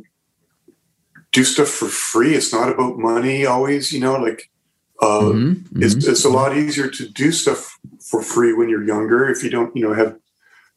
[1.32, 2.34] do stuff for free.
[2.36, 4.50] It's not about money always, you know, like
[5.02, 6.10] uh, Mhm, it's, mhm.
[6.10, 7.78] it's a lot easier to do stuff
[8.10, 10.16] for free when you're younger if you don't you know have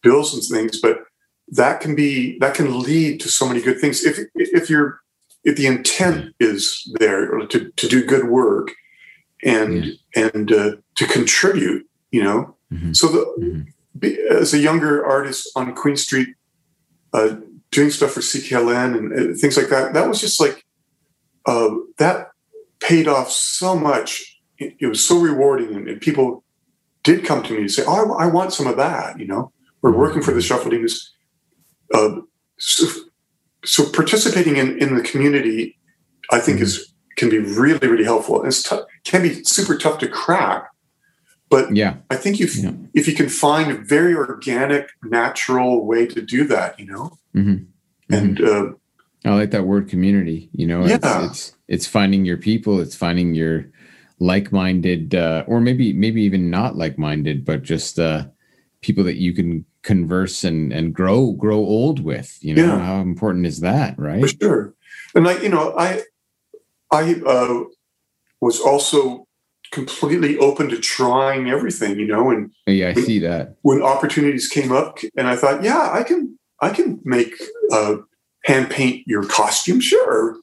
[0.02, 1.04] bills and things but
[1.46, 5.00] that can be that can lead to so many good things if if you're
[5.44, 8.72] if the intent is there to, to do good work
[9.44, 12.94] and and uh, to contribute you know Mhm.
[12.94, 13.66] so the Mhm.
[13.98, 16.28] be, as a younger artist on queen street
[17.12, 17.36] uh,
[17.70, 20.64] doing stuff for ckln and uh, things like that that was just like
[21.46, 22.28] uh, that
[22.80, 24.38] paid off so much.
[24.58, 26.44] It, it was so rewarding, and, and people
[27.04, 29.52] did come to me and say, "Oh, I, I want some of that." You know,
[29.80, 31.14] we're working for the Shuffle Demons.
[31.94, 32.16] Uh,
[32.58, 32.86] so,
[33.64, 35.78] so participating in, in the community,
[36.30, 38.44] I think, is can be really really helpful.
[38.44, 40.68] It's tou- can be super tough to crack,
[41.50, 42.72] but yeah I think if Yeah.
[42.94, 47.66] if you can find a very organic, natural way to do that, you know, Mhm.
[48.10, 48.72] and uh,
[49.24, 50.48] I like that word community.
[50.52, 51.26] You know, it's, Yeah.
[51.26, 52.80] it's it's finding your people.
[52.80, 53.66] It's finding your
[54.20, 58.26] like-minded, uh, or maybe maybe even not like-minded, but just uh,
[58.80, 62.38] people that you can converse and and grow grow old with.
[62.40, 62.78] You know, Yeah.
[62.80, 64.20] how important is that, right?
[64.22, 64.74] for sure.
[65.14, 66.02] And like you know, I
[66.90, 67.64] I uh,
[68.40, 69.27] was also
[69.70, 73.56] completely open to trying everything, you know, and Yeah, I see that.
[73.62, 77.34] when opportunities came up, and I thought, yeah, I can I can make
[77.72, 77.96] uh,
[78.44, 80.36] hand paint your costume, sure,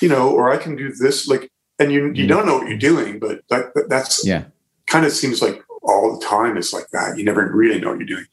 [0.00, 2.28] you know, or I can do this, like, and you you Mm.
[2.28, 4.44] don't know what you're doing, but that, that- that's Yeah.
[4.88, 7.16] kind of seems like all the time it's like that.
[7.16, 8.26] You never really know what you're doing.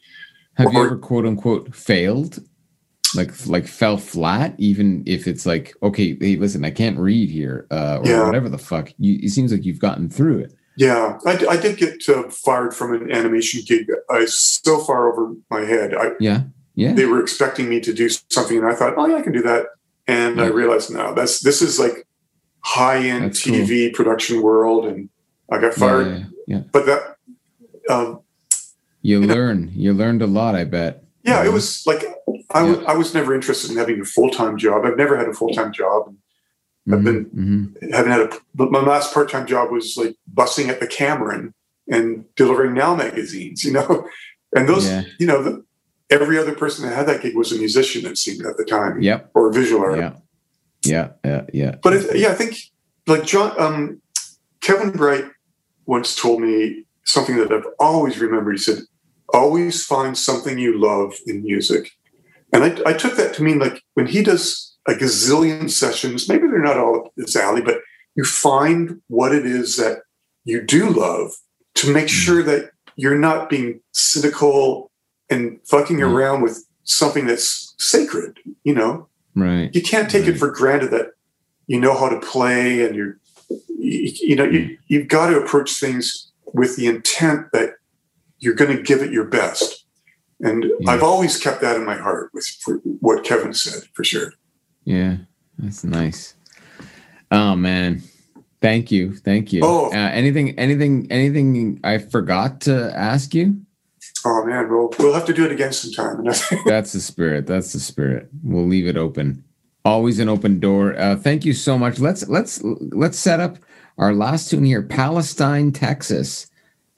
[0.56, 2.40] Have you ever quote unquote failed?
[3.15, 7.65] Like like fell flat, even if it's like, okay, hey, listen, I can't read here,
[7.71, 8.25] uh, or Yeah.
[8.25, 8.91] whatever the fuck.
[8.97, 10.53] You, it seems like you've gotten through it.
[10.75, 13.89] Yeah, i, I did get uh, fired from an animation gig.
[14.11, 15.95] I so far over my head.
[15.95, 16.43] I, Yeah,
[16.75, 16.93] yeah.
[16.93, 19.41] they were expecting me to do something, and I thought, oh yeah, I can do
[19.43, 19.67] that.
[20.07, 22.05] And I realized, no, that's this is like
[22.59, 23.55] high end That's cool.
[23.55, 25.09] TV production world, and
[25.51, 26.07] I got fired.
[26.07, 26.61] yeah, yeah.
[26.71, 27.15] But that,
[27.89, 28.19] um,
[29.01, 29.71] You You know- learn.
[29.75, 31.03] You learned a lot, I bet.
[31.23, 32.03] yeah, it was like
[32.52, 34.86] I, w- I was never interested in having a full time job.
[34.86, 36.15] I've never had a full time job.
[36.91, 37.94] I've been Mhm.
[37.94, 38.30] haven't had a.
[38.56, 41.53] But my last part time job was like busing at the Cameron
[41.91, 43.64] and delivering Now magazines.
[43.65, 44.07] You know,
[44.56, 45.03] and those Yeah.
[45.19, 45.65] you know the,
[46.10, 48.06] every other person that had that gig was a musician.
[48.06, 49.32] It seemed at the time, Yep.
[49.34, 50.18] or a visual artist.
[50.84, 51.10] Yeah.
[51.26, 51.32] Yeah.
[51.32, 51.45] Yeah.
[51.53, 51.76] Yeah.
[51.84, 52.56] But it, yeah, I think
[53.07, 54.02] like John um,
[54.61, 55.30] Kevin Breit
[55.86, 58.53] once told me something that I've always remembered.
[58.53, 58.80] He said,
[59.34, 61.91] "Always find something you love in music,"
[62.53, 66.48] and I, I took that to mean like when he does a gazillion sessions, maybe
[66.48, 67.80] they're not all his alley, but
[68.15, 69.99] you find what it is that
[70.45, 71.32] you do love
[71.76, 74.90] to make sure that you're not being cynical
[75.30, 76.11] and fucking Mm.
[76.14, 78.38] around with something that's sacred.
[78.64, 79.69] You know, Right.
[79.76, 80.36] you can't take Right.
[80.36, 81.11] it for granted that
[81.68, 83.19] you know how to play and you're
[83.78, 84.53] you, you know Mm.
[84.53, 87.74] you, you've got to approach things with the intent that
[88.40, 89.77] you're going to give it your best
[90.41, 90.91] and Yeah.
[90.91, 92.45] i've always kept that in my heart with
[92.99, 94.34] what kevin said for sure
[94.85, 95.18] Yeah.
[95.59, 96.35] That's nice.
[97.31, 98.03] Oh man.
[98.61, 99.15] Thank you.
[99.15, 99.61] Thank you.
[99.64, 99.88] Oh.
[99.91, 103.61] Uh, anything, anything, anything I forgot to ask you?
[104.26, 106.23] oh man we'll, we'll have to do it again sometime
[106.65, 107.47] That's the spirit.
[107.47, 108.30] That's the spirit.
[108.43, 109.43] We'll leave it open.
[109.84, 110.95] Always an open door.
[110.97, 111.97] Uh, thank you so much.
[111.99, 113.57] Let's let's let's set up
[113.97, 114.81] our last tune here.
[114.84, 116.47] Palestine, Texas.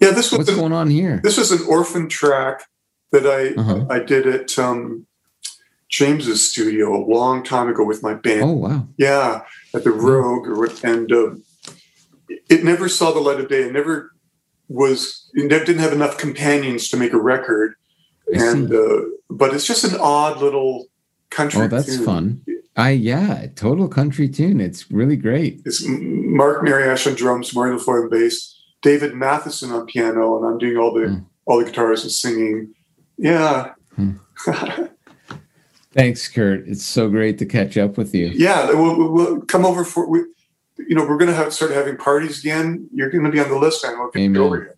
[0.02, 1.22] yeah this was What's an, going on here?
[1.24, 2.64] this was an orphan track
[3.12, 3.86] that i Uh-huh.
[3.90, 5.06] i did it um
[5.90, 8.44] James's studio a long time ago with my band.
[8.44, 8.88] Oh wow.
[8.98, 9.42] Yeah,
[9.74, 10.48] at the Rogue,
[10.84, 11.32] and uh,
[12.48, 13.64] it never saw the light of day.
[13.64, 14.12] It never
[14.68, 15.28] was.
[15.34, 17.74] It didn't have enough companions to make a record,
[18.32, 20.86] I and uh, but it's just an odd little
[21.32, 21.62] country.
[21.64, 22.06] Oh, that's tune.
[22.06, 22.46] fun.
[22.78, 24.62] I yeah, total country tune.
[24.62, 25.62] It's really great.
[25.66, 30.60] It's Mark Mariash on drums, Mario LaFoy on bass, David Matheson on piano, and I'm
[30.60, 31.20] doing all the Hmm.
[31.48, 32.76] all the guitars and singing.
[33.22, 34.14] Yeah, hmm.
[35.92, 36.68] Thanks, Kurt.
[36.68, 38.28] It's so great to catch up with you.
[38.28, 38.68] yeah.
[38.72, 40.08] We'll, we'll- come over for.
[40.08, 40.20] We,
[40.88, 42.88] you know, we're going to have start having parties again.
[42.94, 44.00] You're going to be on the list, man.
[44.00, 44.76] We'll get over here.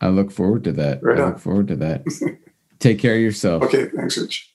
[0.00, 1.02] I look forward to that.
[1.02, 1.28] Right I on.
[1.30, 2.04] look forward to that.
[2.78, 3.62] Take care of yourself.
[3.64, 4.52] Okay, thanks, Rich.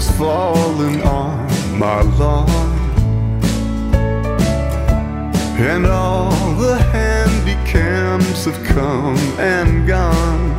[0.00, 2.48] Heaven's fallen on my lawn.
[5.58, 10.58] And all the handycams have come and gone.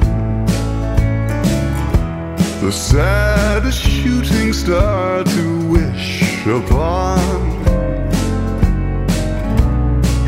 [2.61, 7.19] The saddest shooting star to wish upon.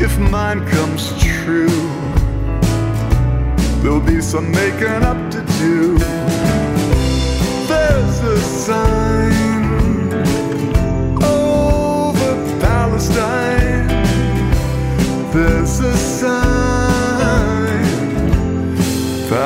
[0.00, 1.68] If mine comes true,
[3.80, 6.33] there'll be some making up to do.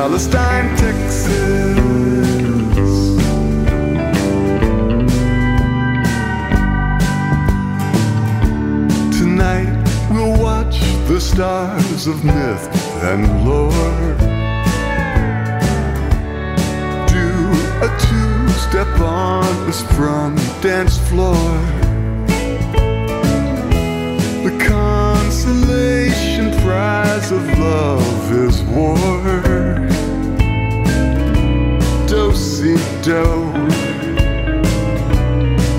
[0.09, 0.77] Palestine.
[0.77, 1.39] Texas.
[9.19, 9.73] Tonight
[10.11, 12.69] we'll watch the stars of myth
[13.03, 14.28] and lore
[18.71, 21.35] two-step on the sprung dance floor.
[24.45, 29.09] The consolation prize of love is war.
[32.09, 33.53] Do-si-do.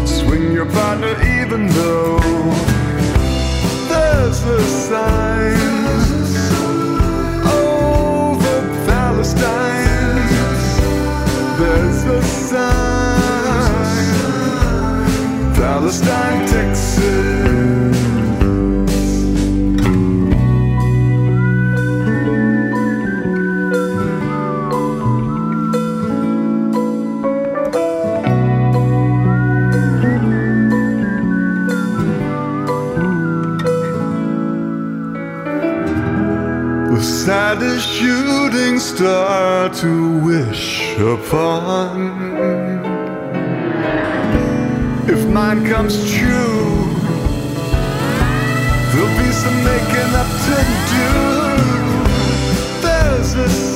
[0.05, 2.19] Swing your partner even though
[3.89, 6.08] there's a sign
[15.55, 17.38] Palestine, Texas.
[37.59, 42.15] Saddest shooting star to wish upon.
[45.09, 46.95] If mine comes true,
[48.91, 50.55] there'll be some making up to
[50.95, 51.09] do.
[52.81, 53.68] There's a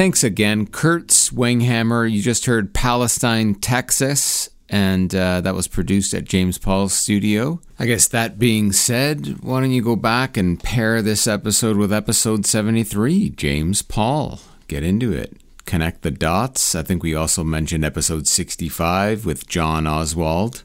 [0.00, 2.10] Thanks again, Kurt Swinghammer.
[2.10, 7.60] You just heard Palestine, Texas, and uh, that was produced at James Paul's studio.
[7.78, 11.92] I guess that being said, why don't you go back and pair this episode with
[11.92, 14.40] episode 73, James Paul?
[14.68, 15.36] Get into it.
[15.66, 16.74] Connect the dots.
[16.74, 20.64] I think we also mentioned episode 65 with John Oswald.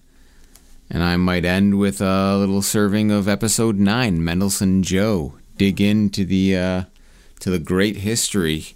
[0.90, 5.36] And I might end with a little serving of episode 9, Mendelssohn Joe.
[5.58, 6.84] Dig into the uh,
[7.42, 8.76] to the great history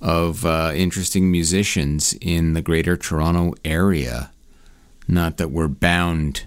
[0.00, 4.30] of uh, interesting musicians in the greater Toronto area.
[5.06, 6.44] Not that we're bound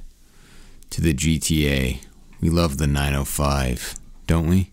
[0.89, 2.03] to the GTA.
[2.41, 3.95] We love the 905,
[4.27, 4.71] don't we?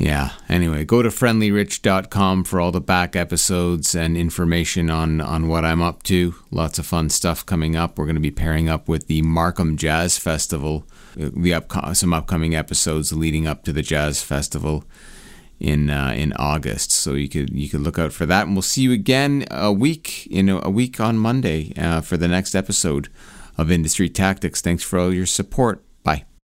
[0.00, 0.30] Yeah.
[0.48, 5.82] Anyway, go to friendlyrich.com for all the back episodes and information on, on what I'm
[5.82, 6.34] up to.
[6.50, 7.98] Lots of fun stuff coming up.
[7.98, 10.86] We're going to be pairing up with the Markham Jazz Festival,
[11.20, 14.84] uh, the up, some upcoming episodes leading up to the Jazz Festival
[15.60, 16.90] in uh, in August.
[16.90, 19.72] So you could you could look out for that, and we'll see you again a
[19.72, 23.08] week you know a week on Monday uh, for the next episode
[23.58, 24.60] of Industry Tactics.
[24.60, 25.84] Thanks for all your support.